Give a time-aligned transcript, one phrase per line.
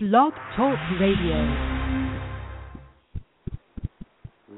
[0.00, 1.34] Blog Talk Radio.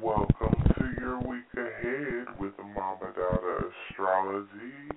[0.02, 4.90] Welcome to your week ahead with Mama Dada Astrology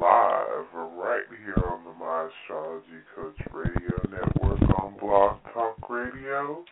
[0.00, 6.64] live right here on the My Astrology Coach Radio Network on Blog Talk Radio.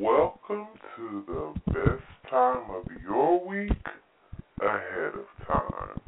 [0.00, 3.72] Welcome to the best time of your week
[4.62, 6.00] ahead of time.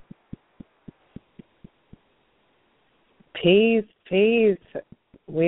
[3.43, 4.58] Peace, peace.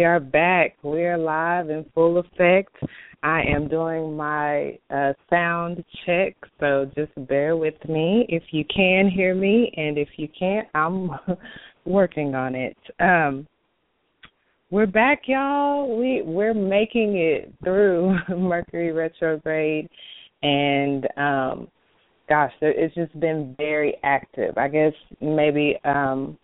[0.01, 0.79] We are back.
[0.83, 2.75] We are live in full effect.
[3.23, 9.11] I am doing my uh, sound check, so just bear with me if you can
[9.11, 11.11] hear me, and if you can't, I'm
[11.85, 12.79] working on it.
[12.99, 13.47] Um,
[14.71, 15.95] we're back, y'all.
[15.99, 19.87] We we're making it through Mercury retrograde,
[20.43, 21.69] and um,
[22.27, 24.57] gosh, it's just been very active.
[24.57, 26.39] I guess maybe um,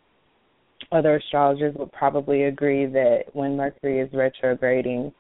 [0.93, 5.13] other astrologers would probably agree that when Mercury is retrograding,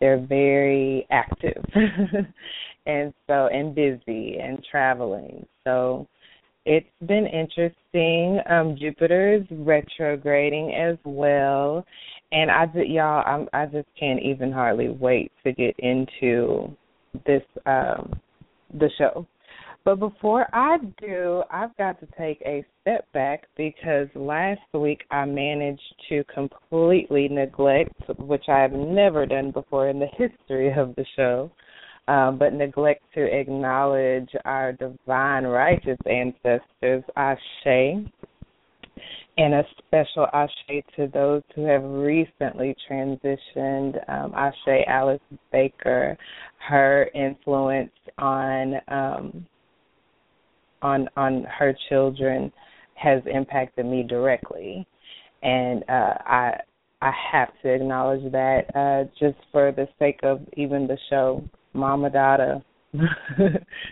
[0.00, 1.62] they're very active
[2.86, 5.46] and so and busy and traveling.
[5.64, 6.06] So
[6.66, 8.40] it's been interesting.
[8.50, 11.84] Um, Jupiter's retrograding as well,
[12.32, 16.74] and I just y'all, I'm, I just can't even hardly wait to get into
[17.26, 18.18] this um,
[18.78, 19.26] the show
[19.84, 25.26] but before I do, I've got to take a step back because last week I
[25.26, 31.04] managed to completely neglect, which I have never done before in the history of the
[31.16, 31.50] show,
[32.08, 38.06] um, but neglect to acknowledge our divine righteous ancestors, Ashe,
[39.36, 43.98] and a special Ashe to those who have recently transitioned.
[44.08, 45.20] Um, Ashe Alice
[45.52, 46.16] Baker,
[46.68, 49.46] her influence on um,
[50.84, 52.52] on on her children
[52.94, 54.86] has impacted me directly,
[55.42, 56.60] and uh, I
[57.02, 62.10] I have to acknowledge that uh, just for the sake of even the show, Mama
[62.10, 62.62] Dada,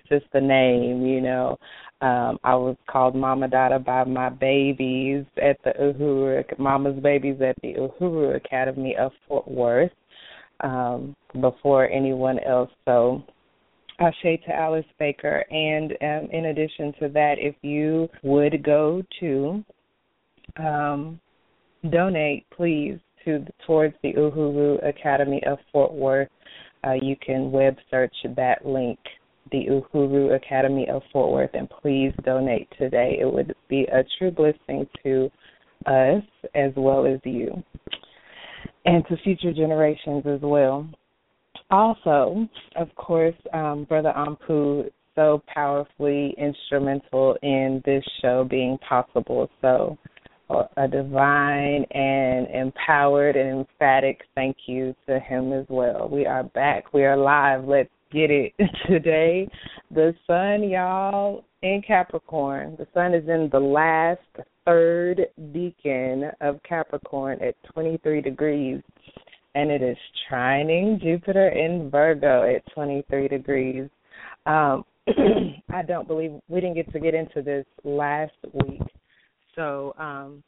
[0.09, 1.59] just the name, you know.
[2.01, 7.57] Um, I was called Mama Dada by my babies at the Uhuru Mama's babies at
[7.63, 9.93] the Uhuru Academy of Fort Worth
[10.61, 12.71] um, before anyone else.
[12.85, 13.23] So
[14.03, 15.45] Ashe to Alice Baker.
[15.51, 19.65] And um, in addition to that, if you would go to
[20.59, 21.21] um,
[21.91, 26.29] donate, please, to towards the Uhuru Academy of Fort Worth,
[26.85, 28.99] uh, you can web search that link,
[29.53, 33.19] the Uhuru Academy of Fort Worth, and please donate today.
[33.21, 35.31] It would be a true blessing to
[35.87, 36.25] us
[36.57, 37.63] as well as you,
[38.85, 40.89] and to future generations as well
[41.73, 49.51] also, of course, um, Brother Ampu so powerfully instrumental in this show being possible.
[49.61, 49.99] So,
[50.77, 56.11] a divine and empowered and emphatic thank you to him as well.
[56.11, 56.93] We are back.
[56.93, 57.65] We are live.
[57.65, 58.53] Let's get it
[58.87, 59.49] today.
[59.91, 62.77] The sun, y'all, in Capricorn.
[62.79, 64.21] The sun is in the last
[64.67, 68.83] third decan of Capricorn at 23 degrees
[69.55, 69.97] and it is
[70.31, 73.89] trining Jupiter in Virgo at 23 degrees.
[74.47, 74.85] Um,
[75.71, 78.83] I don't believe we didn't get to get into this last week,
[79.55, 80.43] so um,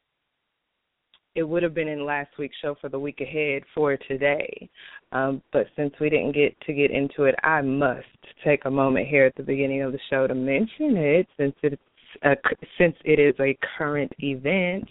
[1.34, 4.68] it would have been in last week's show for the week ahead for today.
[5.12, 8.06] Um, but since we didn't get to get into it, I must
[8.44, 11.82] take a moment here at the beginning of the show to mention it since it's
[12.22, 12.36] a,
[12.78, 14.88] since it is a current event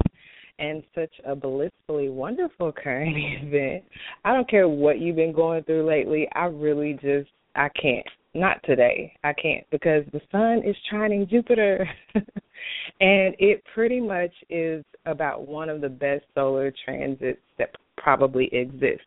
[0.59, 3.83] and such a blissfully wonderful current event.
[4.23, 6.27] I don't care what you've been going through lately.
[6.33, 8.05] I really just I can't.
[8.35, 9.13] Not today.
[9.23, 11.87] I can't because the sun is trining Jupiter.
[12.15, 19.05] and it pretty much is about one of the best solar transits that probably exists.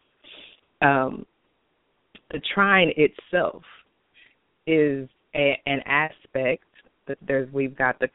[0.80, 1.26] Um,
[2.30, 3.62] the trine itself
[4.66, 6.64] is a, an aspect
[7.06, 8.08] that there's we've got the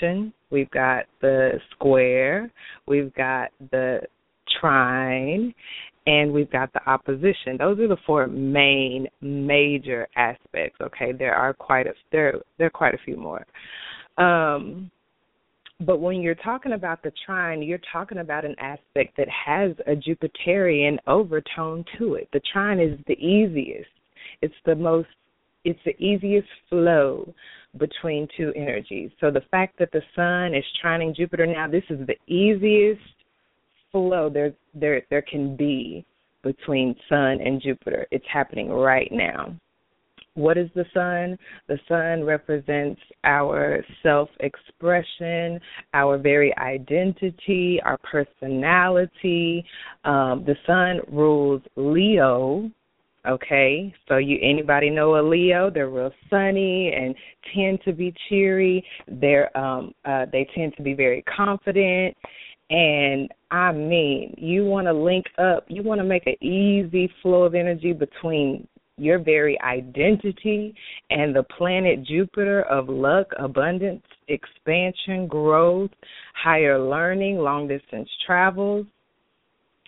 [0.00, 2.50] conjunction we've got the square,
[2.86, 4.00] we've got the
[4.60, 5.54] trine,
[6.06, 7.56] and we've got the opposition.
[7.58, 10.78] Those are the four main major aspects.
[10.80, 13.44] Okay, there are quite a there there are quite a few more.
[14.18, 14.90] Um,
[15.80, 19.96] but when you're talking about the trine, you're talking about an aspect that has a
[19.96, 22.28] Jupiterian overtone to it.
[22.32, 23.90] The trine is the easiest.
[24.40, 25.08] It's the most
[25.64, 27.32] it's the easiest flow
[27.78, 29.10] between two energies.
[29.20, 33.00] So the fact that the sun is trining Jupiter now, this is the easiest
[33.90, 36.04] flow there there there can be
[36.42, 38.06] between sun and Jupiter.
[38.10, 39.54] It's happening right now.
[40.34, 41.38] what is the sun?
[41.68, 45.60] The sun represents our self expression,
[45.94, 49.64] our very identity, our personality.
[50.04, 52.70] Um, the sun rules Leo.
[53.26, 55.70] Okay, so you anybody know a Leo?
[55.70, 57.14] They're real sunny and
[57.54, 58.84] tend to be cheery.
[59.08, 62.16] They're um uh they tend to be very confident
[62.70, 67.42] and I mean, you want to link up, you want to make an easy flow
[67.44, 68.66] of energy between
[68.96, 70.74] your very identity
[71.10, 75.90] and the planet Jupiter of luck, abundance, expansion, growth,
[76.34, 78.86] higher learning, long distance travels.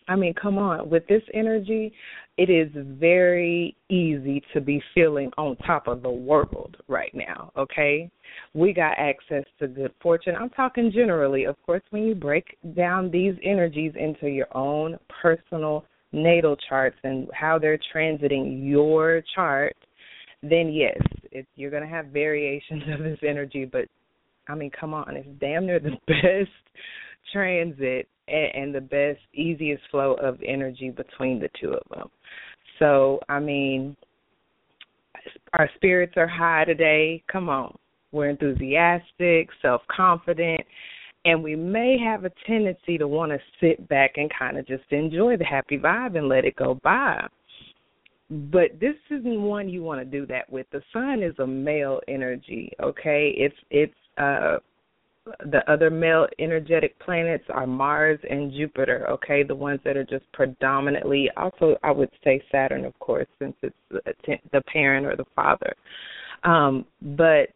[0.08, 1.92] I mean, come on, with this energy,
[2.38, 8.10] it is very easy to be feeling on top of the world right now, okay?
[8.52, 10.34] We got access to good fortune.
[10.38, 11.44] I'm talking generally.
[11.44, 17.28] Of course, when you break down these energies into your own personal natal charts and
[17.32, 19.76] how they're transiting your chart,
[20.42, 20.98] then yes,
[21.32, 23.64] it, you're going to have variations of this energy.
[23.64, 23.86] But
[24.48, 26.50] I mean, come on, it's damn near the best
[27.32, 32.08] transit and, and the best, easiest flow of energy between the two of them.
[32.78, 33.96] So, I mean,
[35.54, 37.22] our spirits are high today.
[37.30, 37.76] Come on.
[38.12, 40.60] We're enthusiastic, self confident,
[41.24, 44.84] and we may have a tendency to want to sit back and kind of just
[44.90, 47.26] enjoy the happy vibe and let it go by.
[48.30, 50.66] But this isn't one you want to do that with.
[50.72, 53.34] The sun is a male energy, okay?
[53.36, 54.58] It's it's uh
[55.40, 59.42] the other male energetic planets are Mars and Jupiter, okay?
[59.42, 63.74] The ones that are just predominantly also I would say Saturn of course since it's
[63.90, 65.74] the parent or the father.
[66.44, 67.48] Um but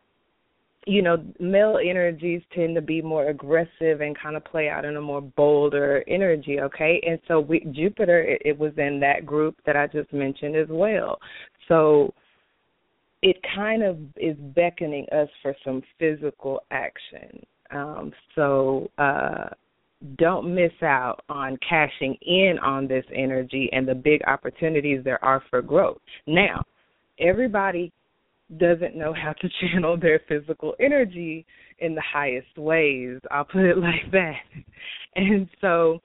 [0.87, 4.97] you know, male energies tend to be more aggressive and kind of play out in
[4.97, 7.01] a more bolder energy, okay?
[7.07, 10.69] And so we, Jupiter, it, it was in that group that I just mentioned as
[10.71, 11.19] well.
[11.69, 12.15] So
[13.23, 17.45] it kind of is beckoning us for some physical action.
[17.73, 19.49] Um, so uh,
[20.17, 25.43] don't miss out on cashing in on this energy and the big opportunities there are
[25.51, 25.99] for growth.
[26.27, 26.65] Now,
[27.19, 27.93] everybody
[28.59, 31.47] doesn't know how to channel their physical energy
[31.79, 33.19] in the highest ways.
[33.31, 34.41] I'll put it like that.
[35.17, 35.99] And so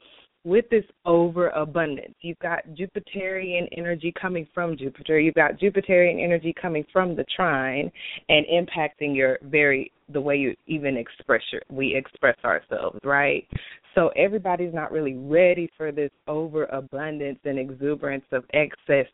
[0.46, 6.86] with this overabundance, you've got Jupiterian energy coming from Jupiter, you've got Jupiterian energy coming
[6.94, 7.92] from the trine
[8.30, 13.48] and impacting your very the way you even express your we express ourselves, right?
[13.96, 19.08] So everybody's not really ready for this overabundance and exuberance of excess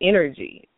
[0.00, 0.68] energy.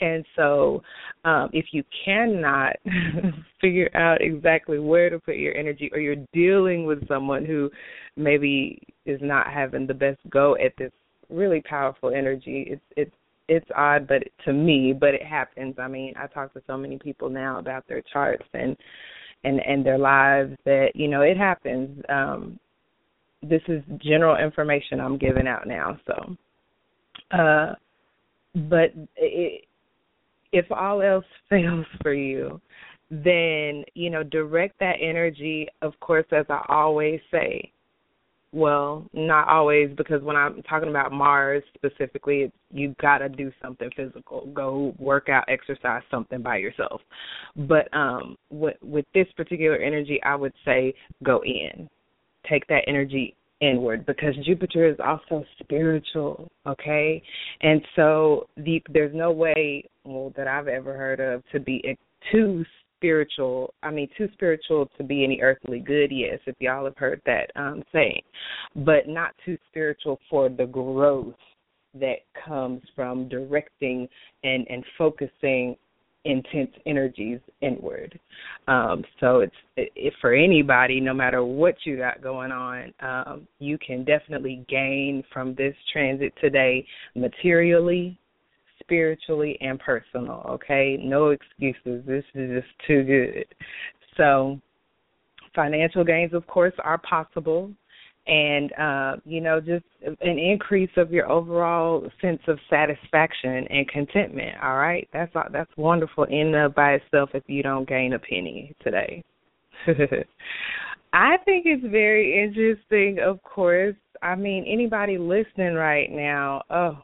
[0.00, 0.82] And so,
[1.24, 2.74] um, if you cannot
[3.60, 7.70] figure out exactly where to put your energy, or you're dealing with someone who
[8.16, 10.92] maybe is not having the best go at this
[11.30, 13.14] really powerful energy, it's it's
[13.48, 15.74] it's odd, but to me, but it happens.
[15.78, 18.76] I mean, I talk to so many people now about their charts and
[19.44, 22.02] and and their lives that you know it happens.
[22.08, 22.58] Um,
[23.42, 26.36] this is general information I'm giving out now, so.
[27.36, 27.74] Uh,
[28.54, 29.64] but it,
[30.52, 32.60] if all else fails for you,
[33.10, 37.70] then, you know, direct that energy, of course, as I always say.
[38.54, 43.88] Well, not always, because when I'm talking about Mars specifically, you got to do something
[43.96, 44.46] physical.
[44.52, 47.00] Go work out, exercise something by yourself.
[47.56, 51.88] But um with, with this particular energy, I would say go in.
[52.48, 57.22] Take that energy inward because Jupiter is also spiritual, okay?
[57.62, 61.96] And so the, there's no way well, that I've ever heard of to be
[62.30, 62.64] too
[62.96, 63.74] spiritual.
[63.82, 66.10] I mean, too spiritual to be any earthly good.
[66.10, 68.22] Yes, if y'all have heard that um, saying,
[68.76, 71.34] but not too spiritual for the growth
[71.94, 74.08] that comes from directing
[74.44, 75.76] and and focusing
[76.24, 78.18] intense energies inward.
[78.68, 83.78] Um, so it's if for anybody, no matter what you got going on, um, you
[83.78, 88.18] can definitely gain from this transit today materially,
[88.82, 90.44] spiritually, and personal.
[90.48, 92.04] Okay, no excuses.
[92.06, 93.46] This is just too good.
[94.16, 94.60] So
[95.54, 97.72] financial gains, of course, are possible
[98.26, 104.56] and uh, you know just an increase of your overall sense of satisfaction and contentment
[104.62, 108.74] all right that's that's wonderful in and by itself if you don't gain a penny
[108.82, 109.24] today
[111.12, 116.98] i think it's very interesting of course i mean anybody listening right now oh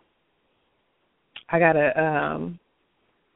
[1.50, 2.58] i gotta um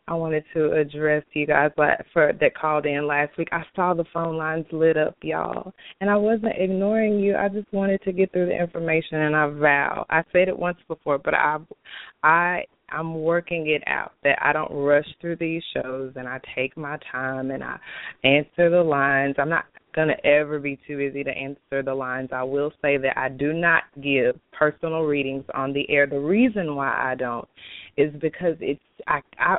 [0.08, 1.70] I wanted to address you guys
[2.12, 3.48] for that called in last week.
[3.52, 7.36] I saw the phone lines lit up, y'all, and I wasn't ignoring you.
[7.36, 10.04] I just wanted to get through the information, and I vow.
[10.10, 11.58] I said it once before, but I,
[12.24, 16.76] I, I'm working it out that I don't rush through these shows, and I take
[16.76, 17.78] my time and I
[18.24, 19.36] answer the lines.
[19.38, 22.30] I'm not gonna ever be too busy to answer the lines.
[22.32, 26.06] I will say that I do not give personal readings on the air.
[26.06, 27.48] The reason why I don't
[27.96, 29.58] is because it's I I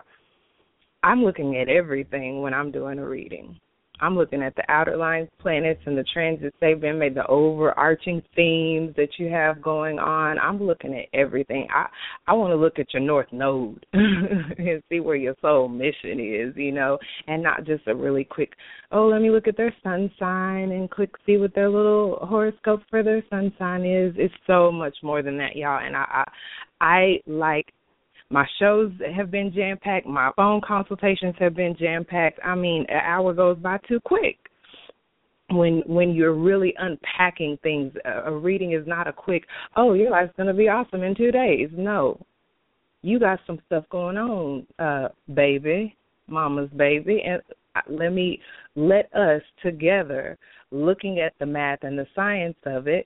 [1.04, 3.60] I'm looking at everything when I'm doing a reading.
[4.02, 8.24] I'm looking at the outer lines, planets, and the transits they've been made, the overarching
[8.36, 10.40] themes that you have going on.
[10.40, 11.68] I'm looking at everything.
[11.74, 11.86] I
[12.28, 16.56] I want to look at your north node and see where your soul mission is,
[16.56, 16.98] you know,
[17.28, 18.54] and not just a really quick,
[18.92, 22.82] oh, let me look at their sun sign and click see what their little horoscope
[22.90, 24.14] for their sun sign is.
[24.18, 25.86] It's so much more than that, y'all.
[25.86, 26.26] And I
[26.82, 27.68] I, I like
[28.34, 30.08] my shows have been jam packed.
[30.08, 32.40] My phone consultations have been jam packed.
[32.44, 34.38] I mean, an hour goes by too quick.
[35.52, 39.44] When when you're really unpacking things, a reading is not a quick.
[39.75, 41.70] Oh, your life's gonna be awesome in two days.
[41.74, 42.20] No,
[43.04, 47.40] you got some stuff going on, uh, baby, mama's baby, and
[47.75, 48.42] uh, let me
[48.75, 50.40] let us together,
[50.72, 53.06] looking at the math and the science of it,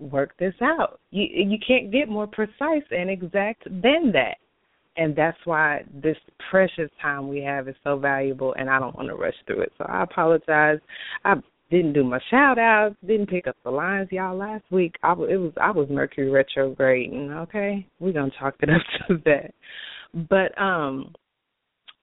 [0.00, 1.00] work this out.
[1.10, 4.36] You you can't get more precise and exact than that.
[4.96, 6.16] And that's why this
[6.50, 9.72] precious time we have is so valuable and I don't want to rush through it.
[9.78, 10.80] So I apologize.
[11.24, 11.34] I
[11.70, 14.96] didn't do my shout outs, didn't pick up the lines y'all last week.
[15.02, 17.86] I it was I was Mercury retrograding, okay?
[18.00, 19.54] We're going to chalk it up to that.
[20.28, 21.14] But um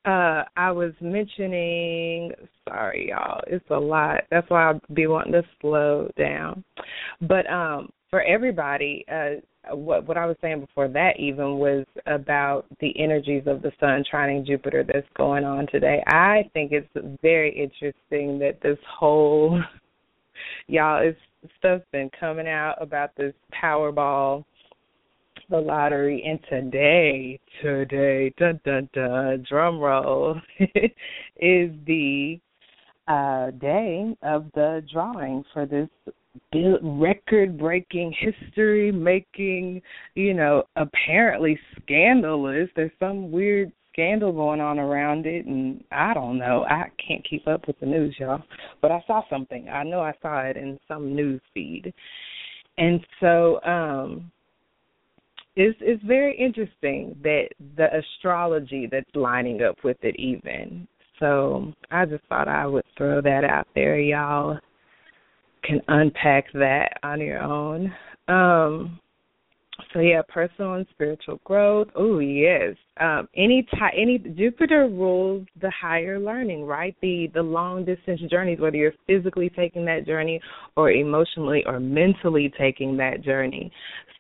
[0.05, 2.31] uh I was mentioning
[2.67, 4.21] sorry y'all, it's a lot.
[4.31, 6.63] That's why I'll be wanting to slow down.
[7.21, 9.41] But um for everybody, uh
[9.75, 14.03] what what I was saying before that even was about the energies of the sun
[14.11, 16.03] trining Jupiter that's going on today.
[16.07, 16.87] I think it's
[17.21, 19.61] very interesting that this whole
[20.67, 21.15] y'all is
[21.57, 24.43] stuff's been coming out about this Powerball
[25.49, 32.39] the lottery and today today dun dun dun drum roll is the
[33.07, 35.89] uh day of the drawing for this
[36.83, 39.81] record breaking history making
[40.15, 42.69] you know apparently scandalous.
[42.75, 46.65] There's some weird scandal going on around it and i don't know.
[46.67, 48.43] I can't keep up with the news y'all.
[48.81, 49.69] But i saw something.
[49.69, 51.93] I know i saw it in some news feed.
[52.77, 54.31] And so um
[55.55, 57.47] it's it's very interesting that
[57.77, 60.87] the astrology that's lining up with it even.
[61.19, 63.97] So I just thought I would throw that out there.
[63.99, 64.59] Y'all
[65.63, 67.93] can unpack that on your own.
[68.27, 68.99] Um
[69.93, 71.87] so yeah, personal and spiritual growth.
[71.95, 72.75] Oh yes.
[72.99, 76.95] Um, any ty- any Jupiter rules the higher learning, right?
[77.01, 80.39] The the long distance journeys, whether you're physically taking that journey
[80.77, 83.71] or emotionally or mentally taking that journey.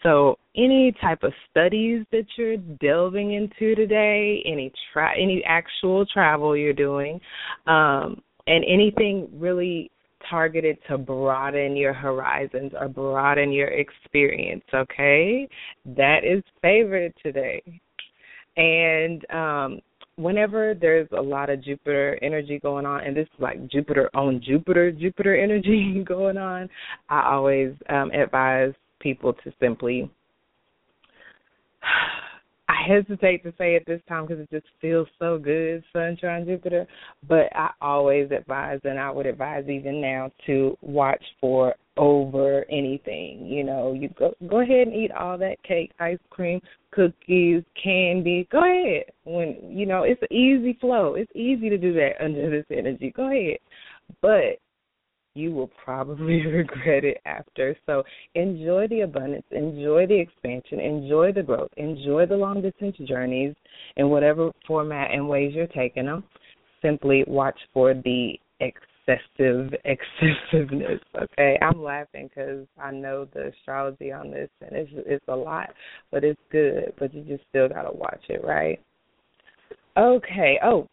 [0.03, 6.55] So any type of studies that you're delving into today, any tra- any actual travel
[6.55, 7.19] you're doing,
[7.65, 9.89] um, and anything really
[10.29, 15.47] targeted to broaden your horizons or broaden your experience, okay?
[15.85, 17.61] That is favored today.
[18.57, 19.81] And um
[20.17, 24.41] whenever there's a lot of Jupiter energy going on, and this is like Jupiter on
[24.45, 26.69] Jupiter, Jupiter energy going on,
[27.09, 30.09] I always um, advise people to simply
[32.85, 36.87] hesitate to say it this time because it just feels so good, Sunshine Jupiter.
[37.27, 43.45] But I always advise, and I would advise even now to watch for over anything.
[43.45, 46.59] You know, you go go ahead and eat all that cake, ice cream,
[46.91, 48.47] cookies, candy.
[48.51, 49.05] Go ahead.
[49.23, 51.15] When you know it's an easy flow.
[51.15, 53.13] It's easy to do that under this energy.
[53.15, 53.59] Go ahead.
[54.21, 54.59] But
[55.35, 57.77] you will probably regret it after.
[57.85, 63.53] So enjoy the abundance, enjoy the expansion, enjoy the growth, enjoy the long distance journeys
[63.97, 66.23] in whatever format and ways you're taking them.
[66.81, 70.99] Simply watch for the excessive excessiveness.
[71.21, 75.69] Okay, I'm laughing because I know the astrology on this, and it's it's a lot,
[76.11, 76.93] but it's good.
[76.97, 78.79] But you just still gotta watch it, right?
[79.97, 80.59] Okay.
[80.63, 80.87] Oh,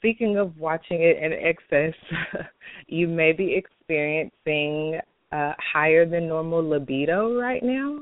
[0.00, 1.94] speaking of watching it in excess,
[2.86, 4.98] you may be experiencing
[5.30, 8.00] uh, higher than normal libido right now.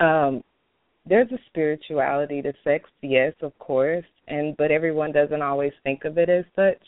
[0.00, 0.42] Um,
[1.08, 6.18] there's a spirituality to sex, yes, of course, and but everyone doesn't always think of
[6.18, 6.82] it as such.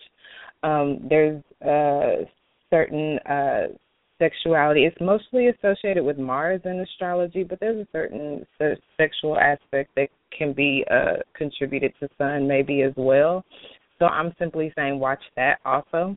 [0.62, 2.24] Um, there's uh,
[2.70, 3.68] certain uh,
[4.18, 4.84] sexuality.
[4.84, 8.44] It's mostly associated with Mars in astrology, but there's a certain
[8.96, 13.44] sexual aspect that can be uh, contributed to Sun maybe as well.
[13.98, 16.16] So I'm simply saying watch that also.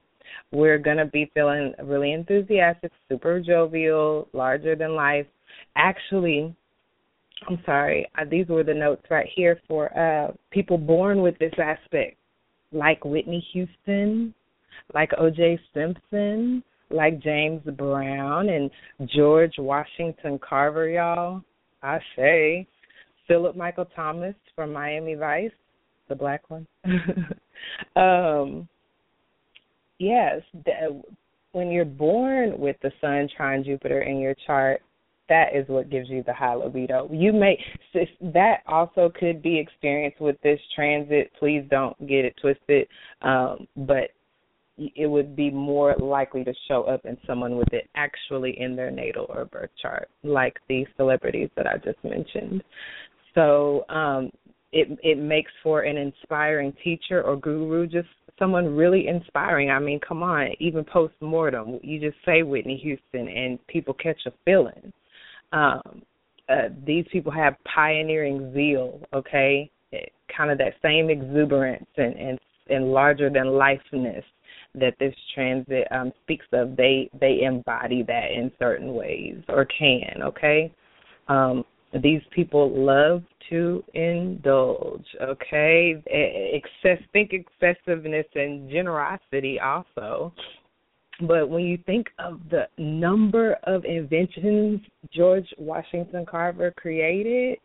[0.52, 5.26] We're going to be feeling really enthusiastic, super jovial, larger than life.
[5.76, 6.56] Actually,
[7.50, 11.54] I'm sorry, uh, these were the notes right here for uh, people born with this
[11.58, 12.18] aspect,
[12.72, 14.34] like Whitney Houston,
[14.94, 15.60] like O.J.
[15.74, 18.70] Simpson, like James Brown and
[19.16, 21.42] George Washington Carver, y'all.
[21.82, 22.68] I say.
[23.28, 25.52] Philip Michael Thomas from Miami Vice,
[26.10, 26.68] the black one.
[27.96, 28.68] um,
[30.00, 30.42] yes,
[31.52, 34.82] when you're born with the sun trine Jupiter in your chart,
[35.30, 37.08] that is what gives you the high libido.
[37.12, 37.58] You may
[38.22, 41.32] that also could be experienced with this transit.
[41.40, 42.88] Please don't get it twisted.
[43.22, 44.10] Um, but
[44.78, 48.92] it would be more likely to show up in someone with it actually in their
[48.92, 52.64] natal or birth chart, like the celebrities that I just mentioned.
[53.36, 54.32] So um,
[54.72, 58.08] it it makes for an inspiring teacher or guru, just
[58.40, 59.70] someone really inspiring.
[59.70, 64.20] I mean, come on, even post mortem, you just say Whitney Houston, and people catch
[64.26, 64.92] a feeling.
[65.52, 66.02] Um,
[66.50, 69.70] uh, these people have pioneering zeal, okay,
[70.36, 74.24] kind of that same exuberance and and and larger than lifeness
[74.74, 76.76] that this transit um, speaks of.
[76.76, 80.74] They they embody that in certain ways or can, okay.
[81.28, 81.64] Um,
[82.02, 86.02] these people love to indulge, okay?
[86.08, 90.34] Excess, think excessiveness and generosity also.
[91.28, 94.80] But when you think of the number of inventions
[95.14, 97.58] George Washington Carver created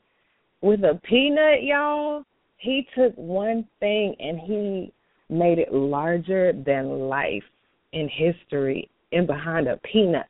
[0.60, 2.24] with a peanut, y'all,
[2.58, 4.92] he took one thing and he
[5.30, 7.44] made it larger than life
[7.92, 10.26] in history in behind a peanut.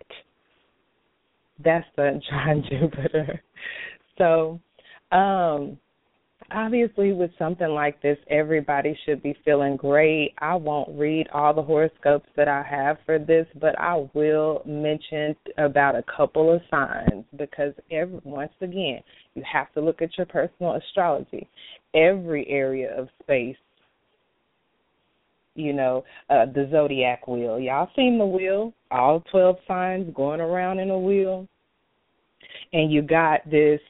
[1.62, 3.42] That's the John Jupiter.
[4.18, 4.60] So,
[5.12, 5.78] um,
[6.52, 11.62] obviously with something like this everybody should be feeling great i won't read all the
[11.62, 17.24] horoscopes that i have for this but i will mention about a couple of signs
[17.36, 19.00] because every once again
[19.34, 21.48] you have to look at your personal astrology
[21.94, 23.56] every area of space
[25.56, 30.78] you know uh the zodiac wheel y'all seen the wheel all 12 signs going around
[30.78, 31.48] in a wheel
[32.72, 33.80] and you got this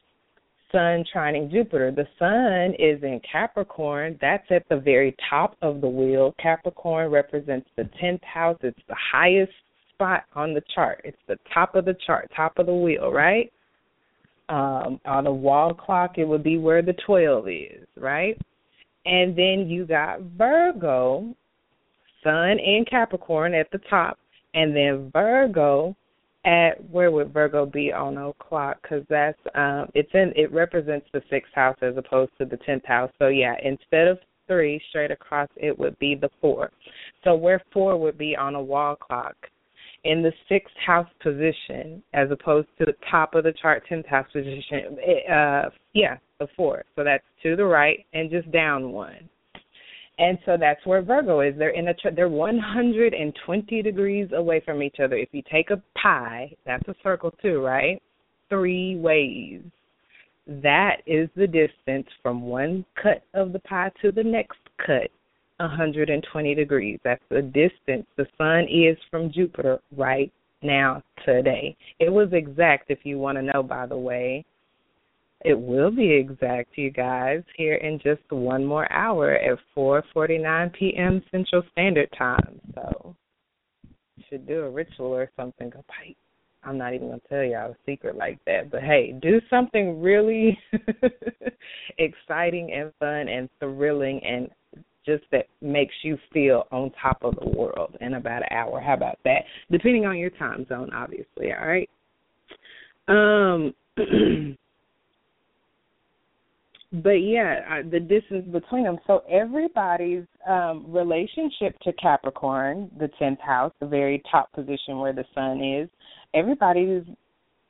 [0.72, 1.90] sun trining Jupiter.
[1.90, 4.18] The sun is in Capricorn.
[4.20, 6.34] That's at the very top of the wheel.
[6.40, 8.58] Capricorn represents the 10th house.
[8.62, 9.52] It's the highest
[9.94, 11.00] spot on the chart.
[11.04, 13.52] It's the top of the chart, top of the wheel, right?
[14.48, 18.38] Um, on a wall clock, it would be where the 12 is, right?
[19.04, 21.34] And then you got Virgo,
[22.26, 24.18] sun in Capricorn at the top,
[24.54, 25.94] and then Virgo
[26.44, 28.78] at where would Virgo be on o'clock?
[28.82, 32.84] Because that's um, it's in it represents the sixth house as opposed to the tenth
[32.84, 33.10] house.
[33.18, 36.70] So yeah, instead of three straight across, it would be the four.
[37.24, 39.36] So where four would be on a wall clock
[40.04, 44.26] in the sixth house position as opposed to the top of the chart tenth house
[44.32, 44.96] position.
[44.98, 46.84] It, uh, yeah, the four.
[46.94, 49.28] So that's to the right and just down one
[50.18, 51.54] and so that's where Virgo is.
[51.58, 55.16] They're in a they're 120 degrees away from each other.
[55.16, 58.02] If you take a pie, that's a circle too, right?
[58.48, 59.60] Three ways.
[60.46, 65.10] That is the distance from one cut of the pie to the next cut.
[65.58, 67.00] 120 degrees.
[67.02, 70.30] That's the distance the sun is from Jupiter right
[70.62, 71.76] now today.
[71.98, 74.44] It was exact if you want to know by the way.
[75.46, 81.22] It will be exact, you guys, here in just one more hour at 4:49 p.m.
[81.30, 82.60] Central Standard Time.
[82.74, 83.14] So,
[84.28, 85.70] should do a ritual or something.
[85.70, 86.16] Go bite.
[86.64, 90.58] I'm not even gonna tell y'all a secret like that, but hey, do something really
[91.98, 94.48] exciting and fun and thrilling and
[95.06, 98.80] just that makes you feel on top of the world in about an hour.
[98.80, 99.44] How about that?
[99.70, 101.52] Depending on your time zone, obviously.
[101.52, 101.88] All right.
[103.06, 103.72] Um.
[106.92, 108.98] but yeah, the distance between them.
[109.06, 115.24] So everybody's um, relationship to Capricorn, the tenth house, the very top position where the
[115.34, 115.88] sun is,
[116.34, 117.04] everybody's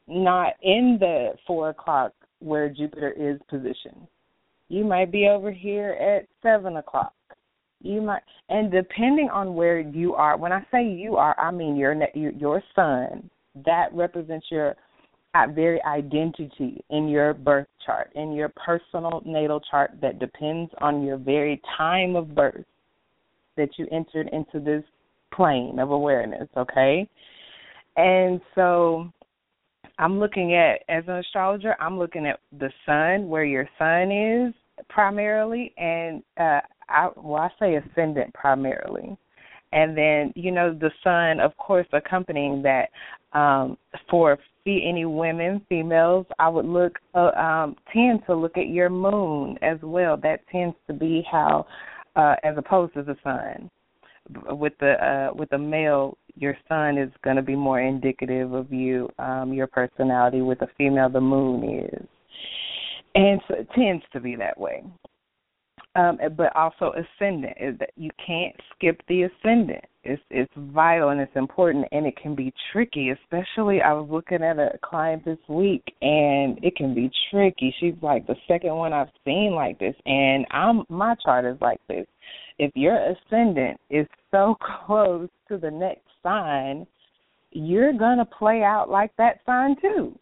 [0.07, 4.07] not in the four o'clock where Jupiter is positioned.
[4.69, 7.13] You might be over here at seven o'clock.
[7.81, 10.37] You might, and depending on where you are.
[10.37, 13.31] When I say you are, I mean your your sun.
[13.65, 14.77] That represents your
[15.55, 21.17] very identity in your birth chart, in your personal natal chart that depends on your
[21.17, 22.65] very time of birth
[23.57, 24.85] that you entered into this
[25.33, 27.09] plane of awareness, okay?
[27.97, 29.11] And so
[29.99, 34.55] I'm looking at as an astrologer, I'm looking at the sun, where your sun is
[34.89, 39.17] primarily, and uh, I well, I say ascendant primarily,
[39.73, 42.91] and then you know the sun, of course, accompanying that.
[43.37, 43.77] Um,
[44.11, 49.59] for any women, females, I would look uh, um, tend to look at your moon
[49.63, 50.17] as well.
[50.17, 51.67] That tends to be how,
[52.17, 53.71] uh, as opposed to the sun.
[54.49, 58.73] With the uh with the male your sun is going to be more indicative of
[58.73, 62.07] you um your personality with a female the moon is.
[63.15, 64.83] And so it tends to be that way.
[65.95, 71.21] Um but also ascendant is that you can't skip the ascendant it's it's vital and
[71.21, 75.39] it's important and it can be tricky especially i was looking at a client this
[75.49, 79.95] week and it can be tricky she's like the second one i've seen like this
[80.07, 82.07] and i'm my chart is like this
[82.59, 86.87] if your ascendant is so close to the next sign,
[87.53, 90.19] you're going to play out like that sign too.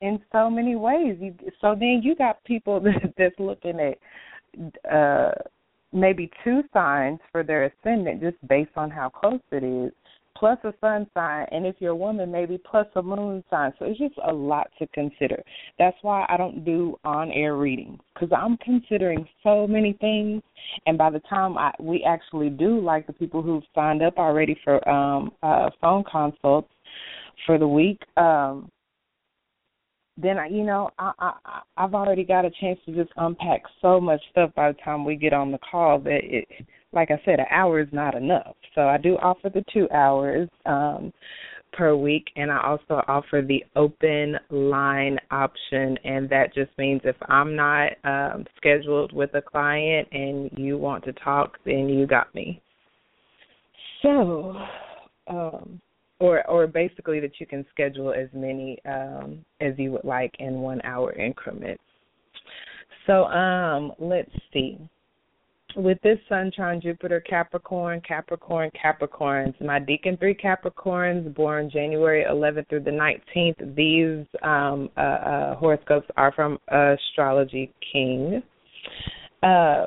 [0.00, 3.98] In so many ways, you, so then you got people that, that's looking at
[4.90, 5.30] uh
[5.92, 9.92] maybe two signs for their ascendant just based on how close it is
[10.38, 13.72] plus a sun sign, and if you're a woman, maybe plus a moon sign.
[13.78, 15.42] So it's just a lot to consider.
[15.78, 20.42] That's why I don't do on air readings because I'm considering so many things.
[20.86, 24.56] And by the time I we actually do, like the people who've signed up already
[24.64, 26.70] for um uh phone consults
[27.46, 28.70] for the week, um
[30.20, 34.00] then I, you know, I, I I've already got a chance to just unpack so
[34.00, 36.48] much stuff by the time we get on the call that it
[36.92, 38.56] like I said, an hour is not enough.
[38.74, 41.12] So I do offer the two hours um,
[41.72, 47.16] per week, and I also offer the open line option, and that just means if
[47.28, 52.34] I'm not um, scheduled with a client and you want to talk, then you got
[52.34, 52.62] me.
[54.02, 54.54] So,
[55.26, 55.80] um,
[56.20, 60.60] or or basically that you can schedule as many um, as you would like in
[60.60, 61.82] one hour increments.
[63.06, 64.78] So um, let's see
[65.76, 72.68] with this Sun Trine Jupiter Capricorn, Capricorn, Capricorns, my Deacon 3 Capricorns born January 11th
[72.68, 78.42] through the 19th, these um, uh, uh, horoscopes are from Astrology King.
[79.42, 79.86] Uh,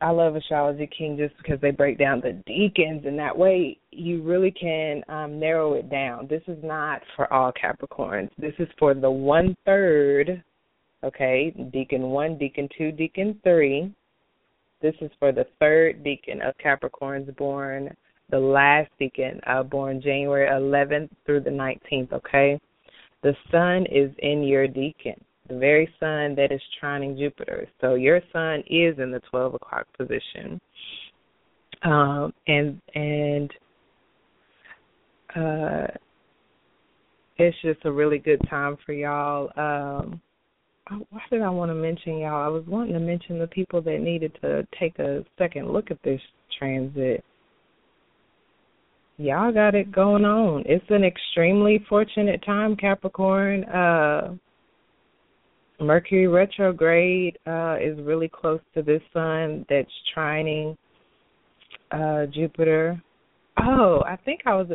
[0.00, 4.22] I love Astrology King just because they break down the deacons, and that way you
[4.22, 6.26] really can um, narrow it down.
[6.28, 8.30] This is not for all Capricorns.
[8.38, 10.42] This is for the one third,
[11.04, 13.94] okay, Deacon 1, Deacon 2, Deacon 3
[14.80, 17.94] this is for the third deacon of Capricorns born,
[18.30, 22.58] the last deacon uh, born January 11th through the 19th, okay?
[23.22, 27.68] The sun is in your deacon, the very sun that is trining Jupiter.
[27.80, 30.60] So your sun is in the 12 o'clock position.
[31.82, 33.50] Um, and, and,
[35.34, 35.86] uh,
[37.38, 39.50] it's just a really good time for y'all.
[39.56, 40.20] Um,
[41.10, 42.44] why did I want to mention y'all?
[42.44, 46.02] I was wanting to mention the people that needed to take a second look at
[46.02, 46.20] this
[46.58, 47.24] transit.
[49.16, 50.64] Y'all got it going on.
[50.66, 53.64] It's an extremely fortunate time, Capricorn.
[53.64, 54.34] Uh
[55.80, 60.76] Mercury retrograde uh is really close to this sun that's trining
[61.90, 63.02] uh Jupiter
[63.62, 64.68] Oh, I think I was.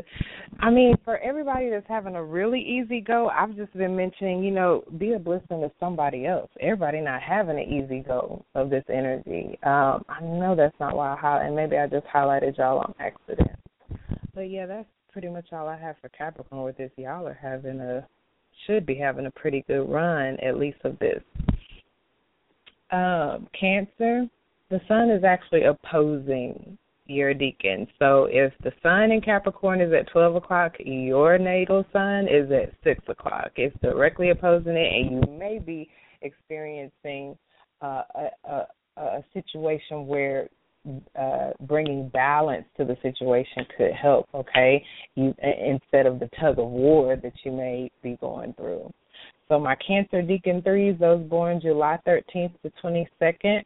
[0.60, 4.52] I mean, for everybody that's having a really easy go, I've just been mentioning, you
[4.52, 6.50] know, be a blessing to somebody else.
[6.60, 9.58] Everybody not having an easy go of this energy.
[9.64, 12.94] Um, I know that's not why I highlight, and maybe I just highlighted y'all on
[13.00, 13.58] accident.
[14.34, 16.92] But yeah, that's pretty much all I have for Capricorn with this.
[16.98, 18.06] Y'all are having a
[18.66, 21.22] should be having a pretty good run, at least of this.
[22.92, 24.28] Um, cancer,
[24.70, 27.88] the sun is actually opposing your deacon.
[28.00, 32.74] So if the sun in Capricorn is at 12 o'clock, your natal sun is at
[32.84, 33.52] 6 o'clock.
[33.56, 35.90] It's directly opposing it, and you may be
[36.22, 37.38] experiencing
[37.82, 40.50] uh, a, a, a situation where
[41.20, 44.28] uh, bringing balance to the situation could help.
[44.34, 44.84] Okay,
[45.16, 48.92] you instead of the tug of war that you may be going through.
[49.48, 53.64] So my Cancer Deacon threes, those born July 13th to 22nd,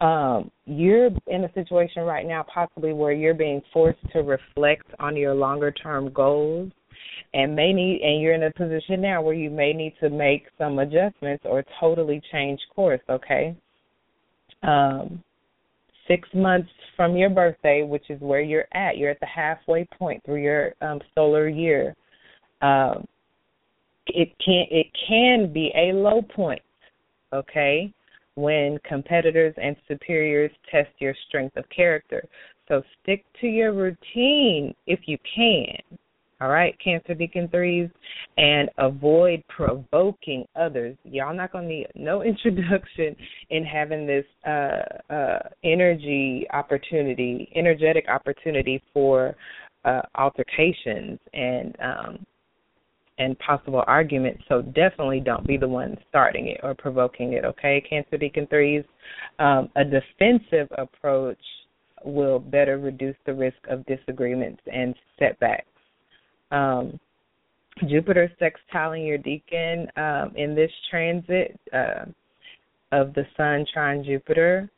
[0.00, 5.16] um, you're in a situation right now possibly where you're being forced to reflect on
[5.16, 6.72] your longer term goals
[7.34, 10.46] and may need and you're in a position now where you may need to make
[10.58, 13.56] some adjustments or totally change course, okay?
[14.64, 15.22] Um
[16.08, 18.98] six months from your birthday, which is where you're at.
[18.98, 21.94] You're at the halfway point through your um, solar year.
[22.60, 23.06] Um,
[24.06, 26.62] it can it can be a low point,
[27.32, 27.92] okay?
[28.34, 32.24] when competitors and superiors test your strength of character.
[32.68, 35.98] So stick to your routine if you can.
[36.42, 37.88] All right, Cancer Deacon threes,
[38.36, 40.96] and avoid provoking others.
[41.04, 43.14] Y'all not gonna need no introduction
[43.50, 49.36] in having this uh, uh, energy opportunity, energetic opportunity for
[49.84, 52.26] uh, altercations and um,
[53.18, 54.42] and possible arguments.
[54.48, 57.44] So definitely don't be the one starting it or provoking it.
[57.44, 58.82] Okay, Cancer Deacon threes.
[59.38, 61.38] Um, a defensive approach
[62.04, 65.66] will better reduce the risk of disagreements and setbacks.
[66.52, 67.00] Um,
[67.88, 72.04] Jupiter sextiling your deacon um, in this transit uh,
[72.92, 74.70] of the Sun trine Jupiter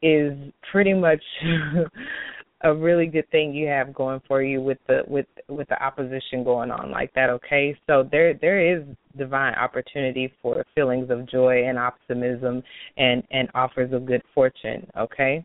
[0.00, 0.32] is
[0.70, 1.22] pretty much
[2.62, 6.44] a really good thing you have going for you with the with with the opposition
[6.44, 7.76] going on like that okay?
[7.86, 8.84] So there there is
[9.18, 12.62] divine opportunity for feelings of joy and optimism
[12.96, 15.44] and and offers of good fortune okay?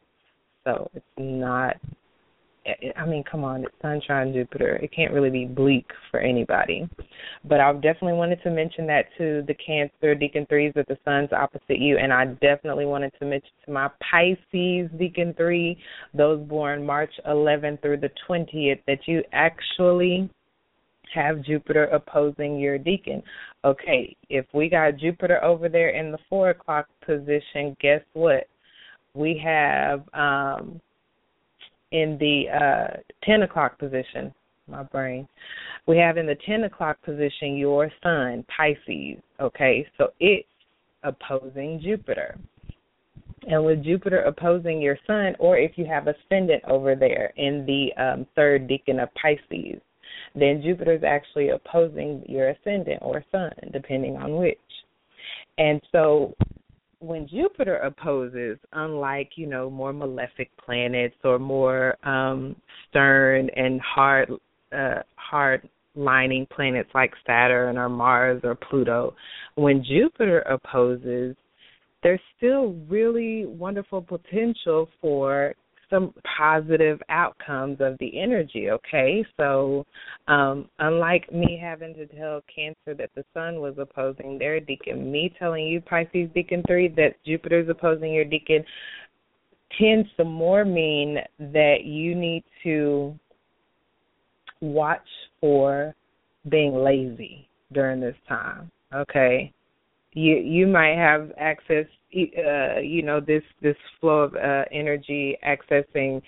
[0.63, 1.77] So it's not
[2.97, 4.75] I mean, come on, it's sunshine Jupiter.
[4.77, 6.89] It can't really be bleak for anybody.
[7.45, 11.32] But I definitely wanted to mention that to the Cancer Deacon threes that the sun's
[11.32, 15.77] opposite you, and I definitely wanted to mention to my Pisces Deacon three,
[16.13, 20.30] those born March 11th through the 20th, that you actually
[21.13, 23.23] have Jupiter opposing your deacon.
[23.63, 28.47] Okay, if we got Jupiter over there in the four o'clock position, guess what?
[29.13, 30.82] We have um
[31.91, 34.34] in the uh, 10 o'clock position,
[34.67, 35.28] my brain.
[35.88, 39.88] We have in the 10 o'clock position your sun, Pisces, okay?
[39.97, 40.47] So it's
[41.04, 42.38] opposing Jupiter.
[43.47, 48.02] And with Jupiter opposing your sun, or if you have ascendant over there in the
[48.02, 49.80] um, third decan of Pisces,
[50.36, 54.58] then Jupiter is actually opposing your ascendant or sun, depending on which.
[55.58, 56.36] And so
[56.99, 62.55] when Jupiter opposes, unlike you know more malefic planets or more um,
[62.89, 64.31] stern and hard
[64.75, 69.15] uh, hard lining planets like Saturn or Mars or Pluto,
[69.55, 71.36] when Jupiter opposes,
[72.03, 75.53] there's still really wonderful potential for
[75.89, 79.26] some positive outcomes of the energy, okay?
[79.38, 79.86] So,
[80.28, 85.34] um, unlike me having to tell Cancer that the sun was opposing their deacon, me
[85.39, 88.63] telling you, Pisces Deacon 3, that Jupiter's opposing your deacon
[89.80, 93.17] tends to more mean that you need to
[94.62, 95.08] watch
[95.39, 95.93] for
[96.50, 99.54] being lazy during this time, okay?
[100.13, 106.22] You you might have access uh, you know this this flow of uh, energy accessing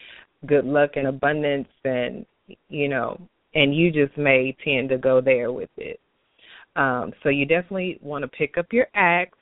[0.45, 2.25] good luck and abundance and
[2.69, 3.19] you know
[3.55, 5.99] and you just may tend to go there with it.
[6.75, 9.33] Um, so you definitely want to pick up your act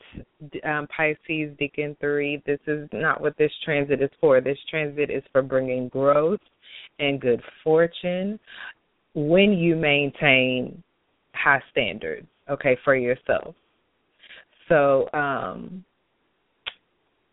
[0.63, 4.39] um, pisces deacon 3 this is not what this transit is for.
[4.39, 6.39] This transit is for bringing growth
[6.99, 8.39] and good fortune
[9.13, 10.81] when you maintain
[11.33, 13.55] high standards okay for yourself.
[14.69, 15.83] So um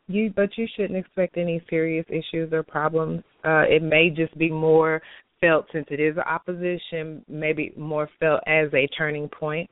[0.06, 3.22] you but you shouldn't expect any serious issues or problems.
[3.44, 5.02] Uh it may just be more
[5.40, 9.68] felt since it is opposition, maybe more felt as a turning point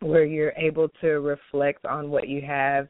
[0.00, 2.88] where you're able to reflect on what you have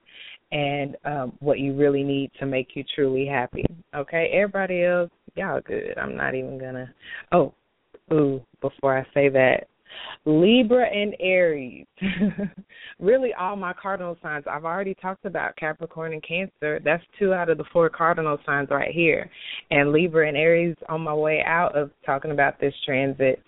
[0.51, 3.65] and um what you really need to make you truly happy.
[3.95, 5.97] Okay, everybody else, y'all good.
[5.99, 6.93] I'm not even gonna
[7.33, 7.53] oh,
[8.13, 9.69] ooh, before I say that,
[10.25, 11.87] Libra and Aries.
[13.01, 14.45] really, all my cardinal signs.
[14.49, 16.81] I've already talked about Capricorn and Cancer.
[16.85, 19.31] That's two out of the four cardinal signs right here.
[19.71, 23.43] And Libra and Aries on my way out of talking about this transit.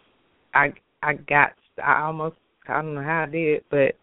[0.54, 1.52] I I got
[1.82, 2.36] I almost
[2.68, 3.94] I don't know how I did, but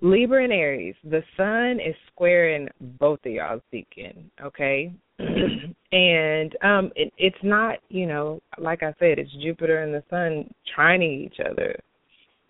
[0.00, 4.92] Libra and Aries, the sun is squaring both of y'all's deacon, okay?
[5.92, 10.52] and um it, it's not, you know, like I said, it's Jupiter and the sun
[10.76, 11.78] trining each other.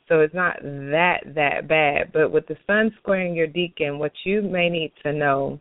[0.09, 2.13] So it's not that that bad.
[2.13, 5.61] But with the sun squaring your deacon, what you may need to know,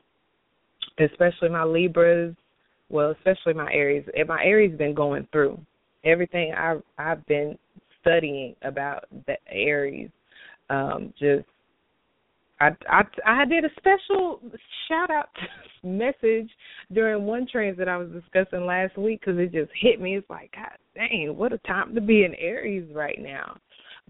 [0.99, 2.35] especially my Libras,
[2.89, 5.59] well, especially my Aries, my Aries been going through
[6.03, 7.57] everything I've I've been
[8.01, 10.09] studying about the Aries.
[10.69, 11.45] Um, just
[12.59, 14.39] I, I I did a special
[14.87, 15.29] shout out
[15.83, 16.49] message
[16.93, 20.17] during one transit I was discussing last week because it just hit me.
[20.17, 23.57] It's like, God dang, what a time to be in Aries right now.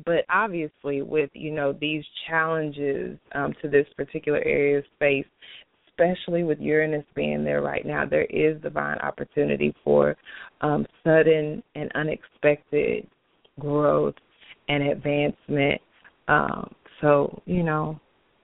[0.06, 5.26] But obviously, with you know these challenges um, to this particular area of space,
[5.88, 10.16] especially with Uranus being there right now, there is divine opportunity for
[10.62, 13.08] um, sudden and unexpected
[13.60, 14.16] growth
[14.68, 15.80] and advancement.
[16.28, 18.00] Um, so you know,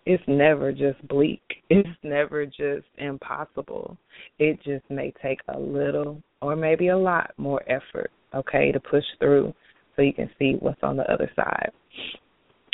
[0.10, 1.42] it's never just bleak.
[1.72, 3.96] It's never just impossible.
[4.40, 9.04] It just may take a little or maybe a lot more effort, okay, to push
[9.20, 9.54] through
[9.96, 11.70] so you can see what's on the other side.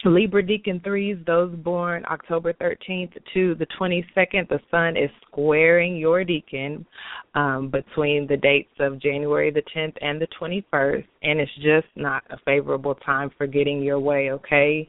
[0.05, 6.23] Libra Deacon threes, those born October 13th to the 22nd, the sun is squaring your
[6.23, 6.85] Deacon
[7.33, 12.23] um, between the dates of January the 10th and the 21st, and it's just not
[12.29, 14.87] a favorable time for getting your way, okay?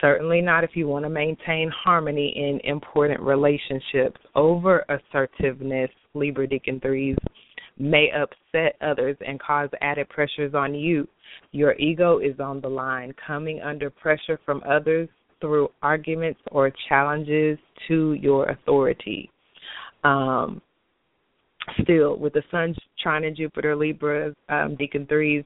[0.00, 4.20] Certainly not if you want to maintain harmony in important relationships.
[4.34, 7.16] Over assertiveness, Libra Deacon threes
[7.78, 11.06] may upset others and cause added pressures on you
[11.52, 15.08] your ego is on the line, coming under pressure from others
[15.40, 19.30] through arguments or challenges to your authority.
[20.04, 20.62] Um,
[21.82, 25.44] still, with the Sun trine Jupiter, Libra, um, Deacon threes,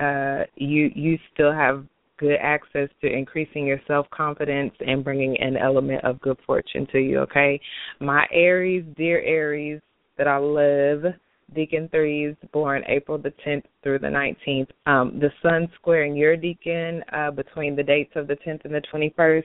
[0.00, 1.84] uh, you you still have
[2.18, 6.98] good access to increasing your self confidence and bringing an element of good fortune to
[6.98, 7.20] you.
[7.20, 7.60] Okay,
[8.00, 9.80] my Aries, dear Aries,
[10.16, 11.12] that I love
[11.54, 14.68] Decan threes born April the 10th through the 19th.
[14.86, 18.82] Um, the sun squaring your decan uh, between the dates of the 10th and the
[18.92, 19.44] 21st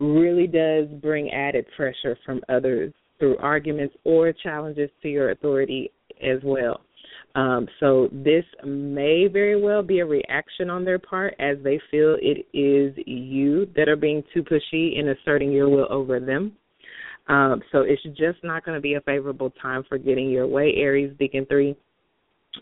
[0.00, 5.90] really does bring added pressure from others through arguments or challenges to your authority
[6.22, 6.80] as well.
[7.36, 12.16] Um, so this may very well be a reaction on their part as they feel
[12.20, 16.52] it is you that are being too pushy in asserting your will over them.
[17.28, 20.72] Um, so it's just not going to be a favorable time for getting your way,
[20.76, 21.76] Aries Decan 3.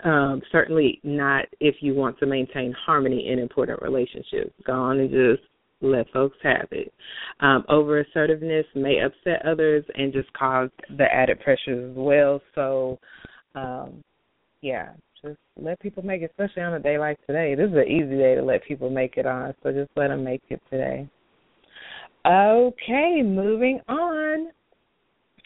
[0.02, 4.52] Um, certainly not if you want to maintain harmony in important relationships.
[4.66, 5.48] Go on and just
[5.82, 6.92] let folks have it.
[7.38, 12.40] Um, over assertiveness may upset others and just cause the added pressures as well.
[12.56, 12.98] So,
[13.54, 14.02] um,
[14.64, 17.54] yeah, just let people make it, especially on a day like today.
[17.54, 20.24] This is an easy day to let people make it on, so just let them
[20.24, 21.06] make it today.
[22.26, 24.48] Okay, moving on.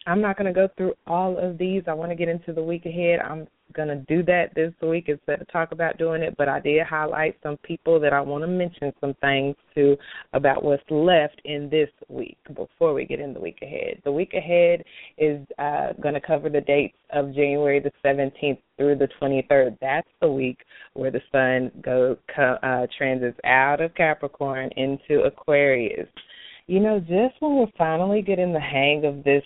[0.06, 1.82] I'm not going to go through all of these.
[1.88, 3.18] I want to get into the week ahead.
[3.18, 6.60] I'm going to do that this week instead of talk about doing it, but I
[6.60, 9.96] did highlight some people that I want to mention some things to
[10.32, 14.00] about what's left in this week before we get in the week ahead.
[14.04, 14.84] The week ahead
[15.16, 19.78] is uh, going to cover the dates of January the 17th through the 23rd.
[19.80, 20.58] That's the week
[20.94, 26.08] where the sun goes uh, transits out of Capricorn into Aquarius
[26.68, 29.42] you know, just when we're finally getting the hang of this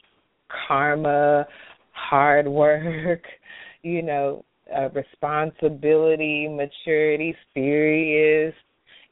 [0.66, 1.46] karma,
[1.92, 3.22] hard work,
[3.82, 8.54] you know, uh, responsibility, maturity, serious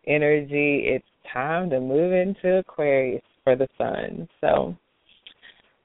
[0.06, 4.28] energy, it's time to move into Aquarius for the sun.
[4.40, 4.76] So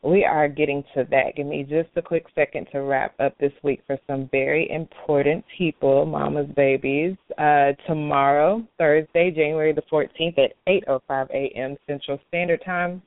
[0.01, 1.35] we are getting to that.
[1.35, 5.43] Give me just a quick second to wrap up this week for some very important
[5.57, 7.15] people, mama's babies.
[7.37, 11.75] Uh, tomorrow, Thursday, January the 14th at 8:05 a.m.
[11.87, 13.01] Central Standard Time,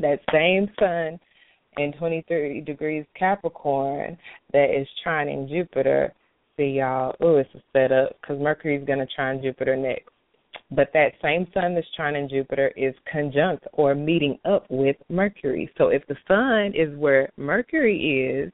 [0.00, 1.20] that same sun
[1.78, 4.16] in 23 degrees Capricorn
[4.52, 6.12] that is trining Jupiter.
[6.56, 7.14] See y'all.
[7.20, 10.08] Oh, it's a setup because Mercury's going to trine Jupiter next.
[10.70, 15.70] But that same sun that's trining Jupiter is conjunct or meeting up with Mercury.
[15.76, 18.52] So if the sun is where Mercury is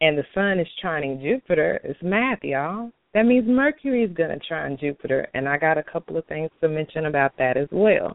[0.00, 2.90] and the sun is trining Jupiter, it's math, y'all.
[3.16, 6.50] That means Mercury is going to trine Jupiter, and I got a couple of things
[6.60, 8.14] to mention about that as well.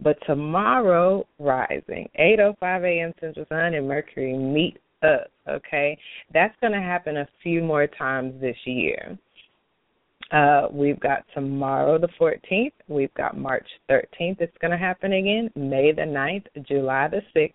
[0.00, 3.12] But tomorrow, rising, 8:05 a.m.
[3.18, 5.32] Central Sun and Mercury meet up.
[5.48, 5.98] Okay,
[6.32, 9.18] that's going to happen a few more times this year.
[10.30, 12.70] Uh, we've got tomorrow the 14th.
[12.86, 14.40] We've got March 13th.
[14.40, 15.50] It's going to happen again.
[15.56, 17.54] May the 9th, July the 6th,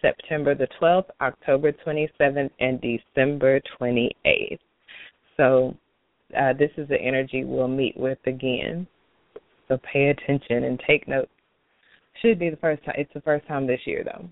[0.00, 4.58] September the 12th, October 27th, and December 28th.
[5.36, 5.76] So
[6.36, 8.86] uh, this is the energy we'll meet with again.
[9.68, 11.30] So pay attention and take notes.
[12.22, 12.94] Should be the first time.
[12.98, 14.28] It's the first time this year though.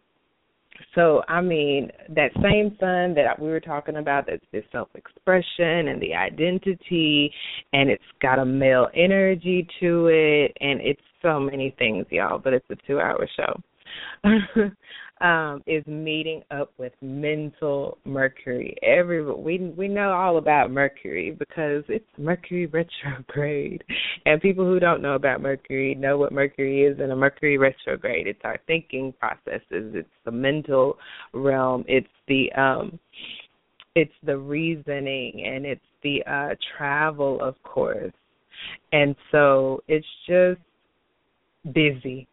[0.95, 6.01] So I mean, that same sun that we were talking about, that's the self-expression and
[6.01, 7.33] the identity,
[7.73, 12.39] and it's got a male energy to it, and it's so many things, y'all.
[12.39, 13.61] But it's a two-hour show.
[15.23, 18.77] um, is meeting up with mental Mercury.
[18.83, 23.85] Every we we know all about Mercury because it's Mercury retrograde,
[24.27, 26.99] and people who don't know about Mercury know what Mercury is.
[26.99, 29.95] And a Mercury retrograde, it's our thinking processes.
[29.95, 30.99] It's the mental
[31.33, 31.85] realm.
[31.87, 32.99] It's the um,
[33.95, 38.13] it's the reasoning, and it's the uh, travel, of course.
[38.93, 40.61] And so it's just
[41.73, 42.27] busy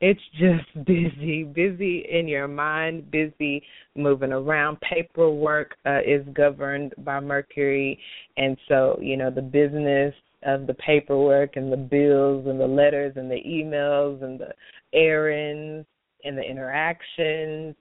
[0.00, 3.62] it's just busy, busy in your mind, busy
[3.94, 4.78] moving around.
[4.80, 7.98] Paperwork uh, is governed by Mercury,
[8.36, 13.14] and so you know the business of the paperwork and the bills and the letters
[13.16, 14.52] and the emails and the
[14.92, 15.86] errands
[16.24, 17.74] and the interactions.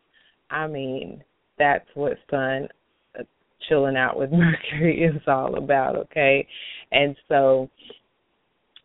[0.50, 1.24] I mean,
[1.60, 2.68] that's what Sun
[3.20, 3.24] uh,
[3.68, 6.48] chilling out with Mercury is all about, okay?
[6.92, 7.70] And so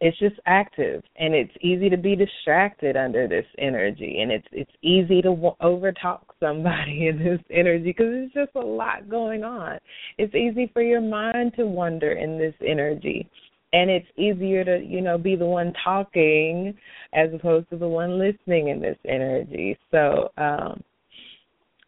[0.01, 4.71] it's just active and it's easy to be distracted under this energy and it's it's
[4.83, 9.79] easy to overtalk somebody in this energy because there's just a lot going on.
[10.19, 13.29] It's easy for your mind to wander in this energy
[13.73, 16.75] and it's easier to you know be the one talking
[17.13, 19.79] as opposed to the one listening in this energy.
[19.91, 20.83] So um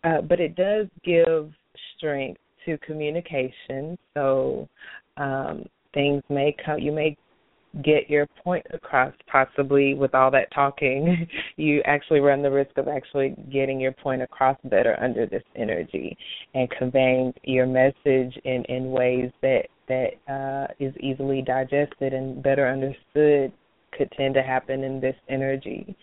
[0.04, 1.50] uh but it does give
[1.96, 3.96] strength to communication.
[4.12, 4.68] So
[5.16, 7.16] um things may come you may
[7.82, 12.86] get your point across possibly with all that talking you actually run the risk of
[12.86, 16.16] actually getting your point across better under this energy
[16.54, 22.68] and conveying your message in in ways that that uh is easily digested and better
[22.68, 23.52] understood
[23.96, 25.96] could tend to happen in this energy.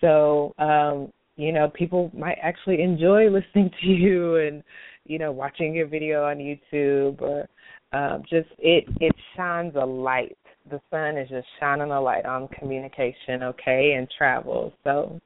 [0.00, 4.62] So um you know people might actually enjoy listening to you and
[5.06, 7.48] you know watching your video on youtube or
[7.92, 10.36] um, just it it shines a light
[10.70, 14.72] the sun is just shining a light on communication, okay, and travel.
[14.84, 15.20] So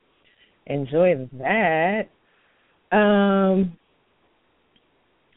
[0.67, 2.09] enjoy that.
[2.91, 3.77] Um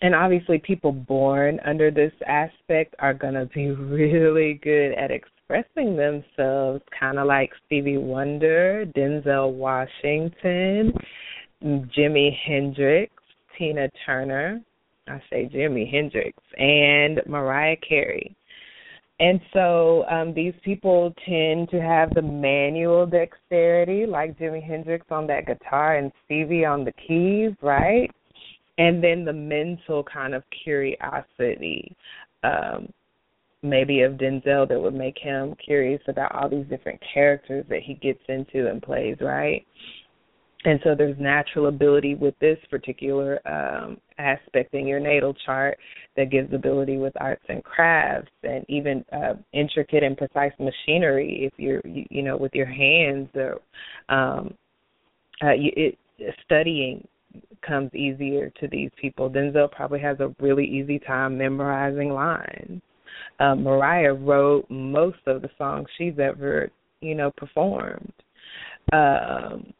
[0.01, 5.95] and obviously people born under this aspect are going to be really good at expressing
[5.95, 10.93] themselves kind of like Stevie Wonder, Denzel Washington,
[11.63, 13.13] Jimi Hendrix,
[13.57, 14.61] Tina Turner,
[15.07, 18.35] I say Jimi Hendrix, and Mariah Carey.
[19.19, 25.25] And so um, these people tend to have the manual dexterity, like Jimi Hendrix on
[25.27, 28.11] that guitar and Stevie on the keys, right?
[28.77, 31.95] And then the mental kind of curiosity,
[32.43, 32.89] um,
[33.63, 37.93] maybe of Denzel that would make him curious about all these different characters that he
[37.93, 39.65] gets into and plays, right?
[40.65, 45.77] And so there's natural ability with this particular um, aspect in your natal chart
[46.17, 51.53] that gives ability with arts and crafts and even uh, intricate and precise machinery if
[51.57, 53.61] you're you, you know with your hands or
[54.09, 54.55] um,
[55.43, 55.97] uh, you, it,
[56.43, 57.07] studying
[57.61, 59.29] comes easier to these people.
[59.29, 62.81] Denzel probably has a really easy time memorizing lines.
[63.39, 68.13] Uh, Mariah wrote most of the songs she's ever you know performed.
[68.93, 69.73] Um,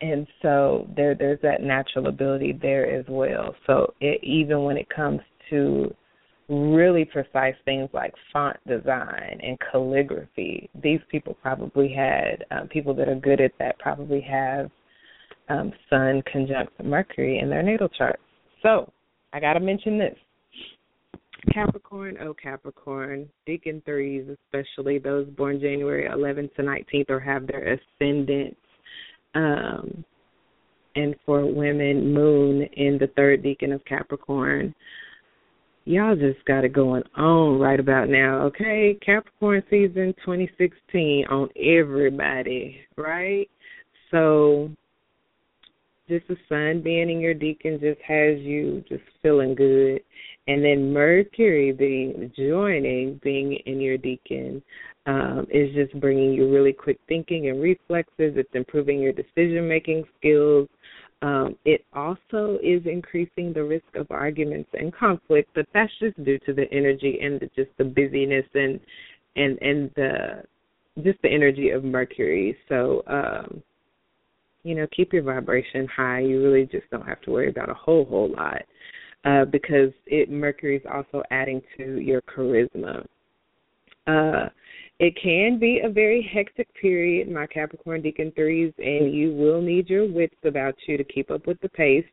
[0.00, 3.54] and so there there's that natural ability there as well.
[3.66, 5.20] So it, even when it comes
[5.50, 5.94] to
[6.48, 13.08] really precise things like font design and calligraphy these people probably had um, people that
[13.08, 14.70] are good at that probably have
[15.48, 18.20] um, sun conjunct mercury in their natal chart.
[18.62, 18.92] So
[19.32, 20.16] i got to mention this.
[21.52, 27.78] Capricorn, oh Capricorn, Decan threes, especially those born January 11th to 19th or have their
[27.78, 28.56] ascendant
[29.36, 30.04] um,
[30.96, 34.74] and for women, Moon in the third decan of Capricorn.
[35.84, 38.98] Y'all just got it going on right about now, okay?
[39.04, 43.48] Capricorn season 2016 on everybody, right?
[44.10, 44.70] So,
[46.08, 50.00] just the sun being in your decan just has you just feeling good.
[50.48, 54.62] And then Mercury being joining, being in your decan,
[55.06, 58.34] um, is just bringing you really quick thinking and reflexes.
[58.36, 60.68] It's improving your decision making skills.
[61.22, 66.38] Um, it also is increasing the risk of arguments and conflict, but that's just due
[66.40, 68.78] to the energy and the, just the busyness and
[69.36, 70.42] and and the
[71.02, 72.56] just the energy of Mercury.
[72.68, 73.62] So um,
[74.62, 76.20] you know, keep your vibration high.
[76.20, 78.62] You really just don't have to worry about a whole whole lot
[79.24, 83.06] uh, because it Mercury is also adding to your charisma.
[84.06, 84.48] Uh,
[84.98, 89.90] it can be a very hectic period, my Capricorn Decan threes, and you will need
[89.90, 92.06] your wits about you to keep up with the pace.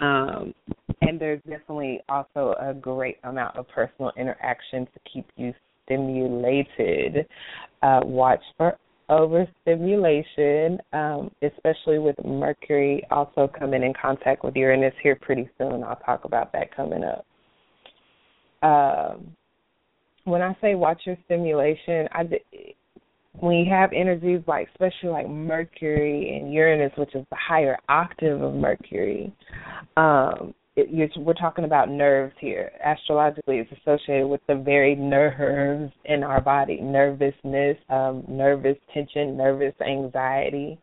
[0.00, 0.54] Um,
[1.02, 5.52] and there's definitely also a great amount of personal interaction to keep you
[5.84, 7.26] stimulated.
[7.82, 8.78] Uh, watch for
[9.10, 15.84] overstimulation, um, especially with Mercury also coming in contact with Uranus here pretty soon.
[15.84, 17.26] I'll talk about that coming up.
[18.62, 19.36] Um,
[20.24, 22.24] when I say watch your stimulation, I
[23.40, 28.40] when you have energies like especially like Mercury and Uranus, which is the higher octave
[28.40, 29.34] of Mercury,
[29.96, 32.72] um, it, we're talking about nerves here.
[32.84, 39.74] Astrologically, it's associated with the very nerves in our body, nervousness, um, nervous tension, nervous
[39.86, 40.78] anxiety,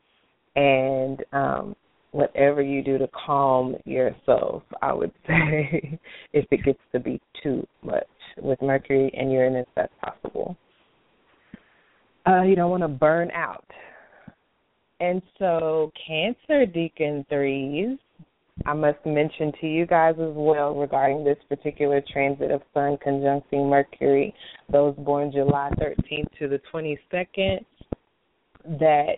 [0.55, 1.75] and um,
[2.11, 4.63] whatever you do to calm yourself.
[4.81, 5.99] I would say
[6.31, 8.05] if it gets to be too much
[8.37, 10.55] with Mercury and Uranus, that's possible.
[12.27, 13.65] Uh, you don't want to burn out.
[14.99, 17.97] And so, Cancer Decan threes,
[18.65, 23.67] I must mention to you guys as well regarding this particular transit of Sun conjuncting
[23.67, 24.33] Mercury,
[24.71, 27.65] those born July 13th to the 22nd,
[28.79, 29.15] that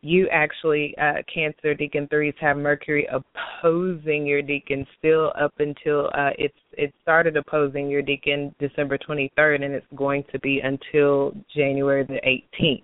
[0.00, 6.30] you actually, uh, Cancer Decan threes, have Mercury opposing your Decan still up until uh,
[6.38, 12.04] it's it started opposing your Decan December 23rd, and it's going to be until January
[12.04, 12.20] the
[12.60, 12.82] 18th.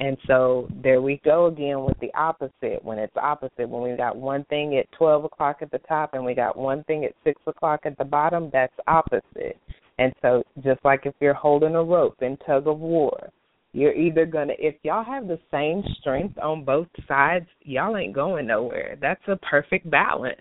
[0.00, 2.82] And so there we go again with the opposite.
[2.82, 6.24] When it's opposite, when we got one thing at 12 o'clock at the top and
[6.24, 9.58] we got one thing at 6 o'clock at the bottom, that's opposite.
[9.98, 13.30] And so just like if you're holding a rope in tug of war,
[13.78, 18.46] you're either to, if y'all have the same strength on both sides, y'all ain't going
[18.46, 18.98] nowhere.
[19.00, 20.40] That's a perfect balance.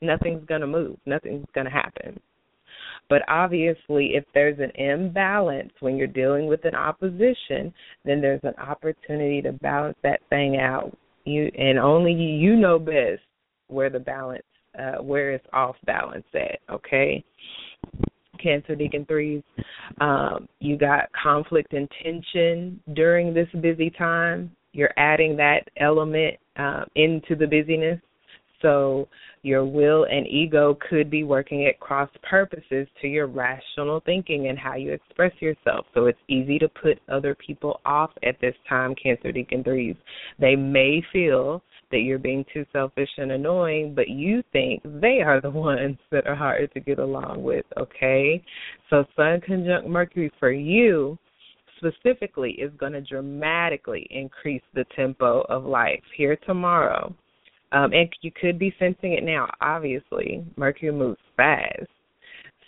[0.00, 2.18] Nothing's to move, nothing's to happen.
[3.08, 7.72] But obviously, if there's an imbalance when you're dealing with an opposition,
[8.04, 10.96] then there's an opportunity to balance that thing out.
[11.24, 13.22] You and only you know best
[13.68, 14.44] where the balance,
[14.78, 16.58] uh, where it's off balance at.
[16.70, 17.24] Okay.
[18.36, 19.42] Cancer Decan threes,
[20.00, 24.50] um, you got conflict and tension during this busy time.
[24.72, 28.00] You're adding that element uh, into the busyness.
[28.62, 29.08] So
[29.42, 34.58] your will and ego could be working at cross purposes to your rational thinking and
[34.58, 35.86] how you express yourself.
[35.94, 39.96] So it's easy to put other people off at this time, Cancer Decan threes.
[40.40, 45.40] They may feel that you're being too selfish and annoying, but you think they are
[45.40, 48.42] the ones that are hard to get along with, okay?
[48.90, 51.18] So Sun conjunct Mercury for you
[51.78, 57.14] specifically is going to dramatically increase the tempo of life here tomorrow
[57.72, 59.48] um, and you could be sensing it now.
[59.60, 61.88] Obviously, Mercury moves fast.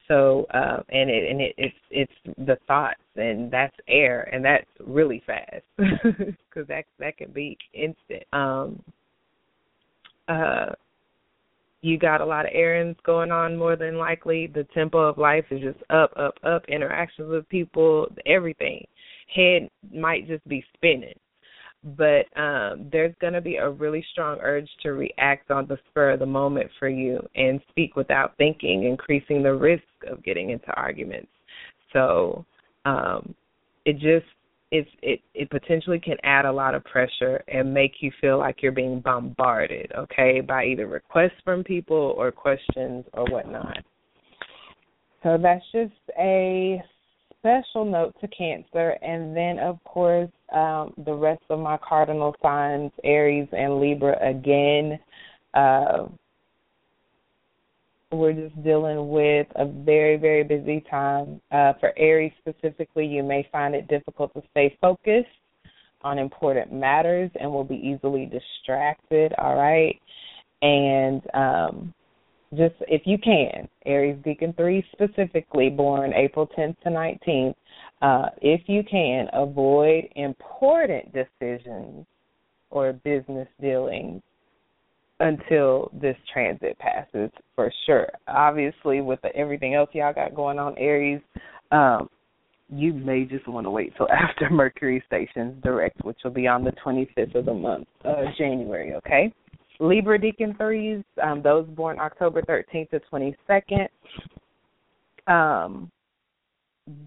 [0.09, 4.67] So, uh, and it and it, it's it's the thoughts, and that's air, and that's
[4.87, 8.25] really fast because that that can be instant.
[8.33, 8.83] Um,
[10.29, 10.67] uh,
[11.81, 14.47] you got a lot of errands going on more than likely.
[14.47, 16.65] The tempo of life is just up, up, up.
[16.69, 18.85] Interactions with people, everything.
[19.35, 21.15] Head might just be spinning
[21.97, 26.11] but um, there's going to be a really strong urge to react on the spur
[26.11, 30.71] of the moment for you and speak without thinking, increasing the risk of getting into
[30.75, 31.31] arguments.
[31.93, 32.45] So
[32.85, 33.35] um,
[33.85, 34.27] it just
[34.71, 38.63] it's it it potentially can add a lot of pressure and make you feel like
[38.63, 43.79] you're being bombarded, okay, by either requests from people or questions or whatnot.
[45.23, 46.83] So that's just a
[47.39, 52.93] special note to Cancer, and then of course um, the rest of my cardinal signs,
[53.05, 54.99] Aries and Libra again.
[55.55, 56.09] Uh,
[58.11, 61.41] we're just dealing with a very, very busy time.
[61.53, 65.27] Uh, for Aries specifically, you may find it difficult to stay focused
[66.03, 70.01] on important matters and will be easily distracted, all right?
[70.63, 71.95] And um,
[72.55, 77.55] just if you can, Aries Decan 3 specifically, born April 10th to 19th,
[78.01, 82.07] uh, if you can, avoid important decisions
[82.71, 84.23] or business dealings
[85.21, 88.09] until this transit passes for sure.
[88.29, 91.21] Obviously, with the, everything else y'all got going on, Aries,
[91.73, 92.09] um,
[92.71, 96.65] you may just want to wait till after Mercury stations direct, which will be on
[96.65, 99.33] the 25th of the month, uh, January, okay?
[99.81, 103.89] Libra Decan threes, um, those born October 13th to 22nd.
[105.27, 105.91] Um,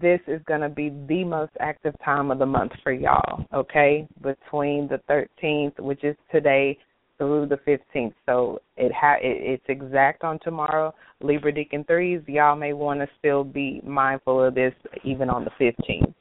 [0.00, 4.06] this is going to be the most active time of the month for y'all, okay?
[4.22, 6.78] Between the 13th, which is today,
[7.22, 8.14] through the 15th.
[8.26, 10.92] So it ha- it, it's exact on tomorrow.
[11.20, 15.72] Libra Decan threes, y'all may want to still be mindful of this even on the
[15.84, 16.14] 15th.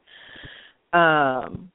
[0.93, 1.71] Um,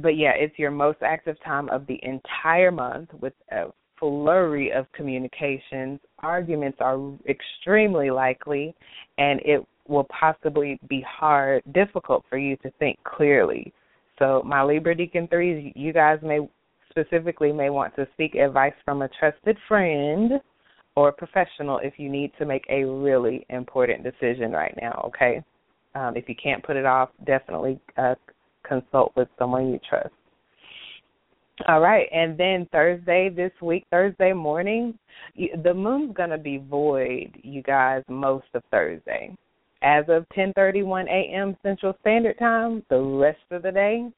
[0.00, 3.64] but yeah, it's your most active time of the entire month with a
[4.00, 6.00] flurry of communications.
[6.20, 8.74] Arguments are extremely likely,
[9.18, 13.74] and it will possibly be hard, difficult for you to think clearly.
[14.18, 16.40] So, my Libra Decan threes, you guys may
[16.92, 20.32] specifically may want to seek advice from a trusted friend
[20.94, 25.02] or professional if you need to make a really important decision right now.
[25.06, 25.42] Okay,
[25.94, 28.14] um, if you can't put it off, definitely uh,
[28.66, 30.12] consult with someone you trust.
[31.68, 34.98] All right, and then Thursday this week, Thursday morning,
[35.62, 39.34] the moon's gonna be void, you guys, most of Thursday.
[39.82, 41.56] As of 10:31 a.m.
[41.62, 44.08] Central Standard Time, the rest of the day,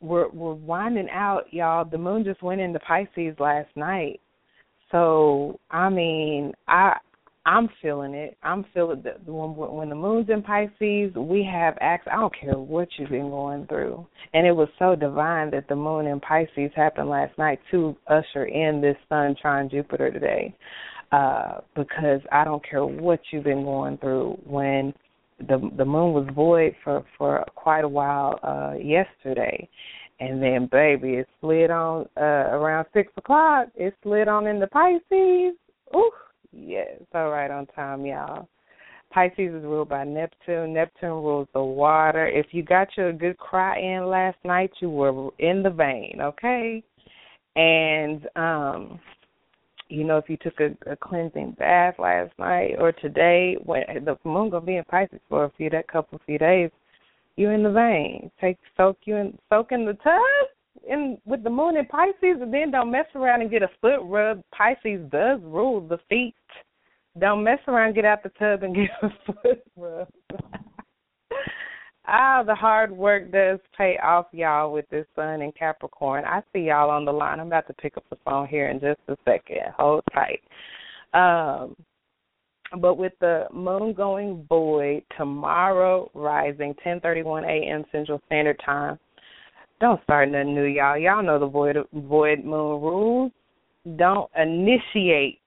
[0.00, 1.84] we're we're winding out, y'all.
[1.84, 4.20] The moon just went into Pisces last night,
[4.90, 6.96] so I mean, I
[7.48, 8.36] I'm feeling it.
[8.42, 12.12] I'm feeling that when when the moon's in Pisces, we have access.
[12.12, 15.76] I don't care what you've been going through, and it was so divine that the
[15.76, 20.54] moon in Pisces happened last night to usher in this Sun trine Jupiter today,
[21.10, 24.38] uh, because I don't care what you've been going through.
[24.44, 24.92] When
[25.38, 29.68] the the moon was void for for quite a while uh yesterday,
[30.20, 33.68] and then baby, it slid on uh around six o'clock.
[33.74, 35.54] It slid on into Pisces.
[35.94, 36.10] Ooh
[36.52, 38.48] Yes, all right on time, y'all.
[39.10, 40.74] Pisces is ruled by Neptune.
[40.74, 42.26] Neptune rules the water.
[42.26, 46.82] If you got your good cry in last night, you were in the vein, okay?
[47.56, 49.00] And um
[49.88, 54.18] you know, if you took a, a cleansing bath last night or today, when the
[54.24, 56.70] moon gonna be in Pisces for a few that couple few days,
[57.36, 58.30] you're in the vein.
[58.40, 60.48] Take soak you in soak in the tub
[60.88, 64.00] in with the moon in Pisces, and then don't mess around and get a foot
[64.02, 64.42] rub.
[64.52, 66.34] Pisces does rule the feet.
[67.18, 70.08] Don't mess around, get out the tub and get a foot rub.
[72.08, 76.24] Ah, the hard work does pay off, y'all, with this sun in Capricorn.
[76.24, 77.40] I see y'all on the line.
[77.40, 79.58] I'm about to pick up the phone here in just a second.
[79.76, 80.40] Hold tight.
[81.14, 81.76] Um,
[82.80, 87.84] but with the moon going void tomorrow rising 10:31 a.m.
[87.92, 88.98] Central Standard Time
[89.80, 90.98] don't start nothing new, y'all.
[90.98, 93.32] Y'all know the void void moon rules.
[93.96, 95.40] Don't initiate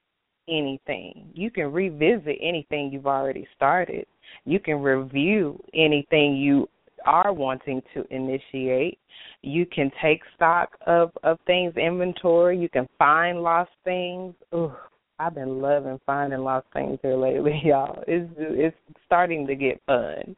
[0.47, 1.29] anything.
[1.33, 4.05] You can revisit anything you've already started.
[4.45, 6.67] You can review anything you
[7.05, 8.99] are wanting to initiate.
[9.41, 12.57] You can take stock of of things, inventory.
[12.57, 14.35] You can find lost things.
[14.53, 14.73] Ooh,
[15.19, 18.03] I've been loving finding lost things here lately, y'all.
[18.07, 20.35] It's it's starting to get fun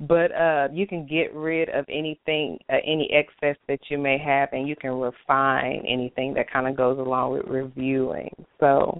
[0.00, 4.48] but uh, you can get rid of anything, uh, any excess that you may have,
[4.52, 8.30] and you can refine anything that kind of goes along with reviewing.
[8.58, 8.98] So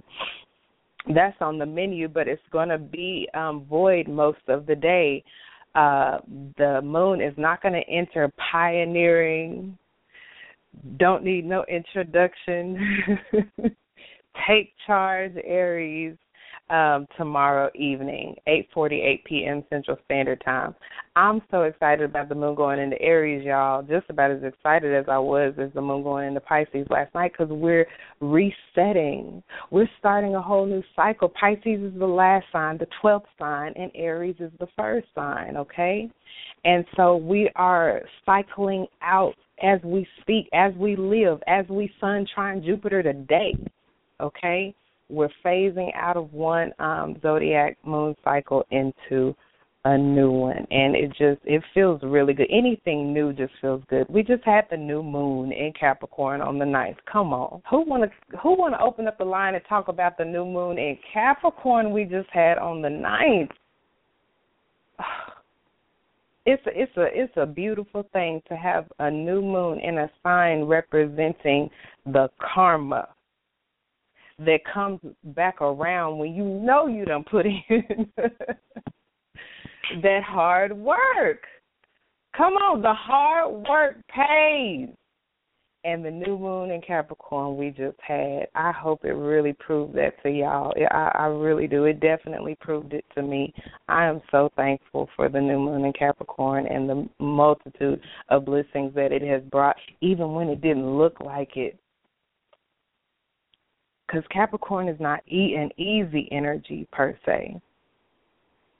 [1.13, 5.23] that's on the menu, but it's going to be um, void most of the day.
[5.73, 6.19] Uh,
[6.57, 9.77] the moon is not going to enter pioneering.
[10.97, 13.17] Don't need no introduction.
[14.47, 16.17] Take charge, Aries
[16.71, 19.63] um, tomorrow evening, 8:48 p.m.
[19.69, 20.73] Central Standard Time.
[21.17, 23.83] I'm so excited about the moon going into Aries, y'all.
[23.83, 27.33] Just about as excited as I was as the moon going into Pisces last night
[27.33, 27.85] because we're
[28.21, 29.43] resetting.
[29.69, 31.27] We're starting a whole new cycle.
[31.27, 36.09] Pisces is the last sign, the 12th sign, and Aries is the first sign, okay?
[36.63, 42.25] And so we are cycling out as we speak, as we live, as we sun
[42.33, 43.53] trine Jupiter today,
[44.21, 44.73] okay?
[45.11, 49.35] We're phasing out of one um, zodiac moon cycle into
[49.85, 50.67] a new one.
[50.69, 52.47] And it just it feels really good.
[52.51, 54.07] Anything new just feels good.
[54.09, 56.97] We just had the new moon in capricorn on the ninth.
[57.11, 57.61] Come on.
[57.69, 60.45] Who want to who want to open up the line and talk about the new
[60.45, 63.51] moon in capricorn we just had on the ninth?
[66.43, 70.09] It's a, it's a it's a beautiful thing to have a new moon in a
[70.23, 71.69] sign representing
[72.07, 73.09] the karma
[74.45, 77.61] that comes back around when you know you done put in
[80.01, 81.43] that hard work.
[82.35, 84.89] Come on, the hard work pays.
[85.83, 90.21] And the new moon in Capricorn we just had, I hope it really proved that
[90.21, 90.71] to y'all.
[90.91, 91.85] I, I really do.
[91.85, 93.51] It definitely proved it to me.
[93.87, 98.93] I am so thankful for the new moon in Capricorn and the multitude of blessings
[98.93, 101.79] that it has brought, even when it didn't look like it
[104.11, 107.59] because Capricorn is not e- an easy energy per se.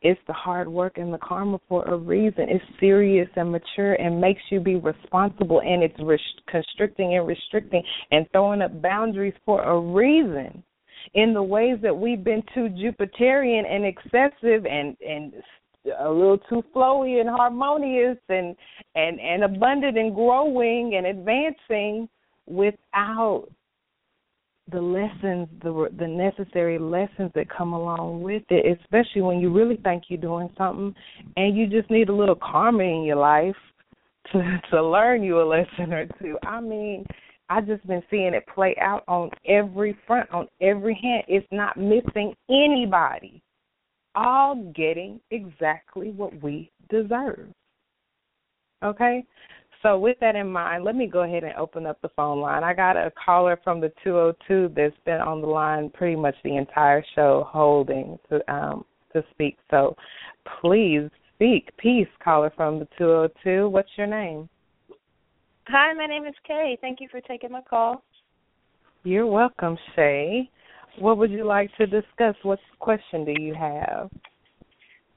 [0.01, 2.47] It's the hard work and the karma for a reason.
[2.49, 7.84] It's serious and mature and makes you be responsible, and it's rest- constricting and restricting
[8.11, 10.63] and throwing up boundaries for a reason.
[11.13, 15.34] In the ways that we've been too Jupiterian and excessive and and
[15.99, 18.55] a little too flowy and harmonious and
[18.95, 22.07] and and abundant and growing and advancing
[22.45, 23.47] without
[24.70, 29.78] the lessons, the the necessary lessons that come along with it, especially when you really
[29.78, 30.93] think you're doing something
[31.38, 33.55] and you just need a little karma in your life
[34.32, 36.38] to to learn you a lesson or two.
[36.43, 37.05] I mean,
[37.49, 41.24] I've just been seeing it play out on every front, on every hand.
[41.28, 43.41] It's not missing anybody.
[44.16, 47.47] All getting exactly what we deserve.
[48.84, 49.26] Okay?
[49.82, 52.63] So with that in mind, let me go ahead and open up the phone line.
[52.63, 56.55] I got a caller from the 202 that's been on the line pretty much the
[56.57, 59.57] entire show, holding to um to speak.
[59.69, 59.95] So
[60.61, 61.75] please speak.
[61.77, 63.69] Peace, caller from the 202.
[63.69, 64.47] What's your name?
[65.67, 66.77] Hi, my name is Kay.
[66.82, 68.03] Thank you for taking my call.
[69.03, 70.49] You're welcome, Shay.
[70.99, 72.36] What would you like to discuss?
[72.43, 74.11] What question do you have?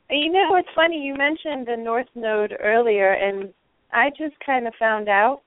[0.08, 3.52] You know, it's funny you mentioned the North Node earlier, and
[3.94, 5.42] I just kind of found out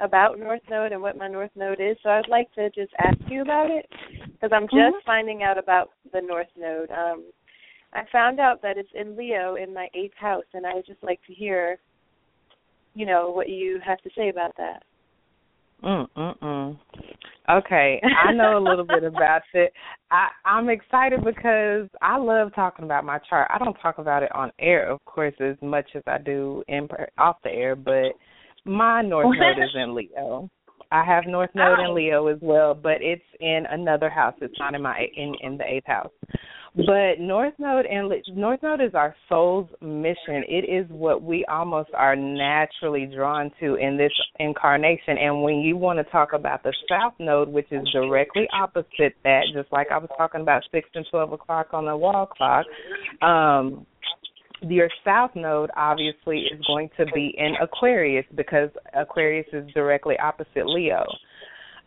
[0.00, 1.96] about North Node and what my North Node is.
[2.02, 3.86] So I'd like to just ask you about it
[4.32, 5.06] because I'm just mm-hmm.
[5.06, 6.90] finding out about the North Node.
[6.90, 7.24] Um,
[7.92, 11.20] I found out that it's in Leo in my eighth house, and I'd just like
[11.26, 11.78] to hear,
[12.94, 14.82] you know, what you have to say about that.
[15.82, 16.78] Mm mm mm.
[17.50, 19.72] Okay, I know a little bit about it.
[20.10, 23.50] I I'm excited because I love talking about my chart.
[23.52, 26.88] I don't talk about it on air, of course, as much as I do in
[27.16, 28.12] off the air, but
[28.64, 30.50] my North Node is in Leo.
[30.90, 34.34] I have North Node in Leo as well, but it's in another house.
[34.40, 36.12] It's not in my in in the eighth house.
[36.86, 40.44] But North Node and North Node is our soul's mission.
[40.46, 45.18] It is what we almost are naturally drawn to in this incarnation.
[45.18, 49.42] And when you want to talk about the South Node, which is directly opposite that,
[49.52, 52.64] just like I was talking about six and twelve o'clock on the wall clock,
[53.22, 53.84] um,
[54.62, 60.66] your south node obviously is going to be in Aquarius because Aquarius is directly opposite
[60.66, 61.04] Leo.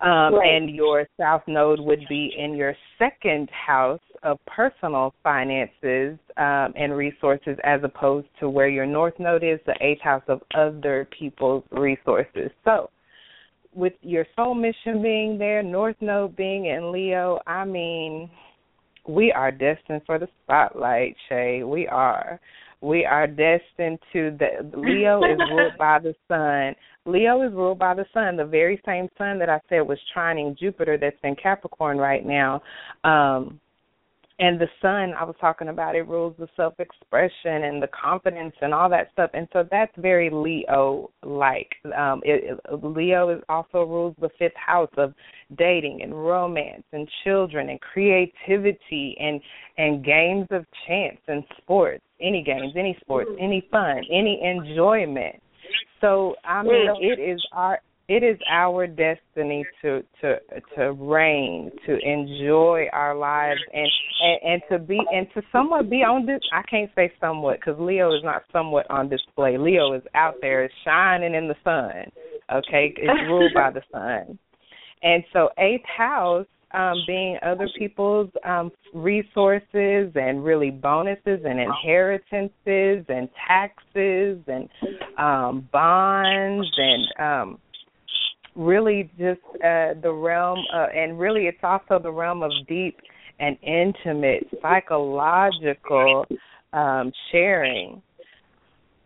[0.01, 0.55] Um, right.
[0.55, 6.95] And your south node would be in your second house of personal finances um, and
[6.95, 11.63] resources, as opposed to where your north node is, the eighth house of other people's
[11.71, 12.51] resources.
[12.63, 12.89] So,
[13.73, 18.29] with your soul mission being there, north node being in Leo, I mean,
[19.07, 21.63] we are destined for the spotlight, Shay.
[21.63, 22.39] We are.
[22.81, 26.75] We are destined to the Leo is ruled by the sun.
[27.05, 30.57] Leo is ruled by the sun, the very same sun that I said was trining
[30.57, 32.61] Jupiter that's in Capricorn right now.
[33.03, 33.59] Um
[34.41, 38.53] and the sun i was talking about it rules the self expression and the confidence
[38.61, 39.29] and all that stuff.
[39.33, 44.55] And so that's very leo like um it, it, leo is also rules the fifth
[44.55, 45.13] house of
[45.57, 49.39] dating and romance and children and creativity and
[49.77, 55.35] and games of chance and sports any games any sports any fun any enjoyment.
[56.01, 57.79] So i mean it is our
[58.11, 60.35] it is our destiny to to
[60.75, 63.87] to reign, to enjoy our lives, and
[64.21, 66.41] and, and to be and to somewhat be on this.
[66.51, 69.57] I can't say somewhat because Leo is not somewhat on display.
[69.57, 72.11] Leo is out there, shining in the sun.
[72.53, 74.37] Okay, it's ruled by the sun,
[75.03, 83.05] and so eighth house um, being other people's um, resources and really bonuses and inheritances
[83.07, 84.67] and taxes and
[85.17, 87.57] um, bonds and um,
[88.55, 92.97] really just uh, the realm, uh, and really it's also the realm of deep
[93.39, 96.25] and intimate psychological
[96.73, 98.01] um, sharing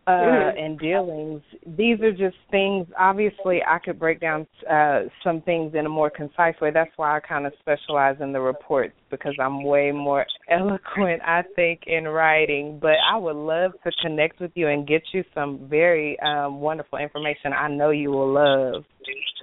[0.06, 0.58] uh, mm-hmm.
[0.58, 1.42] and dealings.
[1.66, 2.86] These are just things.
[2.98, 6.70] Obviously, I could break down uh, some things in a more concise way.
[6.72, 11.42] That's why I kind of specialize in the reports because I'm way more eloquent, I
[11.56, 12.78] think, in writing.
[12.80, 16.98] But I would love to connect with you and get you some very um, wonderful
[16.98, 17.52] information.
[17.52, 18.84] I know you will love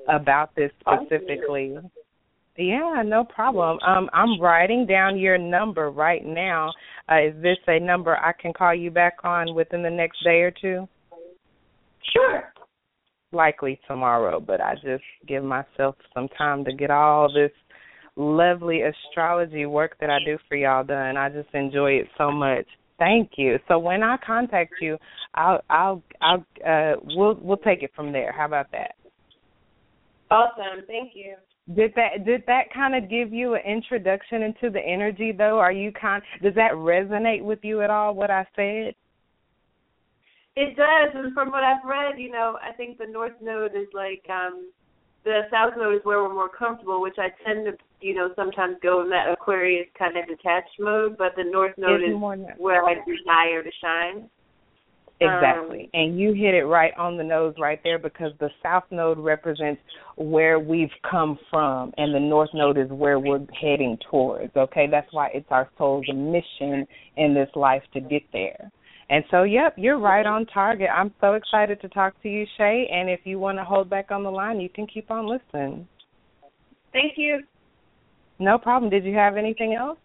[0.08, 1.78] about this specifically.
[2.58, 3.80] Yeah, no problem.
[3.86, 6.72] Um, I'm writing down your number right now.
[7.12, 10.42] Uh, is this a number I can call you back on within the next day
[10.42, 10.88] or two?
[12.14, 12.54] Sure.
[13.32, 17.52] Likely tomorrow, but I just give myself some time to get all this
[18.16, 21.18] lovely astrology work that I do for y'all done.
[21.18, 22.66] I just enjoy it so much.
[23.00, 23.58] Thank you.
[23.68, 24.98] So when I contact you,
[25.34, 28.32] I'll I'll I'll uh we'll we'll take it from there.
[28.32, 28.94] How about that?
[30.30, 30.86] Awesome.
[30.88, 31.36] Thank you.
[31.72, 35.60] Did that did that kind of give you an introduction into the energy though?
[35.60, 38.96] Are you kind does that resonate with you at all what I said?
[40.56, 43.88] It does, and from what I've read, you know, I think the North Node is
[43.94, 44.72] like um
[45.24, 48.76] the South Node is where we're more comfortable, which I tend to, you know, sometimes
[48.84, 52.84] go in that Aquarius kind of detached mode, but the North Node it's is where
[52.84, 54.30] I desire to shine.
[55.20, 55.84] Exactly.
[55.84, 59.18] Um, and you hit it right on the nose right there because the south node
[59.18, 59.82] represents
[60.18, 64.56] where we've come from and the north node is where we're heading towards.
[64.56, 64.88] Okay?
[64.90, 66.86] That's why it's our soul's mission
[67.16, 68.72] in this life to get there.
[69.10, 70.88] And so, yep, you're right on target.
[70.94, 72.90] I'm so excited to talk to you, Shay.
[72.92, 75.88] And if you want to hold back on the line, you can keep on listening.
[76.92, 77.42] Thank you.
[78.40, 78.90] No problem.
[78.90, 79.98] Did you have anything else?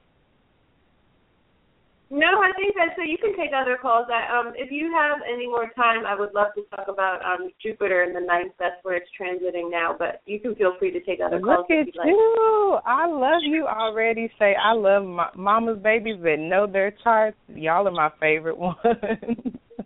[2.10, 3.02] No, I think that so.
[3.02, 4.06] You can take other calls.
[4.08, 7.50] I, um, if you have any more time, I would love to talk about um
[7.62, 8.52] Jupiter in the ninth.
[8.58, 9.94] That's where it's transiting now.
[9.98, 11.66] But you can feel free to take other calls.
[11.68, 12.72] Look at you!
[12.72, 12.82] Like.
[12.86, 14.30] I love you already.
[14.38, 17.36] Say I love my, mama's babies that know their charts.
[17.48, 18.76] Y'all are my favorite ones.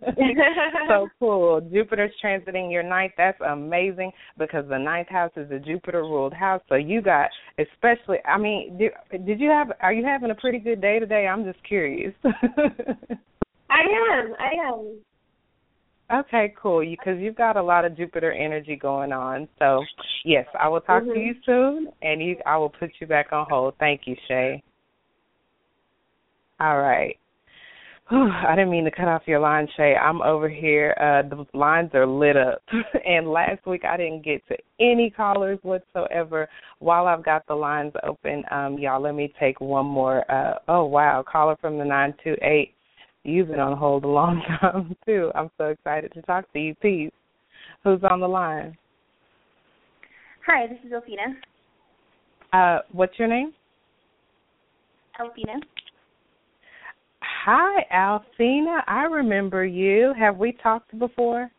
[0.87, 1.61] so cool.
[1.71, 3.13] Jupiter's transiting your ninth.
[3.17, 6.61] That's amazing because the ninth house is a Jupiter ruled house.
[6.69, 8.17] So you got especially.
[8.25, 9.71] I mean, did, did you have?
[9.81, 11.27] Are you having a pretty good day today?
[11.27, 12.13] I'm just curious.
[12.25, 14.33] I am.
[14.39, 14.99] I am.
[16.11, 16.81] Okay, cool.
[16.81, 19.47] Because you, have got a lot of Jupiter energy going on.
[19.57, 19.83] So,
[20.25, 21.13] yes, I will talk mm-hmm.
[21.13, 23.73] to you soon, and you, I will put you back on hold.
[23.79, 24.61] Thank you, Shay.
[26.59, 27.17] All right.
[28.09, 29.95] Whew, I didn't mean to cut off your line, Shay.
[29.95, 30.93] I'm over here.
[30.99, 32.61] Uh, the lines are lit up.
[33.05, 36.49] and last week I didn't get to any callers whatsoever.
[36.79, 40.29] While I've got the lines open, um, y'all, let me take one more.
[40.29, 41.23] Uh, oh, wow.
[41.25, 42.73] Caller from the 928.
[43.23, 45.31] You've been on hold a long time too.
[45.33, 46.75] I'm so excited to talk to you.
[46.75, 47.11] Peace.
[47.85, 48.77] Who's on the line?
[50.45, 51.33] Hi, this is Alfina.
[52.51, 53.53] Uh, what's your name?
[55.19, 55.61] Alfina.
[57.45, 58.83] Hi, Alfina.
[58.87, 60.13] I remember you.
[60.17, 61.51] Have we talked before?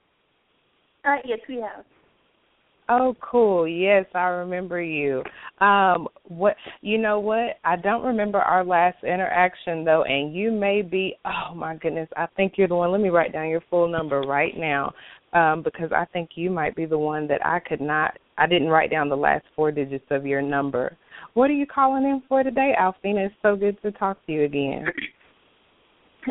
[1.04, 1.84] Uh, yes, we have.
[2.88, 3.68] Oh, cool.
[3.68, 5.22] Yes, I remember you.
[5.60, 7.58] Um, what you know what?
[7.64, 12.28] I don't remember our last interaction though, and you may be oh my goodness, I
[12.34, 12.90] think you're the one.
[12.90, 14.90] Let me write down your full number right now.
[15.34, 18.68] Um, because I think you might be the one that I could not I didn't
[18.68, 20.96] write down the last four digits of your number.
[21.34, 23.26] What are you calling in for today, Alfina?
[23.26, 24.86] It's so good to talk to you again.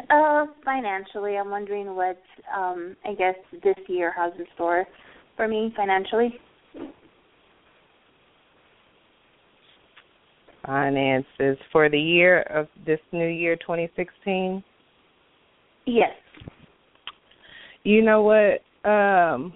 [0.10, 2.22] Uh, financially, I'm wondering what
[2.56, 4.86] um I guess this year has in store
[5.36, 6.40] for me financially?
[10.66, 14.64] Finances for the year of this new year 2016?
[15.86, 16.12] Yes.
[17.84, 18.90] You know what?
[18.90, 19.54] Um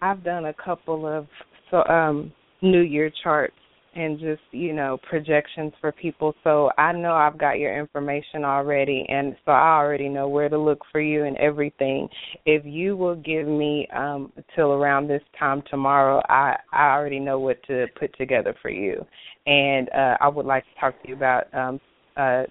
[0.00, 1.26] I've done a couple of
[1.70, 2.32] so um
[2.62, 3.54] new year charts
[3.94, 6.34] and just you know projections for people.
[6.44, 10.58] So i know i've got your information already and so i already know where to
[10.58, 12.08] look for you and everything.
[12.46, 17.38] If you will give me um till around this time tomorrow i i already know
[17.38, 19.04] what to put together for you.
[19.46, 21.80] And uh i would like to talk to you about um
[22.16, 22.42] uh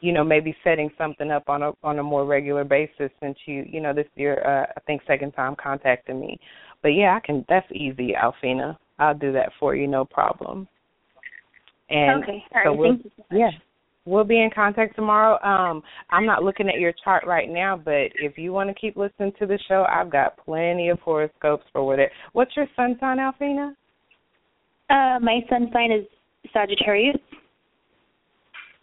[0.00, 3.64] you know maybe setting something up on a on a more regular basis since you
[3.68, 6.38] you know this year uh i think second time contacting me.
[6.82, 8.76] But yeah i can that's easy alfina.
[8.98, 10.66] I'll do that for you no problem
[11.90, 12.44] and okay.
[12.54, 12.66] All right.
[12.66, 13.36] so we'll, Thank you so.
[13.36, 13.50] Yeah.
[14.04, 15.38] We'll be in contact tomorrow.
[15.44, 18.96] Um, I'm not looking at your chart right now, but if you want to keep
[18.96, 22.10] listening to the show, I've got plenty of horoscopes for what it.
[22.32, 23.74] What's your sun sign, Alfina?
[24.88, 26.06] Uh, my sun sign is
[26.54, 27.16] Sagittarius.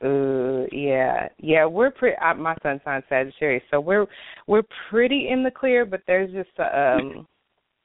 [0.03, 2.17] Uh, yeah, yeah, we're pretty.
[2.17, 4.05] Uh, my sun sign Sagittarius, so we're
[4.45, 5.85] we're pretty in the clear.
[5.85, 7.25] But there's just um,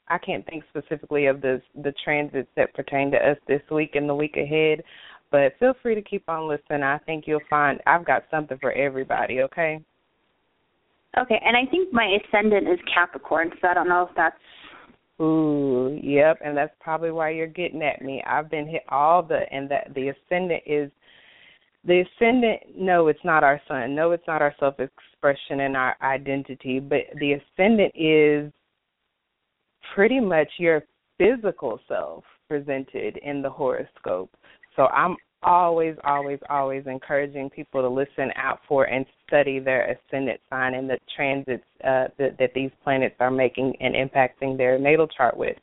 [0.08, 4.08] I can't think specifically of the the transits that pertain to us this week and
[4.08, 4.82] the week ahead.
[5.30, 6.82] But feel free to keep on listening.
[6.82, 9.80] I think you'll find I've got something for everybody, okay?
[11.18, 14.36] Okay, and I think my ascendant is Capricorn, so I don't know if that's
[15.20, 18.22] Ooh, yep, and that's probably why you're getting at me.
[18.26, 20.90] I've been hit all the and that the ascendant is
[21.84, 23.94] the ascendant no, it's not our sun.
[23.94, 28.50] No, it's not our self expression and our identity, but the ascendant is
[29.94, 30.84] pretty much your
[31.18, 34.30] physical self presented in the horoscope.
[34.76, 40.40] So I'm always, always, always encouraging people to listen out for and study their ascendant
[40.50, 45.06] sign and the transits uh, that, that these planets are making and impacting their natal
[45.08, 45.56] chart with.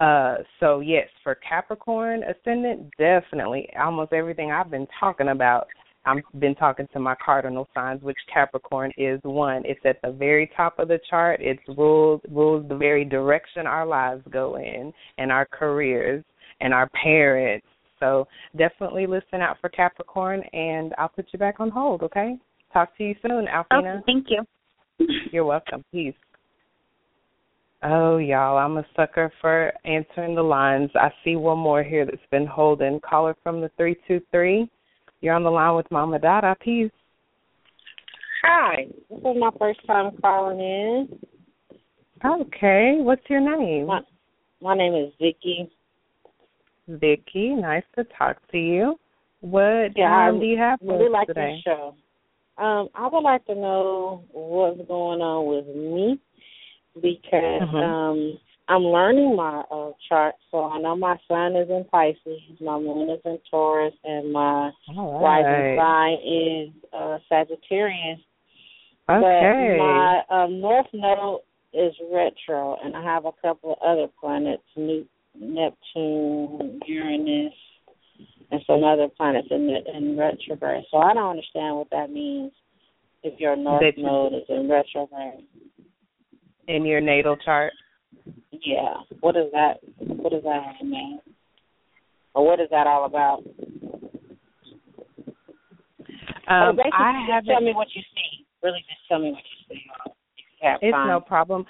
[0.00, 5.66] Uh, so yes, for Capricorn ascendant, definitely almost everything I've been talking about.
[6.06, 9.62] I've been talking to my cardinal signs, which Capricorn is one.
[9.66, 11.40] It's at the very top of the chart.
[11.42, 16.24] It's rules rules the very direction our lives go in and our careers
[16.60, 17.66] and our parents
[18.00, 18.26] so
[18.56, 22.02] definitely listen out for Capricorn, and I'll put you back on hold.
[22.02, 22.36] Okay.
[22.72, 23.96] Talk to you soon, Alfina.
[23.96, 24.44] Okay, thank you.
[25.32, 25.84] You're welcome.
[25.92, 26.14] Peace.
[27.82, 30.90] Oh, y'all, I'm a sucker for answering the lines.
[30.96, 33.00] I see one more here that's been holding.
[33.00, 34.68] Caller from the 323.
[35.20, 36.56] You're on the line with Mama Dada.
[36.60, 36.90] Peace.
[38.42, 38.86] Hi.
[39.08, 41.08] This is my first time calling in.
[42.24, 42.96] Okay.
[42.98, 43.86] What's your name?
[43.86, 44.00] My,
[44.60, 45.70] my name is Vicky.
[46.88, 48.98] Vicky, nice to talk to you.
[49.40, 51.60] What yeah, do you have for really like today?
[51.64, 52.62] your show.
[52.62, 56.18] Um, I would like to know what's going on with me
[57.00, 57.82] because Mhm.
[57.82, 62.78] um I'm learning my uh chart, so I know my sun is in Pisces, my
[62.78, 68.20] moon is in Taurus, and my All rising sign is uh Sagittarius.
[69.08, 69.20] Okay.
[69.20, 71.40] But my um, North Node
[71.72, 75.06] is retro, and I have a couple of other planets, Ne-
[75.40, 77.52] Neptune, Uranus,
[78.50, 80.84] and some other planets in the, in retrograde.
[80.90, 82.52] So I don't understand what that means
[83.22, 85.44] if your North That Node is in retrograde.
[86.66, 87.72] in your natal chart?
[88.52, 88.94] Yeah.
[89.20, 89.78] What is that?
[89.98, 91.20] What does that mean?
[92.34, 93.42] Or what is that all about?
[96.48, 98.46] Um, oh, I just tell me what you see.
[98.62, 99.82] Really, just tell me what you see.
[100.82, 101.08] It's time.
[101.08, 101.66] no problem.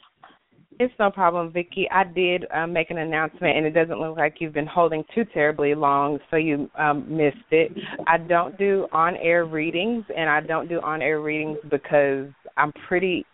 [0.80, 1.88] It's no problem, Vicky.
[1.90, 5.24] I did um, make an announcement, and it doesn't look like you've been holding too
[5.34, 7.72] terribly long, so you um, missed it.
[8.06, 13.26] I don't do on-air readings, and I don't do on-air readings because I'm pretty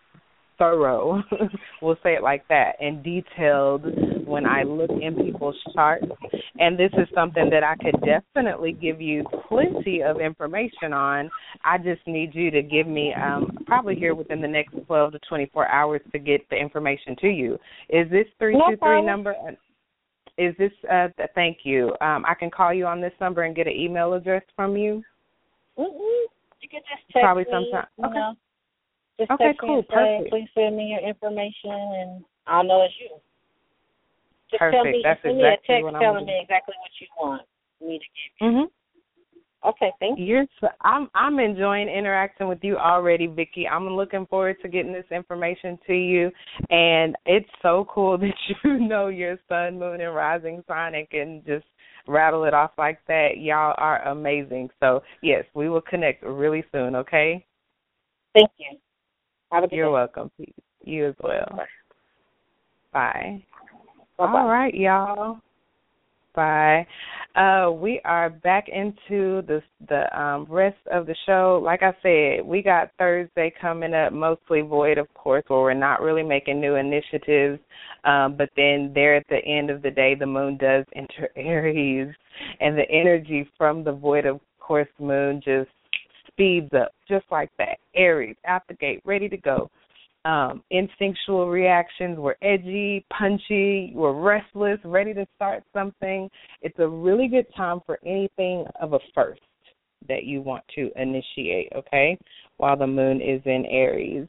[0.57, 1.21] thorough,
[1.81, 3.85] we'll say it like that, and detailed
[4.25, 6.05] when I look in people's charts.
[6.57, 11.29] And this is something that I could definitely give you plenty of information on.
[11.63, 15.19] I just need you to give me um probably here within the next 12 to
[15.27, 17.53] 24 hours to get the information to you.
[17.89, 19.35] Is this 323 no number
[20.37, 21.93] is this uh thank you.
[22.01, 25.03] Um I can call you on this number and get an email address from you?
[25.77, 26.25] Mm-mm.
[26.61, 27.87] You can just text Probably me, sometime.
[27.97, 28.15] you Okay.
[28.15, 28.33] know.
[29.17, 30.29] Just Okay, text me cool, say, perfect.
[30.29, 33.15] please send me your information, and I'll know it's you.
[34.51, 37.41] Just tell me, That's send exactly me a text telling me exactly what you want
[37.81, 38.47] me to give you.
[38.47, 38.71] Mhm.
[39.63, 40.25] Okay, thank you.
[40.25, 40.45] You're
[40.81, 43.67] I'm I'm enjoying interacting with you already, Vicky.
[43.67, 46.31] I'm looking forward to getting this information to you,
[46.69, 51.41] and it's so cool that you know your sun, moon, and rising sign and can
[51.47, 51.65] just
[52.07, 53.37] rattle it off like that.
[53.37, 54.69] Y'all are amazing.
[54.79, 56.95] So yes, we will connect really soon.
[56.95, 57.43] Okay.
[58.33, 58.77] Thank you.
[59.55, 59.91] Have a good You're day.
[59.93, 60.31] welcome.
[60.83, 61.47] You as well.
[62.91, 63.41] Bye.
[64.17, 64.39] Bye-bye.
[64.39, 65.39] All right, y'all.
[66.35, 66.85] Bye.
[67.37, 71.61] Uh, we are back into the the um, rest of the show.
[71.63, 76.01] Like I said, we got Thursday coming up, mostly void, of course, where we're not
[76.01, 77.61] really making new initiatives.
[78.03, 82.13] Um, but then there at the end of the day, the moon does enter Aries,
[82.59, 85.69] and the energy from the void, of course, moon just
[86.35, 87.77] speeds up, just like that.
[87.95, 89.69] Aries out the gate, ready to go
[90.25, 92.17] um, instinctual reactions.
[92.17, 96.29] We're edgy, punchy, we're restless, ready to start something.
[96.61, 99.41] It's a really good time for anything of a first
[100.09, 102.17] that you want to initiate, okay?
[102.57, 104.27] While the moon is in Aries.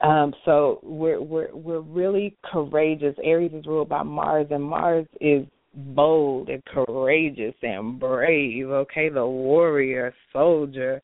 [0.00, 3.16] Um, so we're we're we're really courageous.
[3.24, 5.44] Aries is ruled by Mars and Mars is
[5.74, 9.08] bold and courageous and brave, okay?
[9.08, 11.02] The warrior, soldier,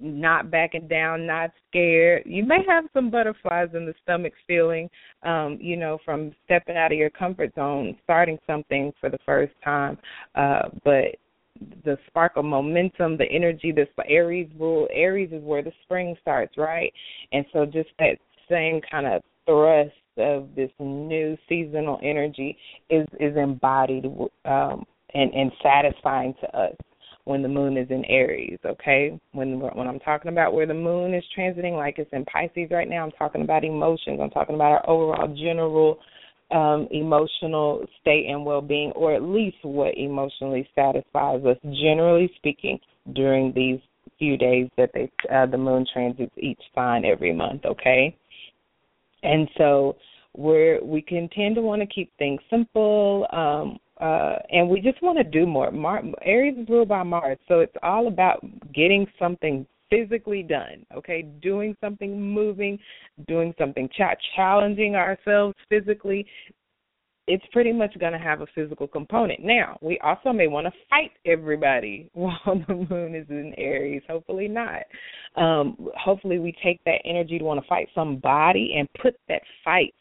[0.00, 2.22] not backing down, not scared.
[2.26, 4.90] You may have some butterflies in the stomach feeling,
[5.22, 9.54] um, you know, from stepping out of your comfort zone, starting something for the first
[9.64, 9.96] time.
[10.34, 11.16] Uh, but
[11.84, 16.56] the spark of momentum, the energy, this Aries rule, Aries is where the spring starts,
[16.56, 16.92] right?
[17.32, 18.18] And so just that
[18.48, 22.56] same kind of thrust of this new seasonal energy
[22.90, 24.06] is is embodied
[24.44, 26.76] um, and and satisfying to us
[27.24, 29.18] when the moon is in Aries, okay?
[29.32, 32.88] When when I'm talking about where the moon is transiting like it's in Pisces right
[32.88, 34.18] now, I'm talking about emotions.
[34.22, 35.98] I'm talking about our overall general
[36.50, 42.78] um emotional state and well-being or at least what emotionally satisfies us generally speaking
[43.12, 43.78] during these
[44.18, 48.16] few days that they uh, the moon transits each sign every month, okay?
[49.22, 49.96] And so
[50.36, 55.02] we're we can tend to want to keep things simple um uh, and we just
[55.02, 55.72] want to do more.
[55.72, 60.86] Mar- Aries is ruled by Mars, so it's all about getting something physically done.
[60.94, 62.78] Okay, doing something, moving,
[63.26, 66.26] doing something, ch- challenging ourselves physically.
[67.30, 69.44] It's pretty much going to have a physical component.
[69.44, 74.02] Now, we also may want to fight everybody while the moon is in Aries.
[74.08, 74.82] Hopefully not.
[75.36, 79.94] Um, hopefully, we take that energy to want to fight somebody and put that fight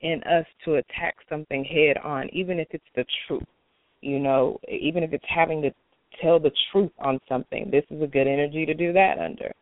[0.00, 3.42] in us to attack something head on, even if it's the truth.
[4.00, 5.70] You know, even if it's having to
[6.22, 9.52] tell the truth on something, this is a good energy to do that under.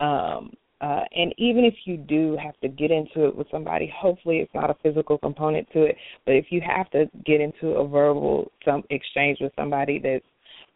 [0.00, 4.38] Um, uh, and even if you do have to get into it with somebody, hopefully
[4.38, 5.96] it's not a physical component to it.
[6.26, 10.24] But if you have to get into a verbal some exchange with somebody that's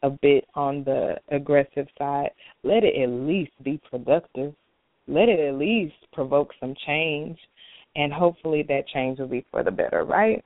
[0.02, 2.30] a bit on the aggressive side,
[2.62, 4.54] let it at least be productive.
[5.06, 7.38] Let it at least provoke some change
[7.96, 10.44] and hopefully that change will be for the better, right?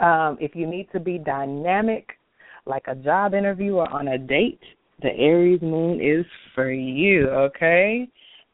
[0.00, 2.10] Um, if you need to be dynamic,
[2.66, 4.60] like a job interview or on a date,
[5.02, 8.08] the Aries moon is for you, okay?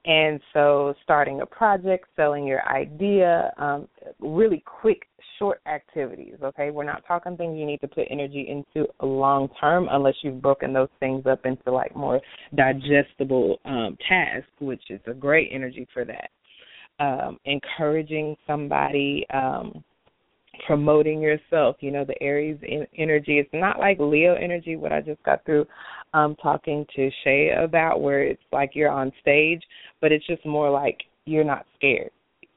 [0.04, 3.86] And so, starting a project, selling your idea, um,
[4.18, 5.02] really quick,
[5.38, 6.70] short activities, okay?
[6.70, 10.72] We're not talking things you need to put energy into long term unless you've broken
[10.72, 12.20] those things up into like more
[12.56, 16.30] digestible um, tasks, which is a great energy for that
[17.02, 19.82] um, encouraging somebody, um,
[20.66, 21.76] promoting yourself.
[21.80, 22.58] You know, the Aries
[22.96, 23.38] energy.
[23.38, 25.66] It's not like Leo energy, what I just got through
[26.14, 29.62] um, talking to Shay about, where it's like you're on stage,
[30.00, 32.10] but it's just more like you're not scared.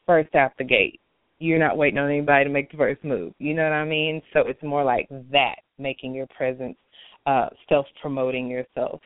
[0.05, 0.99] first out the gate.
[1.39, 3.33] You're not waiting on anybody to make the first move.
[3.39, 4.21] You know what I mean?
[4.33, 6.77] So it's more like that, making your presence,
[7.25, 9.01] uh, self promoting yourself.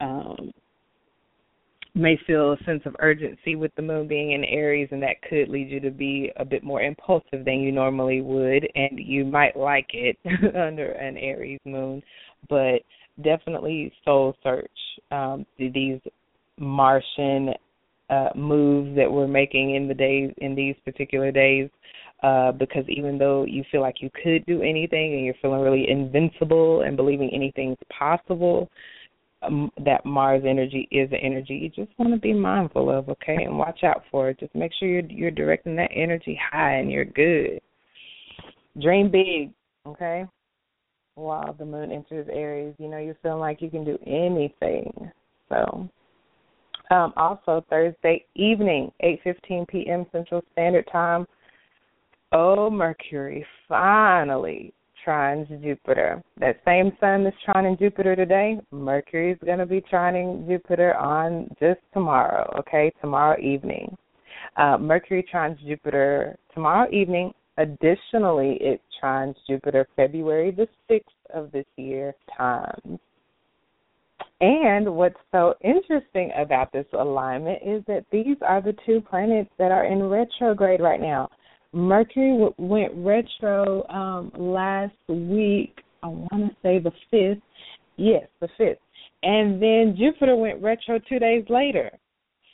[0.00, 0.52] Um,
[1.94, 5.48] may feel a sense of urgency with the moon being in Aries, and that could
[5.48, 9.56] lead you to be a bit more impulsive than you normally would, and you might
[9.56, 10.18] like it
[10.56, 12.02] under an Aries moon,
[12.48, 12.82] but
[13.22, 14.70] definitely soul search.
[15.10, 16.00] Um, these
[16.58, 17.50] Martian
[18.10, 21.70] uh, moves that we're making in the days in these particular days,
[22.22, 25.88] uh, because even though you feel like you could do anything and you're feeling really
[25.88, 28.70] invincible and believing anything's possible,
[29.42, 33.44] um, that Mars energy is an energy you just want to be mindful of, okay,
[33.44, 34.40] and watch out for it.
[34.40, 37.60] Just make sure you're you're directing that energy high and you're good.
[38.80, 39.52] Dream big,
[39.86, 40.24] okay.
[41.16, 44.92] While the moon enters Aries, you know you're feeling like you can do anything.
[45.48, 45.88] So,
[46.90, 50.06] um, also Thursday evening, 8:15 p.m.
[50.12, 51.26] Central Standard Time.
[52.32, 54.74] Oh, Mercury finally
[55.06, 56.22] trines Jupiter.
[56.40, 61.48] That same sun that's trining Jupiter today, Mercury is going to be trining Jupiter on
[61.60, 63.96] just tomorrow, okay, tomorrow evening.
[64.56, 67.32] Uh, Mercury trines Jupiter tomorrow evening.
[67.56, 71.02] Additionally, it trines Jupiter February the 6th
[71.32, 72.98] of this year times.
[74.40, 79.70] And what's so interesting about this alignment is that these are the two planets that
[79.70, 81.28] are in retrograde right now.
[81.72, 85.80] Mercury w- went retro um, last week.
[86.02, 87.42] I want to say the fifth.
[87.96, 88.78] Yes, the fifth.
[89.22, 91.90] And then Jupiter went retro two days later.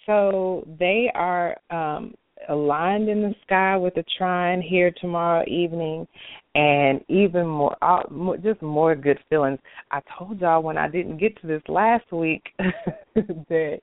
[0.07, 2.15] So they are um,
[2.49, 6.07] aligned in the sky with a trine here tomorrow evening,
[6.55, 8.03] and even more, uh,
[8.43, 9.59] just more good feelings.
[9.91, 12.43] I told y'all when I didn't get to this last week
[13.15, 13.81] that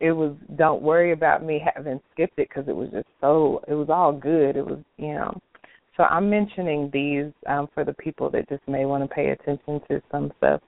[0.00, 3.74] it was don't worry about me having skipped it because it was just so it
[3.74, 4.56] was all good.
[4.56, 5.38] It was you know.
[5.96, 9.80] So i'm mentioning these um for the people that just may want to pay attention
[9.88, 10.60] to some stuff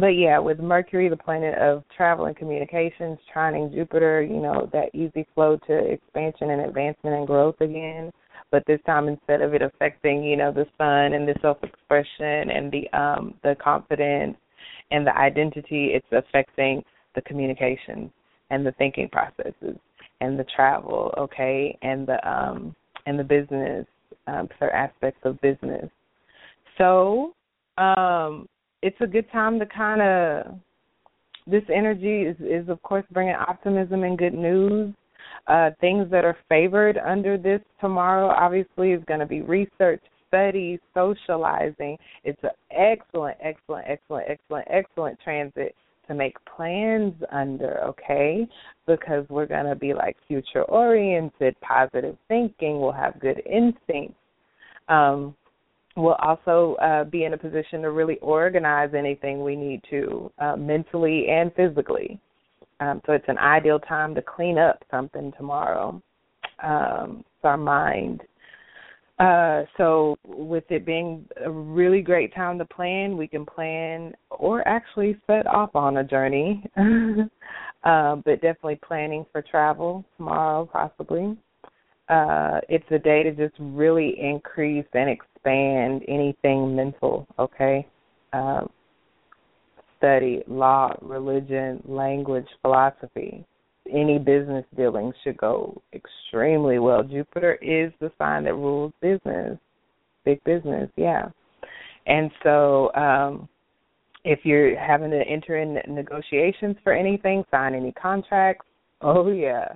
[0.00, 4.94] but yeah with mercury the planet of travel and communications trining jupiter you know that
[4.94, 8.10] easy flow to expansion and advancement and growth again
[8.50, 12.50] but this time instead of it affecting you know the sun and the self expression
[12.50, 14.36] and the um the confidence
[14.90, 16.82] and the identity it's affecting
[17.14, 18.10] the communications
[18.50, 19.76] and the thinking processes
[20.20, 22.74] and the travel, okay, and the um
[23.06, 23.86] and the business,
[24.26, 25.88] um, certain aspects of business.
[26.76, 27.32] So,
[27.78, 28.46] um,
[28.82, 30.58] it's a good time to kind of
[31.46, 34.94] this energy is is of course bringing optimism and good news.
[35.46, 40.78] Uh, things that are favored under this tomorrow obviously is going to be research, study,
[40.94, 41.96] socializing.
[42.24, 45.74] It's an excellent, excellent, excellent, excellent, excellent transit
[46.08, 48.46] to make plans under, okay?
[48.86, 54.18] Because we're going to be like future oriented, positive thinking, we'll have good instincts.
[54.88, 55.34] Um,
[56.00, 60.56] we'll also uh, be in a position to really organize anything we need to uh,
[60.56, 62.18] mentally and physically.
[62.80, 66.00] Um, so it's an ideal time to clean up something tomorrow.
[66.62, 68.22] Um, so our mind
[69.20, 74.66] uh, so with it being a really great time to plan, we can plan or
[74.66, 76.64] actually set off on a journey.
[77.84, 81.36] uh, but definitely planning for travel tomorrow, possibly.
[82.10, 87.26] Uh, it's a day to just really increase and expand anything mental.
[87.38, 87.86] Okay,
[88.32, 88.62] uh,
[89.98, 93.46] study law, religion, language, philosophy
[93.92, 97.02] any business dealings should go extremely well.
[97.02, 99.58] Jupiter is the sign that rules business,
[100.24, 101.28] big business, yeah.
[102.06, 103.48] And so, um,
[104.24, 108.66] if you're having to enter in negotiations for anything, sign any contracts,
[109.00, 109.66] oh yeah,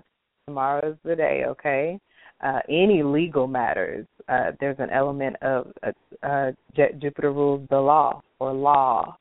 [0.46, 1.98] tomorrow's the day, okay?
[2.42, 6.52] Uh, any legal matters, uh, there's an element of uh, uh,
[7.00, 9.16] Jupiter rules the law or law,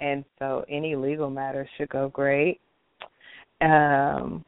[0.00, 2.60] and so any legal matters should go great.
[3.60, 4.44] Um,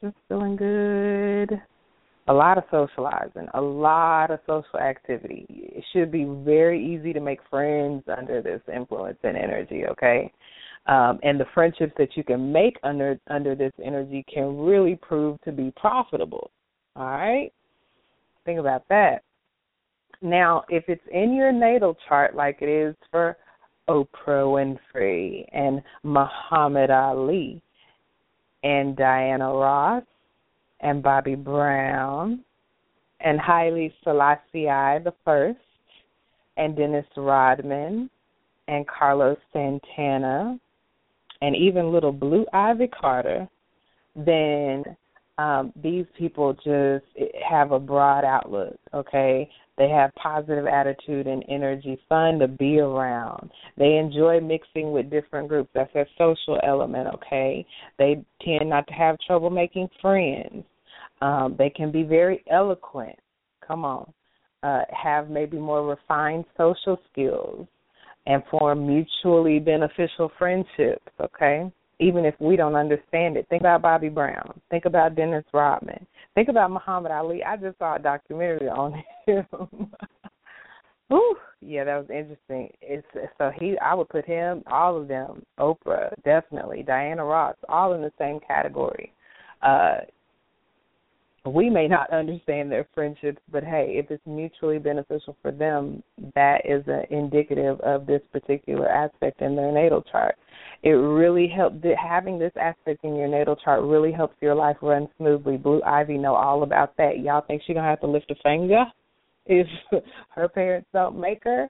[0.00, 1.60] just feeling good.
[2.28, 5.46] A lot of socializing, a lot of social activity.
[5.48, 10.30] It should be very easy to make friends under this influence and energy, okay?
[10.88, 15.38] Um, and the friendships that you can make under under this energy can really prove
[15.42, 16.50] to be profitable.
[16.96, 17.52] All right?
[18.46, 19.22] Think about that.
[20.22, 23.36] Now, if it's in your natal chart like it is for
[23.88, 27.62] Oprah Winfrey and Muhammad Ali
[28.64, 30.04] and Diana Ross
[30.80, 32.42] and Bobby Brown
[33.20, 35.58] and Haile Selassie I the first
[36.56, 38.10] and Dennis Rodman
[38.66, 40.58] and Carlos Santana
[41.40, 43.48] and even little Blue Ivy Carter,
[44.16, 44.84] then
[45.38, 47.04] um, these people just
[47.48, 49.48] have a broad outlook, okay?
[49.76, 53.50] They have positive attitude and energy, fun to be around.
[53.76, 55.70] They enjoy mixing with different groups.
[55.72, 57.64] That's their social element, okay?
[57.98, 60.64] They tend not to have trouble making friends.
[61.22, 63.16] Um, they can be very eloquent.
[63.64, 64.12] Come on.
[64.64, 67.68] Uh, have maybe more refined social skills
[68.26, 71.70] and form mutually beneficial friendships, okay?
[72.00, 73.46] Even if we don't understand it.
[73.48, 74.60] Think about Bobby Brown.
[74.70, 76.06] Think about Dennis Rodman.
[76.34, 77.42] Think about Muhammad Ali.
[77.42, 79.46] I just saw a documentary on him.
[81.12, 82.70] Ooh, yeah, that was interesting.
[82.82, 83.06] It's
[83.38, 88.02] so he I would put him, all of them, Oprah, definitely, Diana Ross, all in
[88.02, 89.12] the same category.
[89.62, 89.98] Uh
[91.44, 96.02] we may not understand their friendships, but hey, if it's mutually beneficial for them,
[96.34, 100.36] that is indicative of this particular aspect in their natal chart.
[100.82, 105.08] It really helps having this aspect in your natal chart really helps your life run
[105.16, 105.56] smoothly.
[105.56, 107.20] Blue Ivy know all about that.
[107.20, 108.84] Y'all think she gonna have to lift a finger
[109.46, 109.66] if
[110.30, 111.68] her parents don't make her?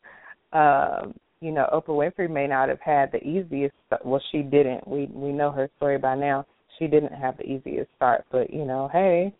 [0.52, 3.74] Um, you know, Oprah Winfrey may not have had the easiest.
[4.04, 4.86] Well, she didn't.
[4.86, 6.46] We we know her story by now.
[6.78, 9.32] She didn't have the easiest start, but you know, hey,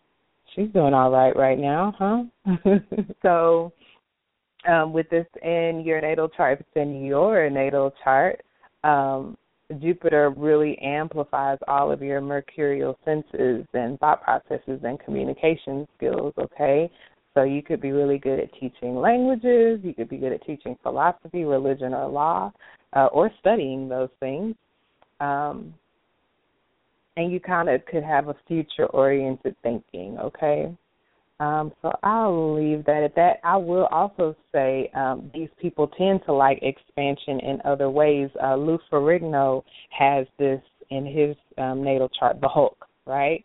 [0.55, 2.79] she's doing all right right now, huh?
[3.21, 3.73] so,
[4.67, 8.41] um, with this in your natal chart, if it's in your natal chart,
[8.83, 9.37] um,
[9.79, 16.89] Jupiter really amplifies all of your mercurial senses and thought processes and communication skills, okay?
[17.35, 20.75] So you could be really good at teaching languages, you could be good at teaching
[20.81, 22.51] philosophy, religion, or law,
[22.93, 24.55] uh, or studying those things.
[25.19, 25.73] Um,
[27.17, 30.75] and you kind of could have a future oriented thinking, okay?
[31.39, 33.37] Um, so I'll leave that at that.
[33.43, 38.29] I will also say um, these people tend to like expansion in other ways.
[38.43, 39.63] Uh, Lou Ferrigno
[39.97, 43.43] has this in his um, natal chart, the Hulk, right?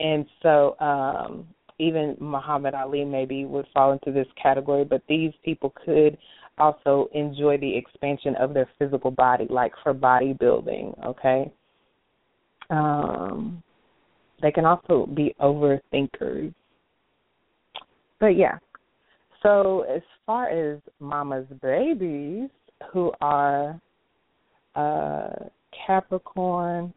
[0.00, 1.46] And so um,
[1.78, 6.18] even Muhammad Ali maybe would fall into this category, but these people could
[6.58, 11.52] also enjoy the expansion of their physical body, like for bodybuilding, okay?
[12.70, 13.62] Um,
[14.42, 16.52] they can also be overthinkers.
[18.20, 18.58] But yeah.
[19.42, 22.50] So as far as mama's babies
[22.92, 23.80] who are
[24.74, 25.30] uh
[25.86, 26.92] Capricorn,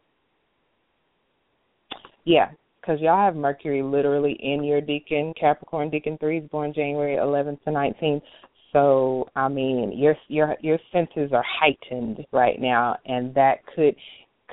[2.26, 2.50] yeah,
[2.80, 7.64] because y'all have Mercury literally in your Decan Capricorn Decan three is born January 11th
[7.64, 8.22] to 19th.
[8.74, 13.96] So I mean, your your your senses are heightened right now, and that could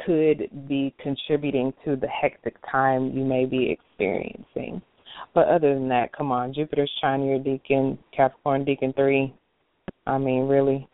[0.04, 4.82] could be contributing to the hectic time you may be experiencing.
[5.34, 9.34] But other than that, come on, Jupiter's trying your Decan, Capricorn Decan 3.
[10.06, 10.88] I mean, really.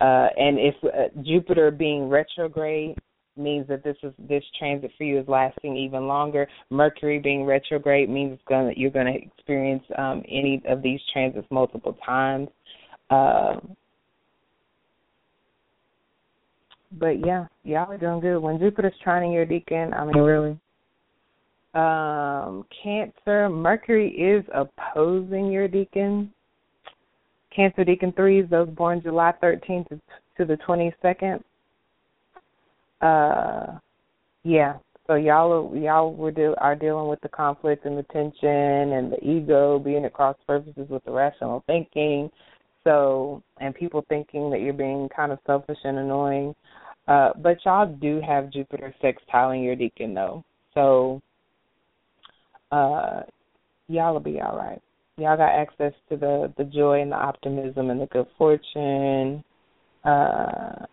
[0.00, 2.96] Uh, and if uh, Jupiter being retrograde
[3.36, 6.48] means that this is this transit for you is lasting even longer.
[6.70, 11.96] Mercury being retrograde means it's gonna you're gonna experience um, any of these transits multiple
[12.04, 12.48] times.
[13.10, 13.56] Uh,
[16.98, 18.38] but yeah, y'all are doing good.
[18.38, 20.58] When Jupiter's trining your decan, I mean really.
[21.72, 26.28] Um, Cancer, Mercury is opposing your decan.
[27.54, 30.00] Cancer Decan threes, those born July 13th to,
[30.38, 31.42] to the 22nd.
[33.00, 33.78] Uh,
[34.44, 34.74] yeah.
[35.06, 39.12] So y'all are, y'all were deal, are dealing with the conflict and the tension and
[39.12, 42.30] the ego being at cross purposes with the rational thinking.
[42.84, 46.54] So and people thinking that you're being kind of selfish and annoying.
[47.08, 50.44] Uh, but y'all do have Jupiter sextiling your decan though.
[50.74, 51.20] So
[52.70, 53.22] uh
[53.88, 54.80] y'all will be all right.
[55.16, 59.42] Y'all got access to the the joy and the optimism and the good fortune.
[60.04, 60.86] Uh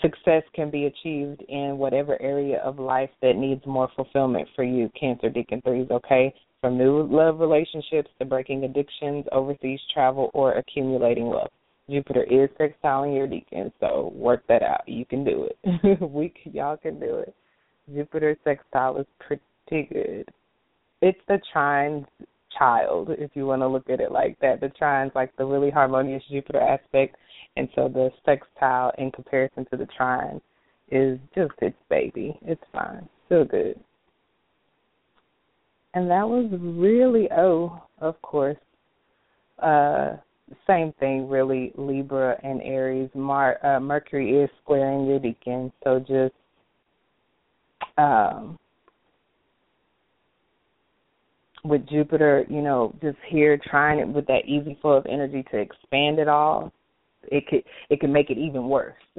[0.00, 4.90] success can be achieved in whatever area of life that needs more fulfillment for you,
[4.98, 6.32] Cancer Decan Threes, okay?
[6.60, 11.50] From new love relationships to breaking addictions, overseas travel, or accumulating wealth.
[11.90, 14.88] Jupiter is sextiling your decan, so work that out.
[14.88, 16.00] You can do it.
[16.10, 17.34] we y'all can do it.
[17.92, 20.28] Jupiter sextile is pretty good.
[21.00, 22.06] It's the trine's
[22.56, 24.60] child, if you want to look at it like that.
[24.60, 27.16] The trine's like the really harmonious Jupiter aspect,
[27.56, 30.40] and so the sextile in comparison to the trine
[30.90, 32.38] is just its baby.
[32.42, 33.08] It's fine.
[33.26, 33.80] Still good.
[35.94, 38.56] And that was really oh, of course.
[39.58, 40.16] Uh
[40.66, 46.34] same thing really libra and aries Mar- uh, mercury is squaring your decan so just
[47.98, 48.58] um
[51.64, 55.58] with jupiter you know just here trying it with that easy flow of energy to
[55.58, 56.72] expand it all
[57.30, 58.94] it could it could make it even worse.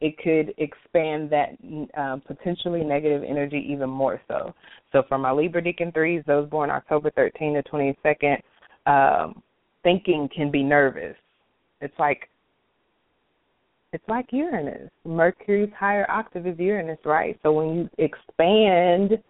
[0.00, 1.56] it could expand that
[1.96, 4.54] um, potentially negative energy even more so.
[4.92, 8.38] So for my Libra Decan threes, those born October 13 to 22nd,
[8.86, 9.42] um,
[9.84, 11.16] thinking can be nervous.
[11.80, 12.28] It's like
[13.92, 14.90] it's like Uranus.
[15.04, 17.38] Mercury's higher octave is Uranus, right?
[17.44, 19.22] So when you expand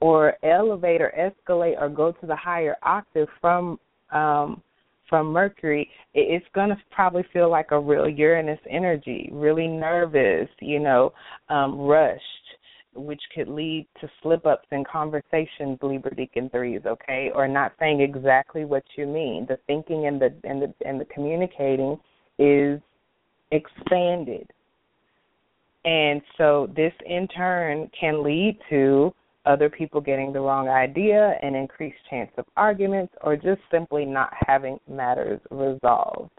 [0.00, 3.78] or elevate or escalate or go to the higher octave from
[4.10, 4.60] um
[5.08, 10.78] from Mercury, it's going to probably feel like a real Uranus energy, really nervous, you
[10.80, 11.12] know,
[11.48, 12.22] um, rushed,
[12.98, 18.00] which could lead to slip ups in conversations, Libra Decan threes, okay, or not saying
[18.00, 19.46] exactly what you mean.
[19.48, 21.98] The thinking and the and the and the communicating
[22.38, 22.80] is
[23.52, 24.50] expanded.
[25.84, 29.14] And so this in turn can lead to
[29.46, 34.30] other people getting the wrong idea, an increased chance of arguments, or just simply not
[34.46, 36.32] having matters resolved.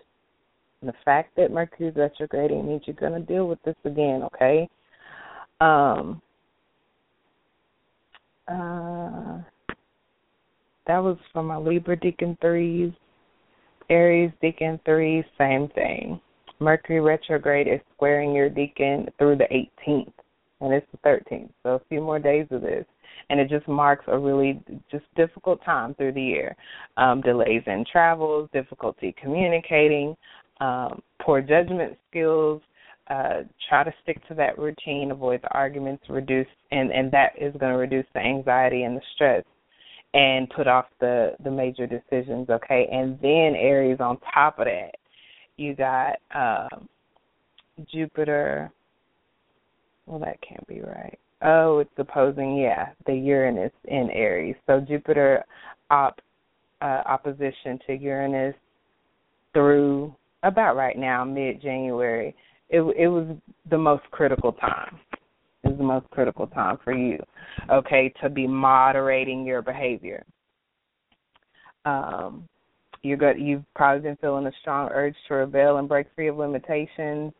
[0.81, 4.69] And the fact that Mercury's retrograding means you're going to deal with this again, okay?
[5.59, 6.21] Um,
[8.49, 9.41] uh,
[10.87, 12.91] that was for my Libra Decan threes.
[13.89, 16.19] Aries Decan threes, same thing.
[16.59, 20.13] Mercury retrograde is squaring your Decan through the 18th,
[20.61, 21.49] and it's the 13th.
[21.63, 22.85] So a few more days of this
[23.29, 24.61] and it just marks a really
[24.91, 26.55] just difficult time through the year.
[26.97, 30.15] Um, delays in travels, difficulty communicating,
[30.61, 32.61] um, poor judgment skills.
[33.09, 37.51] Uh, try to stick to that routine, avoid the arguments, reduce, and and that is
[37.59, 39.43] going to reduce the anxiety and the stress,
[40.13, 42.47] and put off the the major decisions.
[42.49, 44.91] Okay, and then Aries on top of that,
[45.57, 46.87] you got um,
[47.91, 48.71] Jupiter.
[50.05, 51.17] Well, that can't be right.
[51.41, 54.55] Oh, it's opposing, yeah, the Uranus in Aries.
[54.67, 55.45] So Jupiter
[55.89, 56.19] op
[56.81, 58.55] uh, opposition to Uranus
[59.53, 60.13] through
[60.43, 62.35] about right now, mid January.
[62.69, 63.27] It it was
[63.69, 64.99] the most critical time.
[65.63, 67.21] It was the most critical time for you,
[67.69, 70.23] okay, to be moderating your behavior.
[71.85, 72.47] Um,
[73.01, 73.39] you're good.
[73.39, 77.33] You've probably been feeling a strong urge to rebel and break free of limitations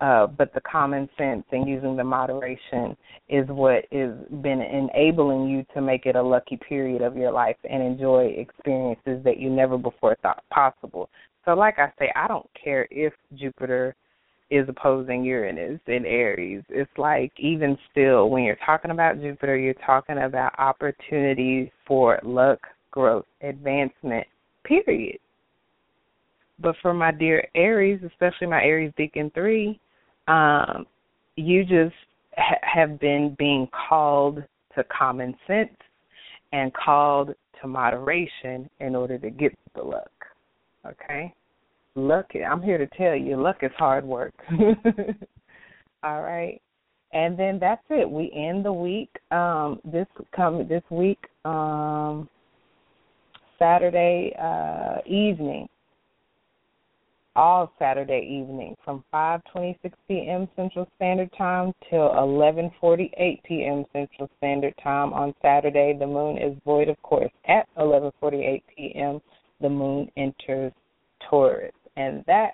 [0.00, 2.96] uh, but the common sense and using the moderation
[3.28, 7.56] is what has been enabling you to make it a lucky period of your life
[7.68, 11.10] and enjoy experiences that you never before thought possible.
[11.44, 13.96] So, like I say, I don't care if Jupiter
[14.50, 16.62] is opposing Uranus in Aries.
[16.68, 22.60] It's like even still, when you're talking about Jupiter, you're talking about opportunities for luck,
[22.90, 24.26] growth, advancement.
[24.64, 25.18] Period.
[26.60, 29.78] But for my dear Aries, especially my Aries Decan 3,
[30.28, 30.86] um,
[31.36, 31.94] you just
[32.36, 34.42] ha- have been being called
[34.74, 35.70] to common sense
[36.52, 40.10] and called to moderation in order to get the luck.
[40.86, 41.34] Okay?
[41.94, 44.34] Luck I'm here to tell you, luck is hard work.
[46.02, 46.60] All right.
[47.12, 48.08] And then that's it.
[48.08, 52.28] We end the week um this come this week um
[53.58, 55.68] Saturday uh evening
[57.38, 60.48] all Saturday evening from 5:26 p.m.
[60.56, 63.84] Central Standard Time till 11:48 p.m.
[63.92, 65.96] Central Standard Time on Saturday.
[65.96, 67.30] The moon is void, of course.
[67.46, 69.20] At 11:48 p.m.,
[69.60, 70.72] the moon enters
[71.30, 72.52] Taurus, and that,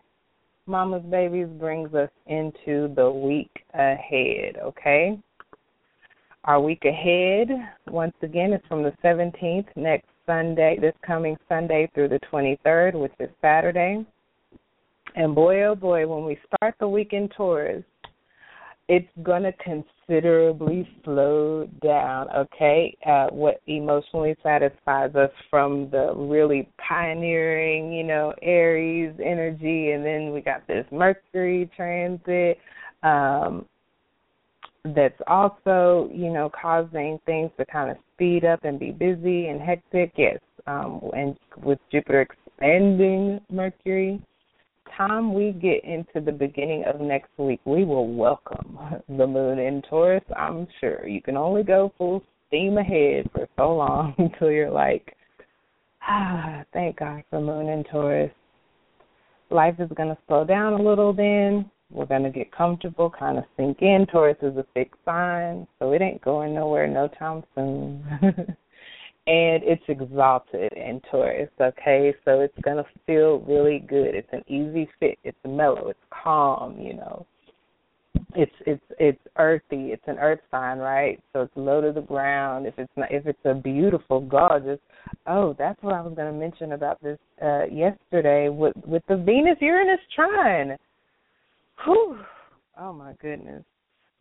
[0.67, 4.57] mama's babies, brings us into the week ahead.
[4.63, 5.19] Okay.
[6.45, 7.49] Our week ahead,
[7.89, 13.13] once again, is from the 17th next Sunday, this coming Sunday through the 23rd, which
[13.21, 14.05] is Saturday.
[15.15, 17.85] And boy, oh boy, when we start the weekend tours,
[18.89, 19.53] it's going to
[20.07, 22.97] considerably slow down, okay?
[23.07, 30.33] Uh, what emotionally satisfies us from the really pioneering, you know, Aries energy, and then
[30.33, 32.59] we got this Mercury transit
[33.03, 33.67] um,
[34.85, 39.61] that's also, you know, causing things to kind of speed up and be busy and
[39.61, 40.13] hectic.
[40.17, 44.21] Yes, um, and with Jupiter expanding Mercury
[44.97, 49.83] time we get into the beginning of next week, we will welcome the moon in
[49.83, 50.25] Taurus.
[50.37, 55.17] I'm sure you can only go full steam ahead for so long until you're like,
[56.09, 58.33] ah, thank God for moon in Taurus.
[59.51, 61.71] Life is going to slow down a little then.
[61.91, 64.07] We're going to get comfortable, kind of sink in.
[64.11, 68.57] Taurus is a fixed sign, so it ain't going nowhere no time soon.
[69.27, 72.15] and it's exalted in Taurus, okay?
[72.25, 74.15] So it's going to feel really good.
[74.15, 75.19] It's an easy fit.
[75.25, 75.89] It's mellow.
[75.89, 77.27] It's calm, you know.
[78.35, 79.93] it's it's it's earthy.
[79.93, 81.21] It's an earth sign, right?
[81.33, 82.67] So it's low to the ground.
[82.67, 84.79] If it's not, if it's a beautiful, gorgeous.
[85.27, 89.17] Oh, that's what I was going to mention about this uh yesterday with with the
[89.17, 90.77] Venus Uranus trine.
[91.85, 92.19] Whew.
[92.79, 93.65] Oh my goodness.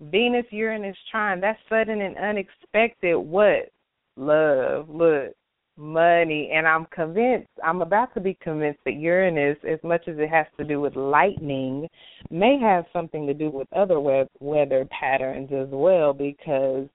[0.02, 1.40] Venus Uranus trine.
[1.40, 3.16] That's sudden and unexpected.
[3.16, 3.72] What?
[4.15, 4.90] Love.
[4.90, 5.34] Look
[5.76, 10.30] money and i'm convinced i'm about to be convinced that uranus as much as it
[10.30, 11.88] has to do with lightning
[12.30, 16.88] may have something to do with other we- weather patterns as well because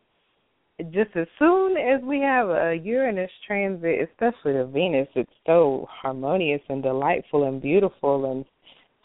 [0.93, 6.63] just as soon as we have a uranus transit especially the venus it's so harmonious
[6.69, 8.45] and delightful and beautiful and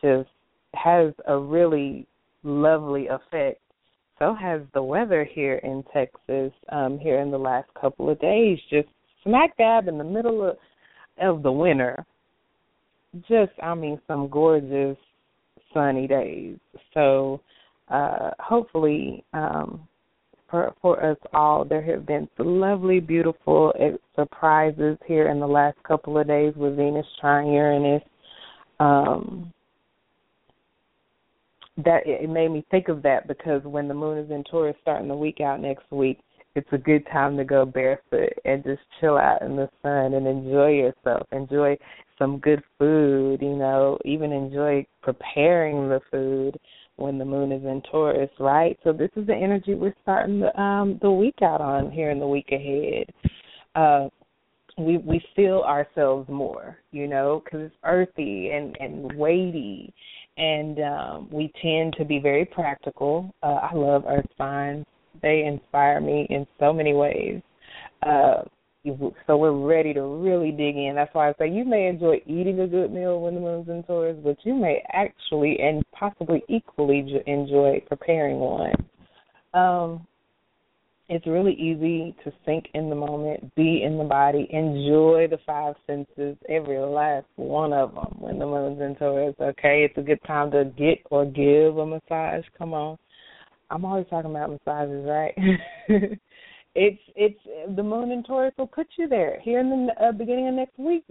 [0.03, 0.29] just
[0.75, 2.05] has a really
[2.43, 3.59] lovely effect
[4.23, 8.57] so has the weather here in texas um here in the last couple of days
[8.69, 8.87] just
[9.23, 10.57] smack dab in the middle of
[11.21, 12.05] of the winter.
[13.27, 14.97] Just I mean some gorgeous
[15.73, 16.57] sunny days.
[16.93, 17.41] So
[17.89, 19.87] uh hopefully um
[20.49, 23.73] for for us all there have been lovely beautiful
[24.15, 28.03] surprises here in the last couple of days with Venus trine Uranus.
[28.79, 29.53] Um
[31.77, 35.07] that it made me think of that because when the moon is in Taurus starting
[35.07, 36.19] the week out next week,
[36.55, 40.27] it's a good time to go barefoot and just chill out in the sun and
[40.27, 41.27] enjoy yourself.
[41.31, 41.75] Enjoy
[42.19, 46.59] some good food, you know, even enjoy preparing the food
[46.97, 48.77] when the moon is in Taurus, right?
[48.83, 52.19] So this is the energy we're starting the um the week out on here in
[52.19, 53.11] the week ahead.
[53.75, 54.09] Uh
[54.77, 59.93] we we feel ourselves more, you know, because it's earthy and and weighty,
[60.37, 63.33] and um we tend to be very practical.
[63.43, 64.85] Uh, I love earth signs
[65.21, 67.41] they inspire me in so many ways.
[68.05, 68.43] Uh,
[69.27, 70.93] so we're ready to really dig in.
[70.95, 73.81] That's why I say you may enjoy eating a good meal when the moon's in
[73.83, 78.73] Taurus, but you may actually and possibly equally enjoy preparing one.
[79.53, 80.05] Um,
[81.13, 85.75] it's really easy to sink in the moment, be in the body, enjoy the five
[85.85, 89.35] senses, every last one of them when the moon's in Taurus.
[89.39, 92.43] Okay, it's a good time to get or give a massage.
[92.57, 92.97] Come on,
[93.69, 95.35] I'm always talking about massages, right?
[96.75, 97.39] it's it's
[97.75, 99.39] the moon in Taurus will put you there.
[99.41, 101.03] Here in the uh, beginning of next week,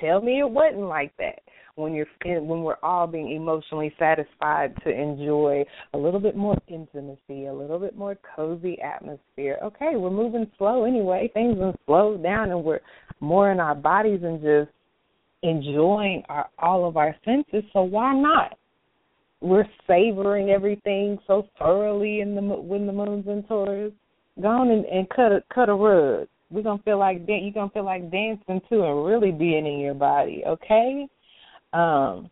[0.00, 1.40] tell me it wasn't like that.
[1.74, 5.64] When you're when we're all being emotionally satisfied to enjoy
[5.94, 9.58] a little bit more intimacy, a little bit more cozy atmosphere.
[9.62, 11.30] Okay, we're moving slow anyway.
[11.32, 12.80] Things have slowed down, and we're
[13.20, 14.70] more in our bodies and just
[15.42, 17.64] enjoying our all of our senses.
[17.72, 18.58] So why not?
[19.42, 23.92] we're savoring everything so thoroughly in the when the moon's in Taurus.
[24.40, 26.28] Go on and, and cut a cut a rug.
[26.50, 29.78] We're gonna feel like dan- you're gonna feel like dancing too, and really being in
[29.78, 30.42] your body.
[30.46, 31.06] Okay.
[31.72, 32.30] Um.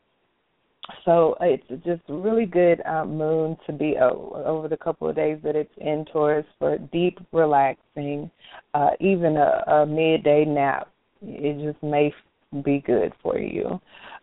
[1.04, 5.38] So it's just really good um, moon to be uh, over the couple of days
[5.44, 8.28] that it's in Taurus for deep relaxing,
[8.74, 10.88] uh, even a, a midday nap.
[11.22, 12.12] It just may
[12.64, 13.80] be good for you.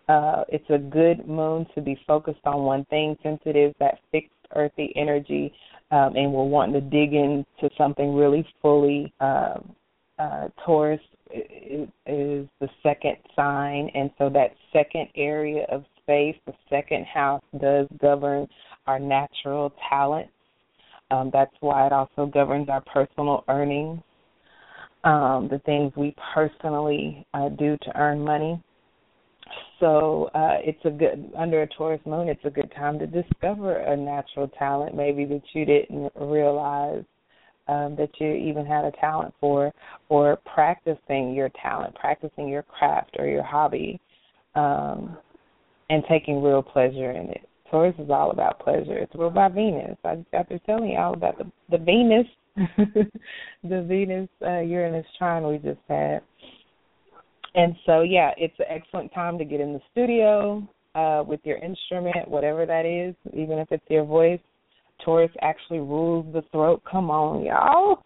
[0.09, 4.93] Uh, it's a good moon to be focused on one thing is that fixed earthy
[4.95, 5.53] energy
[5.91, 9.13] um, and we're wanting to dig into something really fully.
[9.19, 9.73] Um,
[10.19, 10.99] uh, Taurus
[11.31, 17.87] is, the second sign, and so that second area of space, the second house, does
[18.01, 18.47] govern
[18.87, 20.31] our natural talents.
[21.11, 24.01] Um, that's why it also governs our personal earnings,
[25.03, 28.61] um, the things we personally uh, do to earn money.
[29.79, 32.27] So uh, it's a good under a Taurus moon.
[32.27, 37.03] It's a good time to discover a natural talent, maybe that you didn't realize
[37.67, 39.73] um, that you even had a talent for,
[40.09, 43.99] or practicing your talent, practicing your craft or your hobby,
[44.55, 45.17] um,
[45.89, 47.47] and taking real pleasure in it.
[47.69, 48.97] Taurus is all about pleasure.
[48.97, 49.97] It's ruled by Venus.
[50.03, 55.57] I to telling you all about the the Venus, the Venus uh, Uranus trine we
[55.57, 56.21] just had.
[57.57, 61.57] And so, yeah, it's an excellent time to get in the studio uh, with your
[61.57, 64.39] instrument, whatever that is, even if it's your voice.
[65.03, 66.83] Taurus actually rules the throat.
[66.89, 68.03] Come on, y'all.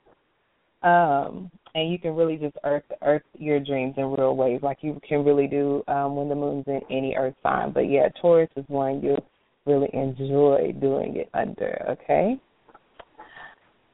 [0.83, 4.99] Um, and you can really just earth earth your dreams in real ways, like you
[5.07, 7.71] can really do um, when the moon's in any earth sign.
[7.71, 9.17] But yeah, Taurus is one you
[9.65, 11.85] really enjoy doing it under.
[11.89, 12.39] Okay.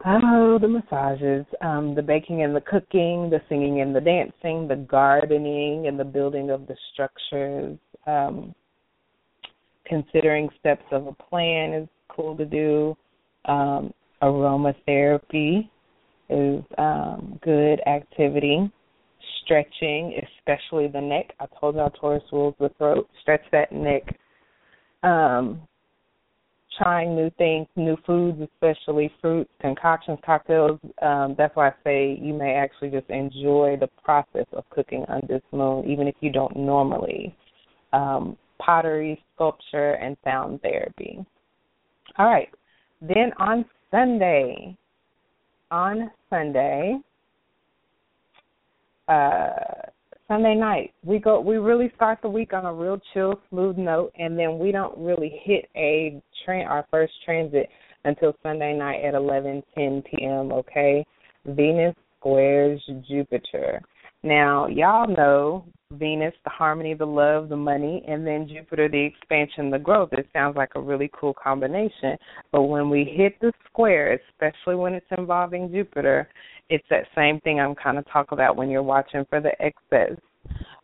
[0.10, 4.86] Oh, the massages, um, the baking and the cooking, the singing and the dancing, the
[4.90, 7.78] gardening and the building of the structures.
[8.06, 8.56] Um,
[9.86, 12.96] considering steps of a plan is cool to do.
[13.52, 15.68] Um, aromatherapy
[16.30, 18.72] is um, good activity.
[19.44, 21.34] Stretching, especially the neck.
[21.42, 23.10] I told y'all Taurus rules the throat.
[23.24, 24.04] Stretch that neck.
[25.04, 25.67] Um,
[26.78, 30.80] trying new things, new foods, especially fruits, concoctions, cocktails.
[31.02, 35.22] Um, that's why I say you may actually just enjoy the process of cooking on
[35.28, 37.36] this moon, even if you don't normally.
[37.94, 41.26] Um, pottery, sculpture, and sound therapy.
[42.18, 42.50] All right.
[43.02, 44.76] Then on Sunday,
[45.72, 46.98] on Sunday,
[49.08, 49.50] uh,
[50.28, 51.40] Sunday night, we go.
[51.40, 54.98] We really start the week on a real chill, smooth note, and then we don't
[54.98, 57.70] really hit a train our first transit
[58.04, 60.52] until Sunday night at 11:10 p.m.
[60.52, 61.06] Okay,
[61.46, 63.82] Venus squares Jupiter.
[64.24, 65.64] Now, y'all know
[65.94, 70.10] Venus, the harmony, the love, the money, and then Jupiter, the expansion, the growth.
[70.12, 72.18] It sounds like a really cool combination.
[72.52, 76.28] But when we hit the square, especially when it's involving Jupiter,
[76.70, 80.18] it's that same thing I'm kind of talking about when you're watching for the excess.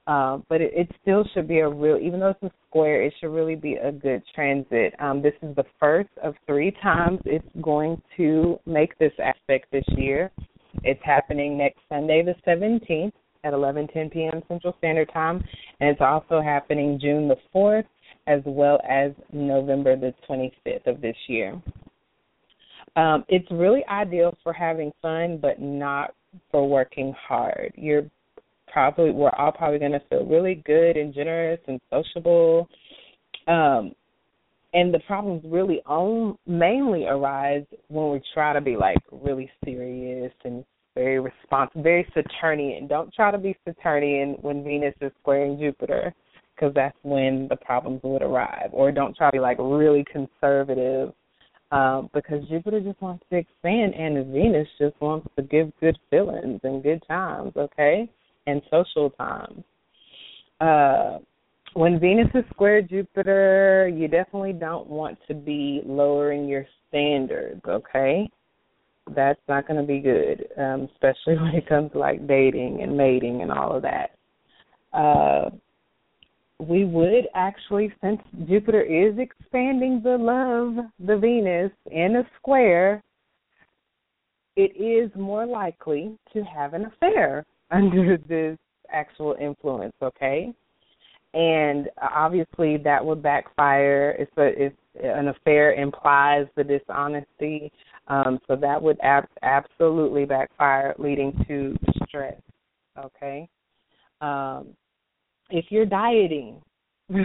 [0.05, 3.13] Uh, but it, it still should be a real, even though it's a square, it
[3.19, 4.93] should really be a good transit.
[4.99, 9.85] Um, this is the first of three times it's going to make this aspect this
[9.95, 10.29] year.
[10.83, 13.13] It's happening next Sunday, the 17th
[13.45, 14.41] at 11:10 p.m.
[14.47, 15.43] Central Standard Time,
[15.79, 17.85] and it's also happening June the 4th
[18.27, 21.61] as well as November the 25th of this year.
[22.95, 26.13] Um, it's really ideal for having fun, but not
[26.51, 27.73] for working hard.
[27.75, 28.03] You're
[28.71, 32.67] probably we're all probably going to feel really good and generous and sociable.
[33.47, 33.93] Um,
[34.73, 40.33] and the problems really on, mainly arise when we try to be like really serious
[40.43, 40.65] and
[40.95, 42.87] very responsive, very Saturnian.
[42.87, 46.13] Don't try to be Saturnian when Venus is squaring Jupiter,
[46.55, 48.69] because that's when the problems would arrive.
[48.71, 51.13] Or don't try to be like really conservative,
[51.73, 56.59] um, because Jupiter just wants to expand, and Venus just wants to give good feelings
[56.63, 58.09] and good times, okay,
[58.47, 59.63] and social times.
[60.61, 61.19] Uh,
[61.73, 68.29] when Venus is square Jupiter, you definitely don't want to be lowering your standards, okay?
[69.15, 72.95] that's not going to be good, um, especially when it comes to like dating and
[72.95, 74.11] mating and all of that.
[74.93, 75.49] Uh,
[76.67, 83.01] we would actually, since Jupiter is expanding the love, the Venus in a square,
[84.55, 88.57] it is more likely to have an affair under this
[88.91, 90.53] actual influence, okay?
[91.33, 94.15] And obviously that would backfire.
[94.19, 94.71] It's a,
[95.03, 97.71] an affair implies the dishonesty
[98.07, 101.77] um, so that would ab- absolutely backfire, leading to
[102.07, 102.39] stress.
[102.97, 103.47] Okay.
[104.21, 104.75] Um,
[105.53, 106.61] if you're dieting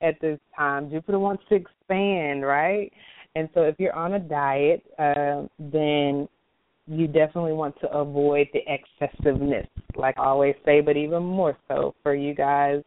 [0.00, 2.90] at this time, Jupiter wants to expand, right?
[3.36, 6.26] And so if you're on a diet, uh, then
[6.86, 9.66] you definitely want to avoid the excessiveness,
[9.96, 12.82] like I always say, but even more so for you guys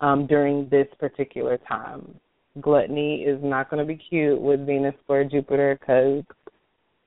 [0.00, 2.14] um, during this particular time.
[2.60, 6.22] Gluttony is not going to be cute with Venus square Jupiter because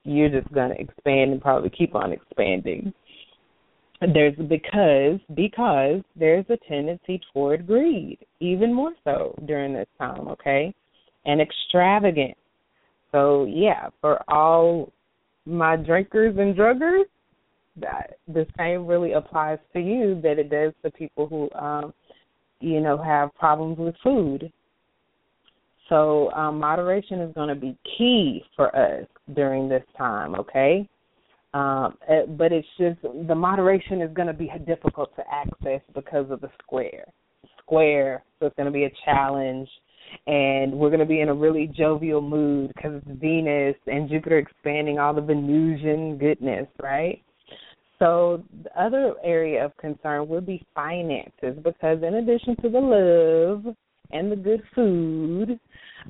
[0.04, 2.92] you're just going to expand and probably keep on expanding.
[4.00, 10.74] There's because because there's a tendency toward greed, even more so during this time, okay?
[11.26, 12.36] And extravagant.
[13.12, 14.90] So yeah, for all
[15.44, 17.04] my drinkers and druggers,
[17.76, 21.92] that the same really applies to you that it does to people who um
[22.60, 24.50] you know have problems with food
[25.90, 30.88] so um, moderation is going to be key for us during this time, okay?
[31.52, 36.30] Um, eh, but it's just the moderation is going to be difficult to access because
[36.30, 37.04] of the square.
[37.58, 39.68] Square, so it's going to be a challenge,
[40.26, 44.38] and we're going to be in a really jovial mood because it's Venus and Jupiter
[44.38, 47.22] expanding all the Venusian goodness, right?
[47.98, 53.74] So the other area of concern would be finances because in addition to the love
[54.10, 55.60] and the good food,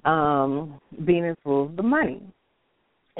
[0.04, 2.22] um, Venus rules the money,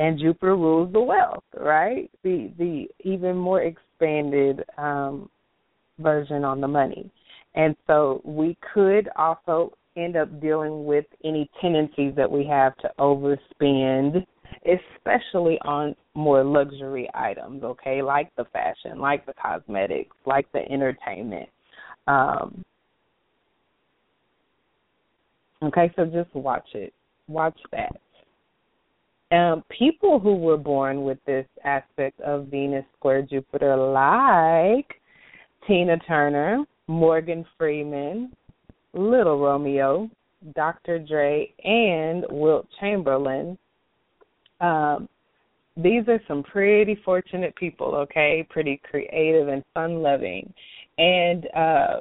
[0.00, 1.44] and Jupiter rules the wealth.
[1.56, 5.28] Right, the the even more expanded um,
[6.00, 7.08] version on the money,
[7.54, 12.90] and so we could also end up dealing with any tendencies that we have to
[12.98, 14.24] overspend,
[14.64, 17.62] especially on more luxury items.
[17.62, 21.48] Okay, like the fashion, like the cosmetics, like the entertainment.
[22.08, 22.64] Um,
[25.62, 26.94] Okay, so just watch it.
[27.28, 27.94] Watch that.
[29.32, 35.00] Um, people who were born with this aspect of Venus square Jupiter, like
[35.66, 38.32] Tina Turner, Morgan Freeman,
[38.92, 40.10] Little Romeo,
[40.56, 40.98] Dr.
[40.98, 43.56] Dre, and Wilt Chamberlain.
[44.60, 45.08] Um,
[45.76, 48.46] these are some pretty fortunate people, okay?
[48.50, 50.52] Pretty creative and fun loving.
[50.98, 52.00] And uh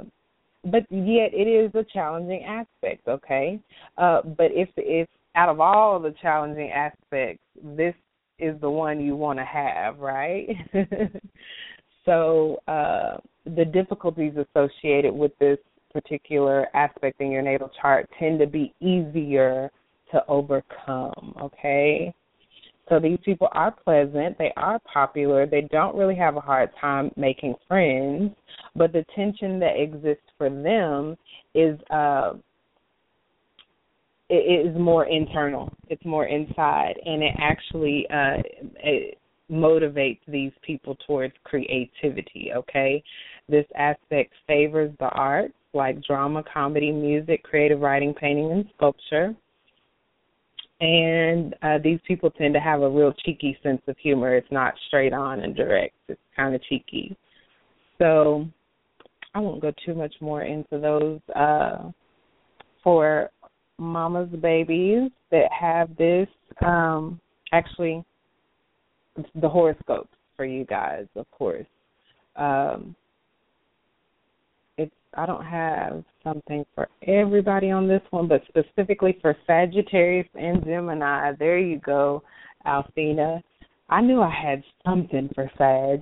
[0.65, 3.57] but yet it is a challenging aspect okay
[3.97, 7.95] uh but if if out of all the challenging aspects, this
[8.39, 10.47] is the one you want to have, right?
[12.05, 15.57] so uh, the difficulties associated with this
[15.91, 19.71] particular aspect in your natal chart tend to be easier
[20.11, 22.13] to overcome, okay?
[22.87, 27.11] So these people are pleasant, they are popular, they don't really have a hard time
[27.15, 28.31] making friends,
[28.75, 31.15] but the tension that exists for them
[31.53, 32.33] is uh
[34.29, 35.71] it is more internal.
[35.89, 38.41] It's more inside, and it actually uh,
[38.83, 39.17] it
[39.51, 42.51] motivates these people towards creativity.
[42.55, 43.03] Okay,
[43.47, 49.35] this aspect favors the arts like drama, comedy, music, creative writing, painting, and sculpture.
[50.81, 54.35] And uh, these people tend to have a real cheeky sense of humor.
[54.35, 55.95] It's not straight on and direct.
[56.07, 57.15] It's kind of cheeky.
[57.97, 58.47] So
[59.35, 61.19] I won't go too much more into those.
[61.35, 61.91] Uh,
[62.83, 63.29] for
[63.79, 66.27] mama's babies that have this
[66.65, 67.19] um
[67.53, 68.03] actually
[69.35, 71.65] the horoscopes for you guys of course.
[72.35, 72.95] Um
[74.77, 80.63] it's i don't have something for everybody on this one but specifically for sagittarius and
[80.63, 81.31] gemini.
[81.39, 82.23] There you go
[82.65, 83.41] althena.
[83.89, 86.01] I knew i had something for sag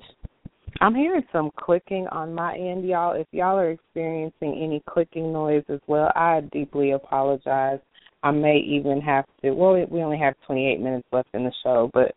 [0.81, 3.13] I'm hearing some clicking on my end, y'all.
[3.13, 7.79] If y'all are experiencing any clicking noise as well, I deeply apologize.
[8.23, 9.51] I may even have to.
[9.51, 12.13] Well, we only have 28 minutes left in the show, but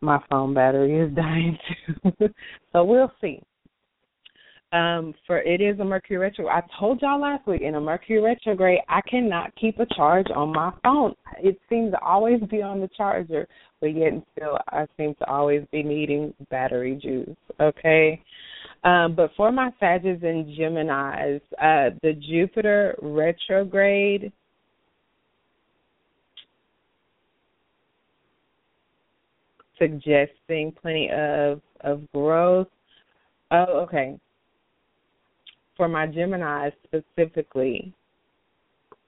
[0.00, 2.28] my phone battery is dying too.
[2.72, 3.42] so we'll see.
[4.72, 6.48] Um, for it is a Mercury retro.
[6.48, 10.52] I told y'all last week in a Mercury retrograde, I cannot keep a charge on
[10.52, 11.14] my phone.
[11.38, 13.46] It seems to always be on the charger,
[13.80, 17.36] but yet and still I seem to always be needing battery juice.
[17.60, 18.20] Okay.
[18.82, 24.32] Um, but for my Sagittarius and Geminis, uh, the Jupiter retrograde
[29.78, 32.68] suggesting plenty of of growth.
[33.52, 34.18] Oh, okay
[35.76, 37.92] for my Gemini specifically,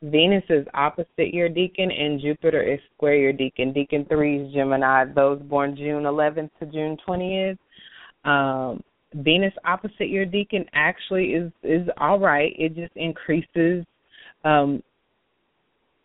[0.02, 3.76] Venus is opposite your decan and Jupiter is square your decan.
[3.76, 7.58] Decan three is Gemini, those born June 11th to June 20th.
[8.24, 8.82] Um,
[9.14, 12.52] Venus opposite your decan actually is is all right.
[12.58, 13.84] It just increases,
[14.44, 14.82] um,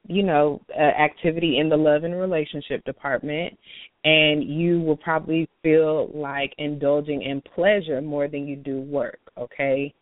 [0.07, 3.57] you know, uh, activity in the love and relationship department,
[4.05, 9.19] and you will probably feel like indulging in pleasure more than you do work.
[9.37, 9.93] Okay,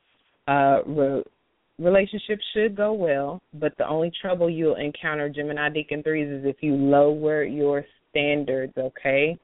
[0.51, 1.23] uh, re-
[1.79, 6.57] relationships should go well, but the only trouble you'll encounter, Gemini Decan threes, is if
[6.61, 8.73] you lower your standards.
[8.77, 9.37] Okay,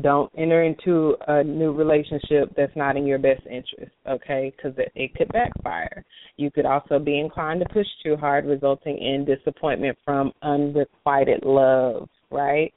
[0.00, 3.92] don't enter into a new relationship that's not in your best interest.
[4.08, 6.04] Okay, because it, it could backfire.
[6.36, 12.08] You could also be inclined to push too hard, resulting in disappointment from unrequited love.
[12.30, 12.72] Right.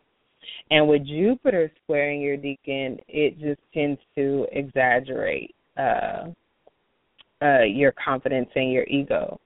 [0.69, 6.25] And with Jupiter squaring your decan, it just tends to exaggerate uh,
[7.41, 9.39] uh, your confidence and your ego.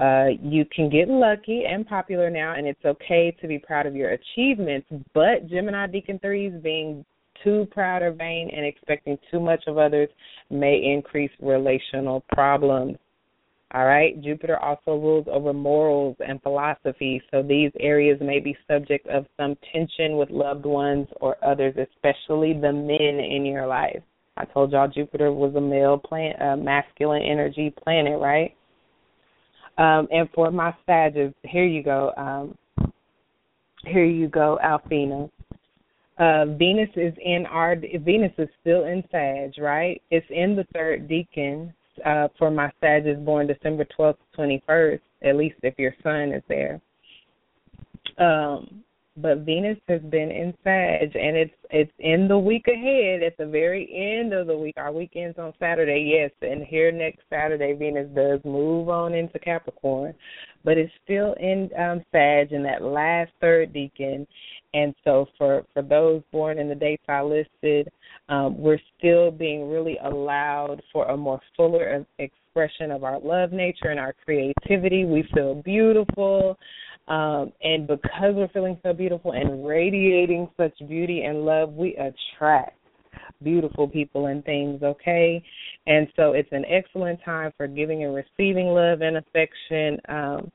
[0.00, 3.94] Uh, you can get lucky and popular now, and it's okay to be proud of
[3.94, 4.88] your achievements.
[5.14, 7.04] But Gemini Decan threes being
[7.44, 10.08] too proud or vain and expecting too much of others
[10.50, 12.96] may increase relational problems.
[13.72, 14.20] All right.
[14.22, 19.56] Jupiter also rules over morals and philosophy, so these areas may be subject of some
[19.72, 24.02] tension with loved ones or others, especially the men in your life.
[24.36, 28.54] I told y'all Jupiter was a male planet, a masculine energy planet, right?
[29.78, 32.12] Um, and for my Sages, here you go.
[32.16, 32.56] Um,
[33.84, 35.30] here you go, Alfina.
[36.18, 40.00] Uh, Venus is in our Venus is still in Sag, right?
[40.10, 41.72] It's in the third decan.
[42.04, 45.02] Uh, for my Sages born December twelfth, twenty first.
[45.22, 46.80] At least if your sun is there.
[48.18, 48.83] Um,
[49.16, 53.22] but Venus has been in Sag, and it's it's in the week ahead.
[53.22, 57.20] At the very end of the week, our weekends on Saturday, yes, and here next
[57.30, 60.14] Saturday, Venus does move on into Capricorn,
[60.64, 64.26] but it's still in um, Sag in that last third decan.
[64.74, 67.88] And so, for for those born in the dates I listed,
[68.28, 73.90] um, we're still being really allowed for a more fuller expression of our love nature
[73.90, 75.04] and our creativity.
[75.04, 76.58] We feel beautiful.
[77.08, 82.78] Um, and because we're feeling so beautiful and radiating such beauty and love, we attract
[83.42, 85.42] beautiful people and things, okay?
[85.86, 89.98] And so it's an excellent time for giving and receiving love and affection.
[90.08, 90.50] Um,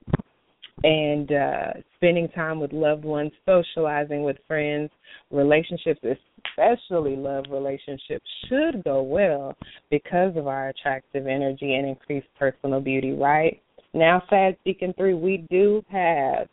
[0.83, 4.89] and uh, spending time with loved ones, socializing with friends,
[5.31, 9.55] relationships, especially love relationships, should go well
[9.91, 13.61] because of our attractive energy and increased personal beauty, right?
[13.93, 16.47] Now, Sag Decan 3, we do have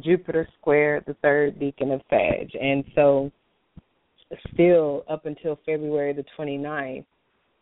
[0.00, 2.50] Jupiter squared the third decan of Sag.
[2.60, 3.30] And so,
[4.52, 7.04] still up until February the 29th,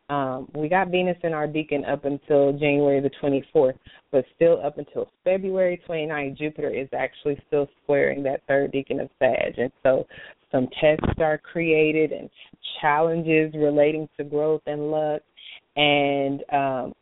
[0.09, 3.79] um, we got Venus in our decan up until January the 24th,
[4.11, 9.09] but still up until February 29th, Jupiter is actually still squaring that third decan of
[9.19, 9.59] Sag.
[9.59, 10.07] And so
[10.51, 12.29] some tests are created and
[12.81, 15.23] challenges relating to growth and luck.
[15.77, 16.93] And um,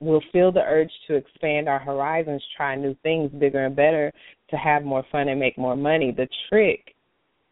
[0.00, 4.12] we'll feel the urge to expand our horizons, try new things bigger and better
[4.50, 6.12] to have more fun and make more money.
[6.12, 6.94] The trick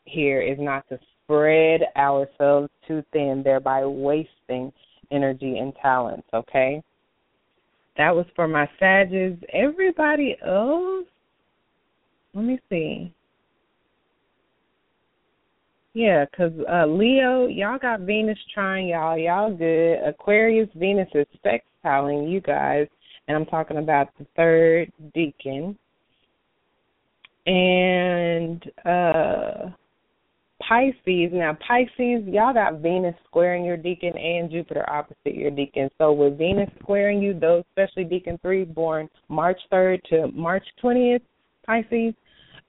[0.04, 4.72] here is not to spread ourselves too thin, thereby wasting
[5.10, 6.82] energy and talents, okay?
[7.96, 9.38] That was for my Sages.
[9.52, 11.06] Everybody else,
[12.34, 13.12] let me see.
[15.94, 19.18] Yeah, 'cause uh, Leo, y'all got Venus trying y'all.
[19.18, 19.98] Y'all good.
[20.06, 22.88] Aquarius, Venus is sextiling you guys,
[23.28, 25.76] and I'm talking about the third decan.
[27.46, 29.70] And uh
[30.68, 31.30] Pisces.
[31.32, 35.90] Now, Pisces, y'all got Venus squaring your decan and Jupiter opposite your decan.
[35.98, 41.20] So, with Venus squaring you, those, especially Decan three, born March 3rd to March 20th,
[41.66, 42.14] Pisces,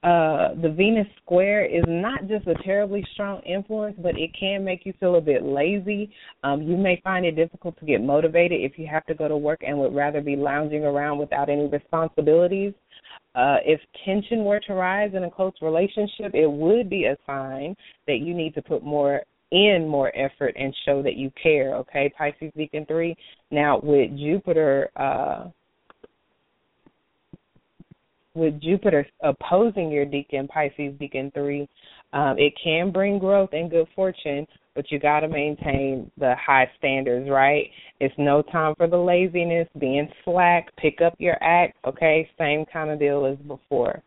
[0.04, 4.84] uh, the Venus square is not just a terribly strong influence, but it can make
[4.84, 6.10] you feel a bit lazy.
[6.42, 9.36] Um, you may find it difficult to get motivated if you have to go to
[9.36, 12.74] work and would rather be lounging around without any responsibilities.
[13.34, 17.74] Uh, if tension were to rise in a close relationship, it would be a sign
[18.06, 21.74] that you need to put more in more effort and show that you care.
[21.76, 23.16] Okay, Pisces Decan three.
[23.50, 25.48] Now with Jupiter, uh,
[28.34, 31.68] with Jupiter opposing your decan, Pisces decan three,
[32.12, 36.70] um, it can bring growth and good fortune, but you got to maintain the high
[36.78, 37.70] standards, right?
[38.00, 42.28] It's no time for the laziness, being slack, pick up your act, okay?
[42.38, 44.02] Same kind of deal as before.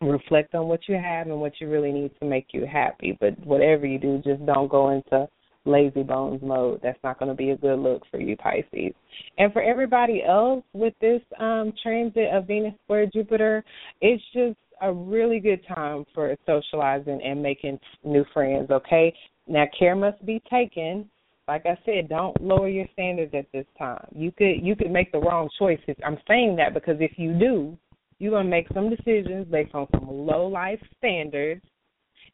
[0.00, 3.38] Reflect on what you have and what you really need to make you happy, but
[3.46, 5.28] whatever you do, just don't go into
[5.64, 6.80] lazy bones mode.
[6.82, 8.92] That's not going to be a good look for you, Pisces.
[9.38, 13.64] And for everybody else with this um, transit of Venus square Jupiter,
[14.00, 19.14] it's just a really good time for socializing and making new friends, okay?
[19.46, 21.08] Now care must be taken.
[21.46, 24.06] Like I said, don't lower your standards at this time.
[24.14, 25.94] You could you could make the wrong choices.
[26.04, 27.76] I'm saying that because if you do,
[28.18, 31.62] you're gonna make some decisions based on some low life standards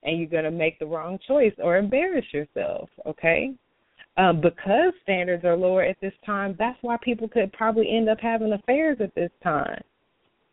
[0.03, 3.53] and you're going to make the wrong choice or embarrass yourself, okay?
[4.17, 8.19] Um, because standards are lower at this time, that's why people could probably end up
[8.21, 9.81] having affairs at this time.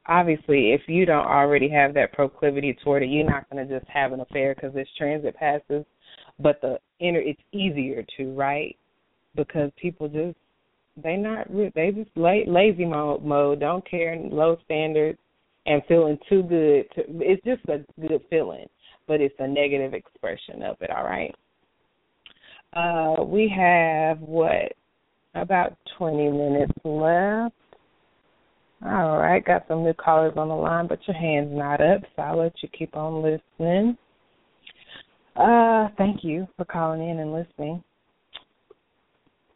[0.07, 3.89] Obviously, if you don't already have that proclivity toward it, you're not going to just
[3.91, 5.83] have an affair because this transit passes.
[6.39, 8.77] But the inner, it's easier to, right?
[9.35, 10.37] Because people just
[11.03, 15.19] they not they just lazy mode, mode, don't care, low standards,
[15.65, 16.85] and feeling too good.
[16.95, 18.67] To, it's just a good feeling
[19.07, 21.33] but it's a negative expression of it, all right?
[22.73, 24.73] Uh, we have what?
[25.35, 27.53] About 20 minutes left.
[28.85, 32.21] All right, got some new callers on the line, but your hand's not up, so
[32.21, 33.97] I'll let you keep on listening.
[35.35, 37.83] Uh, thank you for calling in and listening.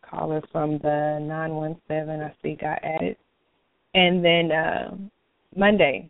[0.07, 3.15] Caller from the 917, I see got added.
[3.93, 4.95] And then uh,
[5.55, 6.09] Monday,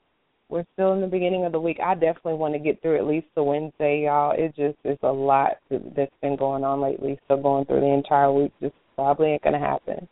[0.51, 1.79] we're still in the beginning of the week.
[1.83, 4.35] I definitely want to get through at least the Wednesday, y'all.
[4.37, 7.17] It just is a lot that's been going on lately.
[7.27, 10.07] So going through the entire week just probably ain't gonna happen.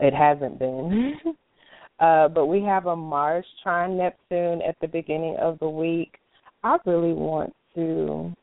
[0.00, 1.14] It hasn't been.
[2.00, 6.18] uh, but we have a Mars trine Neptune at the beginning of the week.
[6.64, 8.34] I really want to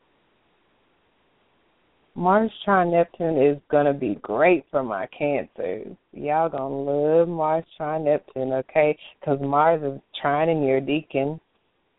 [2.16, 5.96] Mars trine Neptune is gonna be great for my cancers.
[6.12, 8.96] Y'all gonna love Mars trine Neptune, okay?
[9.18, 11.40] Because Mars is trining your decan.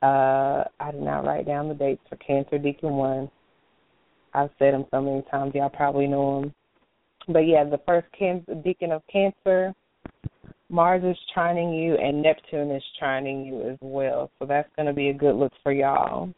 [0.02, 3.30] Uh, I did not write down the dates for Cancer Decan One.
[4.34, 6.54] I've said them so many times, y'all probably know them.
[7.28, 9.74] But yeah, the first can- decan of Cancer,
[10.70, 14.32] Mars is trining you, and Neptune is trining you as well.
[14.40, 16.30] So that's going to be a good look for y'all.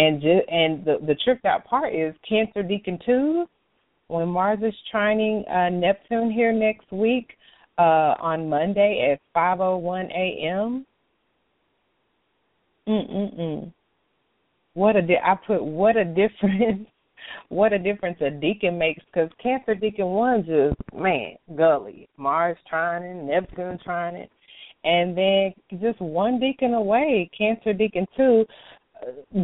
[0.00, 3.44] And ju- and the the tripped out part is Cancer Decan two,
[4.08, 7.36] when Mars is trining uh, Neptune here next week
[7.76, 10.86] uh, on Monday at five oh one a.m.
[12.88, 13.72] Mm mm mm.
[14.72, 16.88] What a di- I put what a difference.
[17.50, 23.26] what a difference a decan makes because Cancer Decan one just man gully Mars trining
[23.26, 24.28] Neptune trining,
[24.82, 28.46] and then just one decan away Cancer Decan two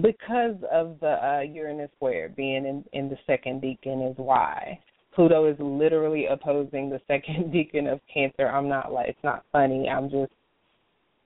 [0.02, 4.78] because of the uh, Uranus square being in, in the second decan is why.
[5.14, 8.48] Pluto is literally opposing the second decan of Cancer.
[8.48, 9.88] I'm not like it's not funny.
[9.88, 10.32] I'm just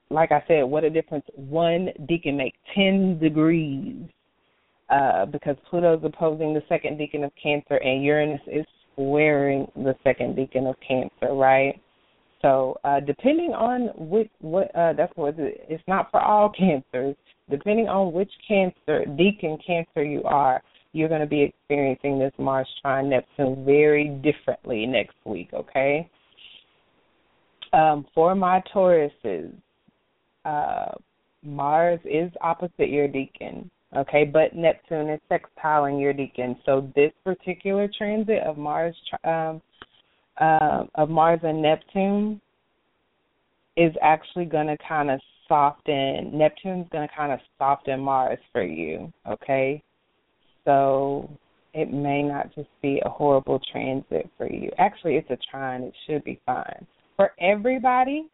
[0.09, 4.03] like I said, what a difference one decan make ten degrees.
[4.89, 10.35] Uh, because Pluto's opposing the second decan of Cancer and Uranus is squaring the second
[10.35, 11.79] decan of Cancer, right?
[12.41, 17.15] So, uh, depending on which what uh, that's what it's not for all cancers.
[17.51, 20.63] Depending on which cancer decan cancer you are,
[20.93, 25.49] you're going to be experiencing this Mars trine Neptune very differently next week.
[25.53, 26.09] Okay.
[27.73, 29.53] Um, for my Tauruses,
[30.43, 30.91] uh,
[31.43, 36.57] Mars is opposite your decan, okay, but Neptune is sextiling your decan.
[36.65, 39.61] So this particular transit of Mars, um,
[40.39, 42.41] uh, of Mars and Neptune,
[43.77, 45.21] is actually going to kind of
[45.51, 46.31] soften.
[46.33, 49.83] Neptune's going to kind of soften Mars for you, okay.
[50.63, 51.29] So
[51.73, 54.69] it may not just be a horrible transit for you.
[54.77, 55.81] Actually, it's a trine.
[55.81, 56.85] It should be fine
[57.21, 58.25] for everybody,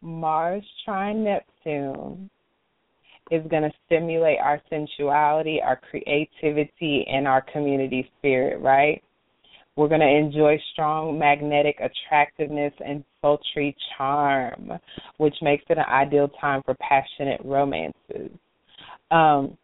[0.00, 2.30] Mars trine Neptune
[3.32, 9.02] is going to stimulate our sensuality, our creativity, and our community spirit, right?
[9.74, 14.72] We're going to enjoy strong magnetic attractiveness and sultry charm,
[15.16, 18.30] which makes it an ideal time for passionate romances.
[19.10, 19.56] Um,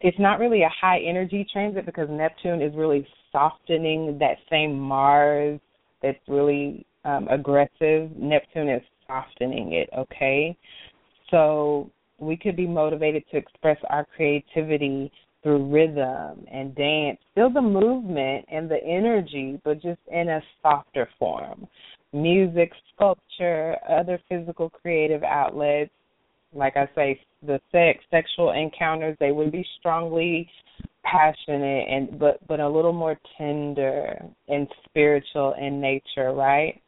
[0.00, 5.58] it's not really a high energy transit because Neptune is really softening that same Mars
[6.02, 8.10] that's really um, aggressive.
[8.16, 10.56] Neptune is softening it, okay?
[11.30, 11.90] So
[12.20, 15.10] we could be motivated to express our creativity
[15.42, 21.08] through rhythm and dance, still the movement and the energy, but just in a softer
[21.18, 21.66] form.
[22.12, 25.90] Music, sculpture, other physical creative outlets,
[26.54, 30.48] like I say, the sex, sexual encounters, they would be strongly
[31.04, 34.18] passionate and but but a little more tender
[34.48, 36.80] and spiritual in nature, right?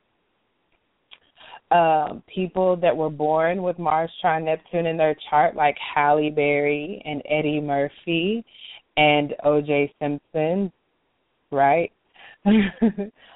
[1.70, 7.00] um, people that were born with Mars trine Neptune in their chart, like Halle Berry
[7.04, 8.44] and Eddie Murphy
[8.96, 9.92] and O.J.
[10.00, 10.72] Simpson,
[11.52, 11.92] right?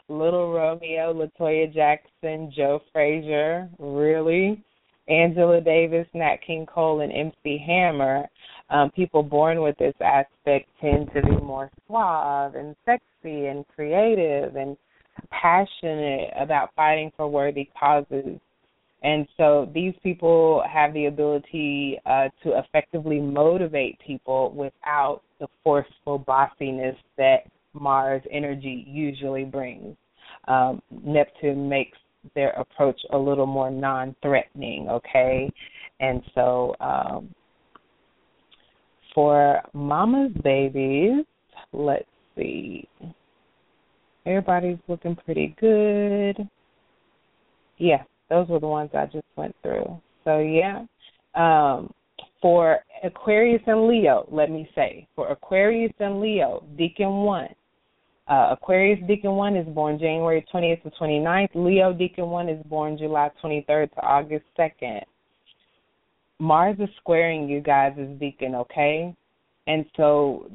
[0.08, 4.62] Little Romeo, Latoya Jackson, Joe Frazier, really?
[5.08, 8.26] Angela Davis, Nat King Cole, and MC Hammer.
[8.70, 14.56] Um, people born with this aspect tend to be more suave and sexy and creative
[14.56, 14.76] and
[15.30, 18.38] passionate about fighting for worthy causes.
[19.02, 26.18] And so these people have the ability uh, to effectively motivate people without the forceful
[26.18, 27.40] bossiness that
[27.74, 29.96] Mars energy usually brings.
[30.48, 31.98] Um, Neptune makes
[32.34, 35.50] their approach a little more non threatening, okay?
[36.00, 37.34] And so um,
[39.14, 41.24] for mama's babies,
[41.72, 42.04] let's
[42.36, 42.88] see.
[44.26, 46.48] Everybody's looking pretty good.
[47.78, 50.00] Yeah, those were the ones I just went through.
[50.24, 50.84] So yeah.
[51.34, 51.92] Um
[52.40, 57.48] for Aquarius and Leo, let me say, for Aquarius and Leo, Decan 1.
[58.26, 61.48] Uh, Aquarius Decan 1 is born January 20th to 29th.
[61.54, 65.02] Leo Decan 1 is born July 23rd to August 2nd.
[66.38, 69.14] Mars is squaring you guys as Decan, okay?
[69.66, 70.50] and so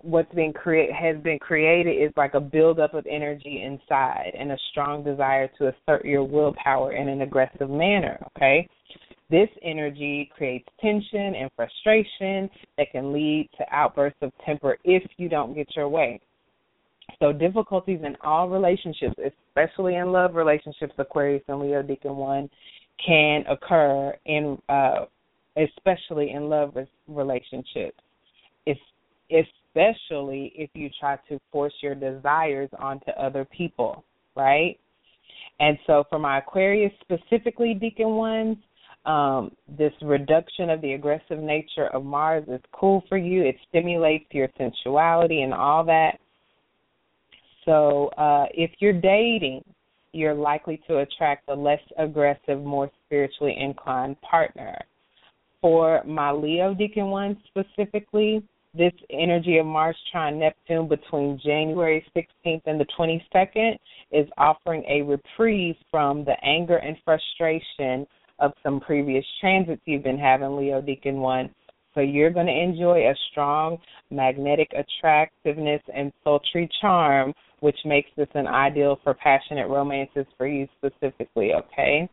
[0.00, 4.56] what's been create has been created is like a buildup of energy inside and a
[4.70, 8.66] strong desire to assert your willpower in an aggressive manner okay
[9.30, 12.48] this energy creates tension and frustration
[12.78, 16.20] that can lead to outbursts of temper if you don't get your way
[17.20, 19.14] so difficulties in all relationships
[19.48, 22.48] especially in love relationships aquarius and leo decan one
[23.04, 25.04] can occur in uh
[25.56, 26.74] especially in love
[27.08, 27.98] relationships
[29.74, 34.04] especially if you try to force your desires onto other people,
[34.36, 34.78] right?
[35.60, 38.56] And so for my Aquarius specifically, Decan ones,
[39.06, 43.42] um, this reduction of the aggressive nature of Mars is cool for you.
[43.42, 46.18] It stimulates your sensuality and all that.
[47.64, 49.62] So uh, if you're dating,
[50.12, 54.78] you're likely to attract a less aggressive, more spiritually inclined partner.
[55.60, 58.42] For my Leo Decan one specifically,
[58.76, 63.76] this energy of Mars trine Neptune between January 16th and the 22nd
[64.10, 68.06] is offering a reprieve from the anger and frustration
[68.40, 71.54] of some previous transits you've been having, Leo Decan 1.
[71.94, 73.78] So you're going to enjoy a strong
[74.10, 77.32] magnetic attractiveness and sultry charm,
[77.64, 82.06] which makes this an ideal for passionate romances for you specifically, okay?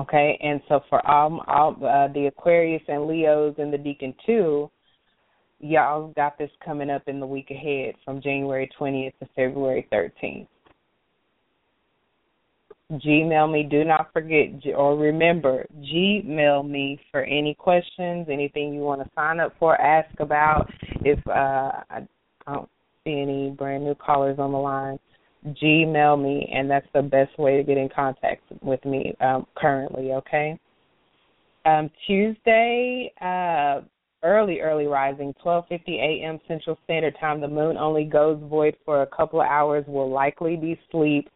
[0.00, 4.68] Okay, and so for all, all uh, the Aquarius and Leos and the Decan too,
[5.60, 10.48] y'all got this coming up in the week ahead from January 20th to February 13th.
[12.90, 13.62] Gmail me.
[13.62, 19.38] Do not forget or remember, Gmail me for any questions, anything you want to sign
[19.38, 20.68] up for, ask about.
[21.02, 22.00] If uh,
[22.46, 22.68] I don't
[23.04, 24.98] see any brand new callers on the line,
[25.46, 30.12] Gmail me, and that's the best way to get in contact with me um, currently.
[30.12, 30.58] Okay.
[31.64, 33.82] Um, Tuesday, uh,
[34.22, 36.40] early, early rising, 12:50 a.m.
[36.48, 37.40] Central Standard Time.
[37.40, 39.84] The moon only goes void for a couple of hours.
[39.86, 41.28] Will likely be sleep,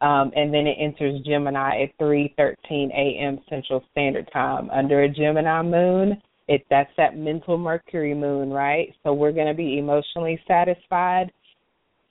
[0.00, 3.38] um, and then it enters Gemini at 3:13 a.m.
[3.48, 4.70] Central Standard Time.
[4.70, 8.94] Under a Gemini moon, it that's that mental Mercury moon, right?
[9.02, 11.32] So we're going to be emotionally satisfied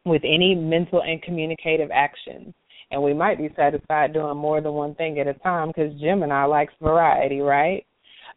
[0.06, 2.54] with any mental and communicative actions.
[2.92, 6.46] And we might be satisfied doing more than one thing at a time because Gemini
[6.46, 7.86] likes variety, right?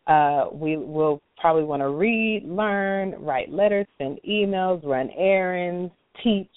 [0.07, 5.93] Uh, we will probably want to read, learn, write letters, send emails, run errands,
[6.25, 6.49] teach,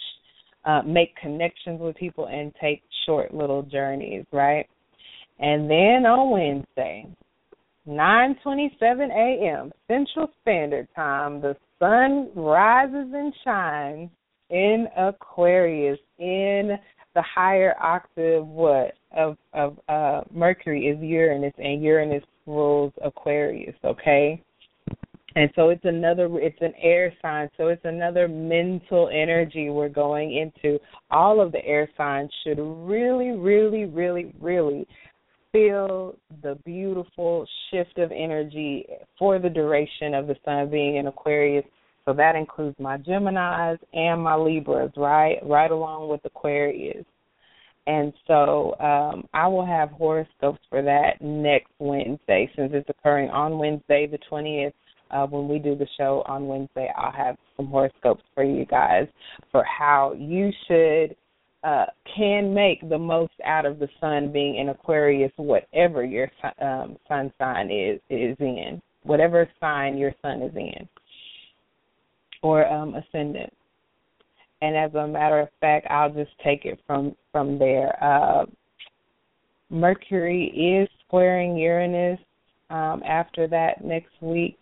[0.66, 4.68] uh, make connections with people, and take short little journeys, right?
[5.40, 7.08] And then on Wednesday,
[7.88, 9.72] 9:27 a.m.
[9.88, 14.10] Central Standard Time, the sun rises and shines
[14.50, 16.78] in Aquarius in
[17.16, 24.42] the higher octave what of of uh Mercury is Uranus and Uranus rules Aquarius, okay?
[25.36, 30.36] And so it's another it's an air sign, so it's another mental energy we're going
[30.36, 30.78] into.
[31.10, 34.88] All of the air signs should really, really, really, really
[35.52, 38.86] feel the beautiful shift of energy
[39.18, 41.66] for the duration of the sun being in Aquarius.
[42.06, 45.38] So that includes my Geminis and my Libras, right?
[45.44, 47.06] Right along with Aquarius.
[47.88, 53.58] And so um, I will have horoscopes for that next Wednesday since it's occurring on
[53.58, 54.74] Wednesday, the 20th.
[55.10, 59.08] Uh, when we do the show on Wednesday, I'll have some horoscopes for you guys
[59.52, 61.18] for how you should
[61.64, 61.86] uh,
[62.16, 66.30] can make the most out of the sun being in Aquarius, whatever your
[66.62, 70.88] um, sun sign is is in, whatever sign your sun is in,
[72.42, 73.54] or um, ascendant
[74.62, 78.02] and as a matter of fact, I'll just take it from from there.
[78.04, 78.46] Uh,
[79.70, 82.20] Mercury is squaring Uranus
[82.70, 84.58] um, after that next week.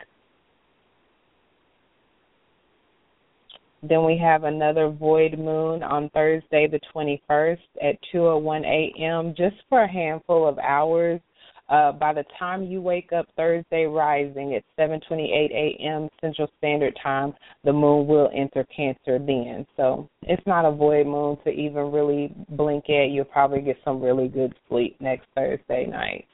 [3.82, 9.34] Then we have another void moon on Thursday, the 21st at 2:01 a.m.
[9.38, 11.22] just for a handful of hours.
[11.70, 16.10] Uh, by the time you wake up Thursday rising at 7:28 a.m.
[16.20, 17.34] Central Standard Time,
[17.64, 19.66] the moon will enter Cancer then.
[19.78, 23.12] So it's not a void moon to even really blink at.
[23.12, 26.26] You'll probably get some really good sleep next Thursday night.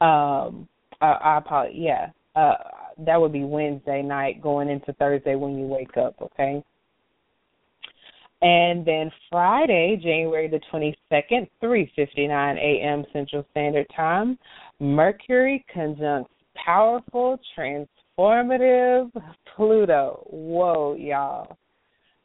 [0.00, 0.68] Um,
[1.00, 1.76] I, I apologize.
[1.76, 2.54] Yeah, uh,
[2.98, 6.14] that would be Wednesday night going into Thursday when you wake up.
[6.20, 6.62] Okay.
[8.42, 13.04] And then Friday, January the 22nd, 3:59 a.m.
[13.12, 14.38] Central Standard Time,
[14.78, 19.10] Mercury conjuncts powerful transformative
[19.54, 20.26] Pluto.
[20.30, 21.56] Whoa, y'all.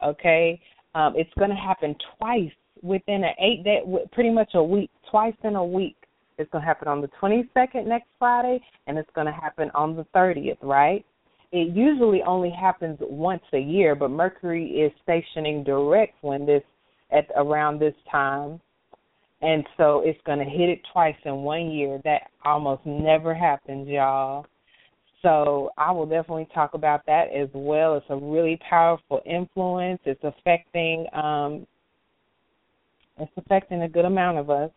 [0.04, 0.60] Okay?
[0.96, 3.80] Um, it's going to happen twice within an 8 day
[4.12, 5.96] pretty much a week, twice in a week.
[6.42, 9.96] It's going to happen on the 22nd next Friday and it's going to happen on
[9.96, 11.06] the 30th, right?
[11.52, 16.64] it usually only happens once a year, but Mercury is stationing direct when this
[17.12, 18.62] at around this time.
[19.42, 22.00] And so it's going to hit it twice in one year.
[22.06, 24.46] That almost never happens, y'all.
[25.22, 27.96] So I will definitely talk about that as well.
[27.96, 30.00] It's a really powerful influence.
[30.06, 31.68] It's affecting um
[33.20, 34.72] it's affecting a good amount of us.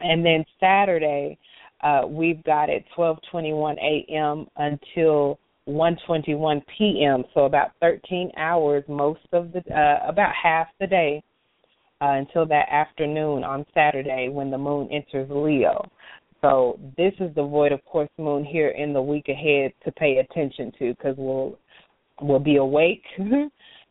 [0.00, 1.38] And then Saturday,
[1.82, 4.46] uh, we've got at 12:21 a.m.
[4.56, 7.24] until 1:21 p.m.
[7.34, 11.22] So about 13 hours, most of the uh, about half the day
[12.00, 15.90] uh, until that afternoon on Saturday when the moon enters Leo.
[16.40, 20.18] So this is the void of course moon here in the week ahead to pay
[20.18, 21.58] attention to because we'll
[22.20, 23.04] we'll be awake.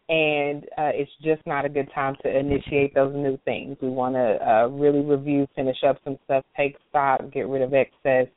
[0.09, 3.77] and uh, it's just not a good time to initiate those new things.
[3.79, 7.75] We want to uh, really review, finish up some stuff, take stock, get rid of
[7.75, 8.27] excess,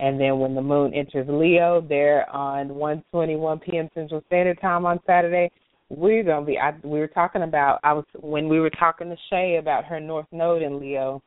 [0.00, 3.88] and then when the moon enters Leo, there on 1:21 p.m.
[3.94, 5.50] Central Standard Time on Saturday,
[5.90, 6.58] we're gonna be.
[6.58, 7.80] I, we were talking about.
[7.84, 11.22] I was when we were talking to Shay about her North Node in Leo.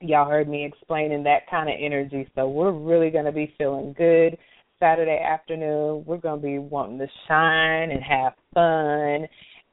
[0.00, 2.28] Y'all heard me explaining that kind of energy.
[2.34, 4.36] So we're really gonna be feeling good
[4.78, 6.04] Saturday afternoon.
[6.06, 9.26] We're gonna be wanting to shine and have fun,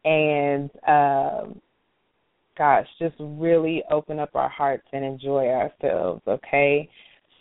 [0.06, 1.62] and um,
[2.58, 6.22] gosh, just really open up our hearts and enjoy ourselves.
[6.28, 6.90] Okay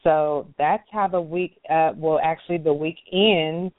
[0.03, 3.73] so that's how the week, uh, well, actually, the week ends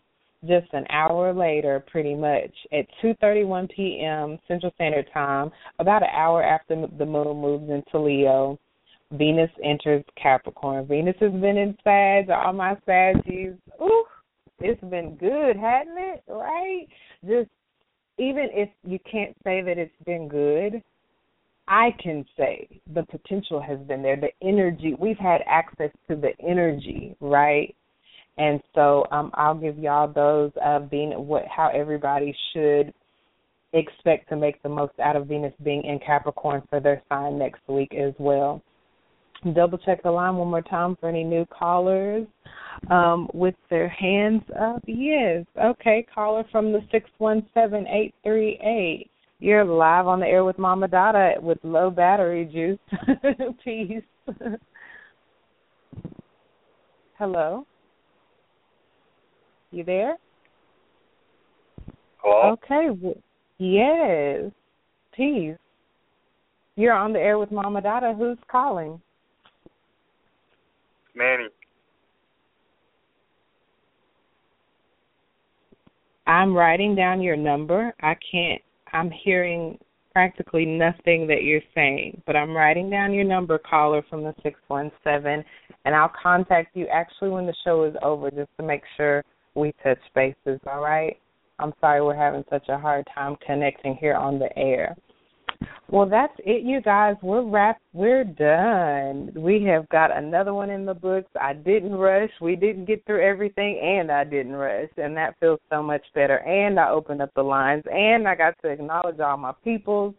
[0.48, 4.38] just an hour later, pretty much at 2:31 p.m.
[4.48, 8.60] Central Standard Time, about an hour after the moon moves into Leo.
[9.14, 10.88] Venus enters Capricorn.
[10.88, 13.57] Venus has been in Sag, all my Saggies.
[13.81, 14.06] Ooh,
[14.60, 16.23] it's been good, hasn't it?
[16.27, 16.88] Right?
[17.26, 17.49] Just
[18.18, 20.81] even if you can't say that it's been good,
[21.68, 24.18] I can say the potential has been there.
[24.18, 27.76] The energy we've had access to the energy, right?
[28.38, 32.94] And so um, I'll give y'all those of being what how everybody should
[33.73, 37.61] expect to make the most out of Venus being in Capricorn for their sign next
[37.68, 38.61] week as well.
[39.53, 42.26] Double check the line one more time for any new callers
[42.90, 44.82] um, with their hands up.
[44.86, 45.45] Yes.
[45.61, 49.10] Okay, caller from the 617838.
[49.40, 52.80] You're live on the air with Mama Dada with low battery juice.
[53.64, 54.03] Peace.
[57.18, 57.68] Hello?
[59.72, 60.15] You there?
[62.20, 62.53] Hello?
[62.53, 62.88] Okay.
[63.57, 64.52] Yes.
[65.14, 65.57] Peace.
[66.76, 68.14] You're on the air with Mama Dada.
[68.18, 69.02] Who's calling?
[71.15, 71.48] Manny.
[76.26, 77.94] I'm writing down your number.
[78.02, 78.61] I can't
[78.94, 79.77] I'm hearing
[80.14, 85.44] practically nothing that you're saying, but I'm writing down your number, caller from the 617,
[85.85, 89.23] and I'll contact you actually when the show is over just to make sure
[89.56, 91.18] we touch bases, all right?
[91.57, 94.95] I'm sorry we're having such a hard time connecting here on the air.
[95.90, 97.15] Well, that's it, you guys.
[97.22, 97.84] We're wrapped.
[97.94, 99.31] We're done.
[99.35, 101.30] We have got another one in the books.
[101.40, 102.31] I didn't rush.
[102.41, 106.38] We didn't get through everything, and I didn't rush, and that feels so much better.
[106.38, 110.15] And I opened up the lines, and I got to acknowledge all my peoples.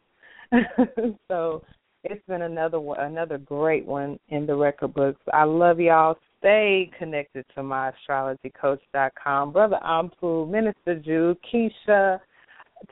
[1.29, 1.65] so
[2.05, 5.21] it's been another one, another great one in the record books.
[5.33, 6.17] I love y'all.
[6.39, 9.53] Stay connected to my astrologycoach.com.
[9.53, 12.21] Brother Ampu, Minister Jude, Keisha.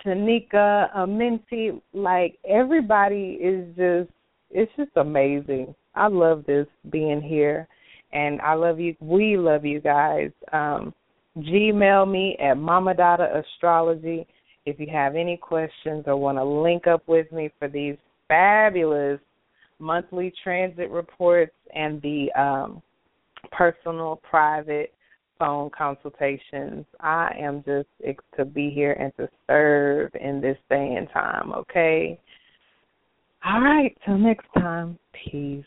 [0.05, 4.11] Tanika, uh, Minty, like everybody is just
[4.51, 5.75] it's just amazing.
[5.95, 7.69] I love this being here
[8.13, 10.31] and I love you we love you guys.
[10.53, 10.95] Um
[11.39, 14.27] Gmail me at Mama Dada Astrology
[14.67, 17.97] if you have any questions or want to link up with me for these
[18.29, 19.19] fabulous
[19.79, 22.83] monthly transit reports and the um
[23.51, 24.93] personal private
[25.43, 26.87] phone consultations.
[27.01, 27.89] I am just
[28.37, 32.21] to be here and to serve in this day and time, okay?
[33.45, 34.97] All right, till next time.
[35.13, 35.65] Peace.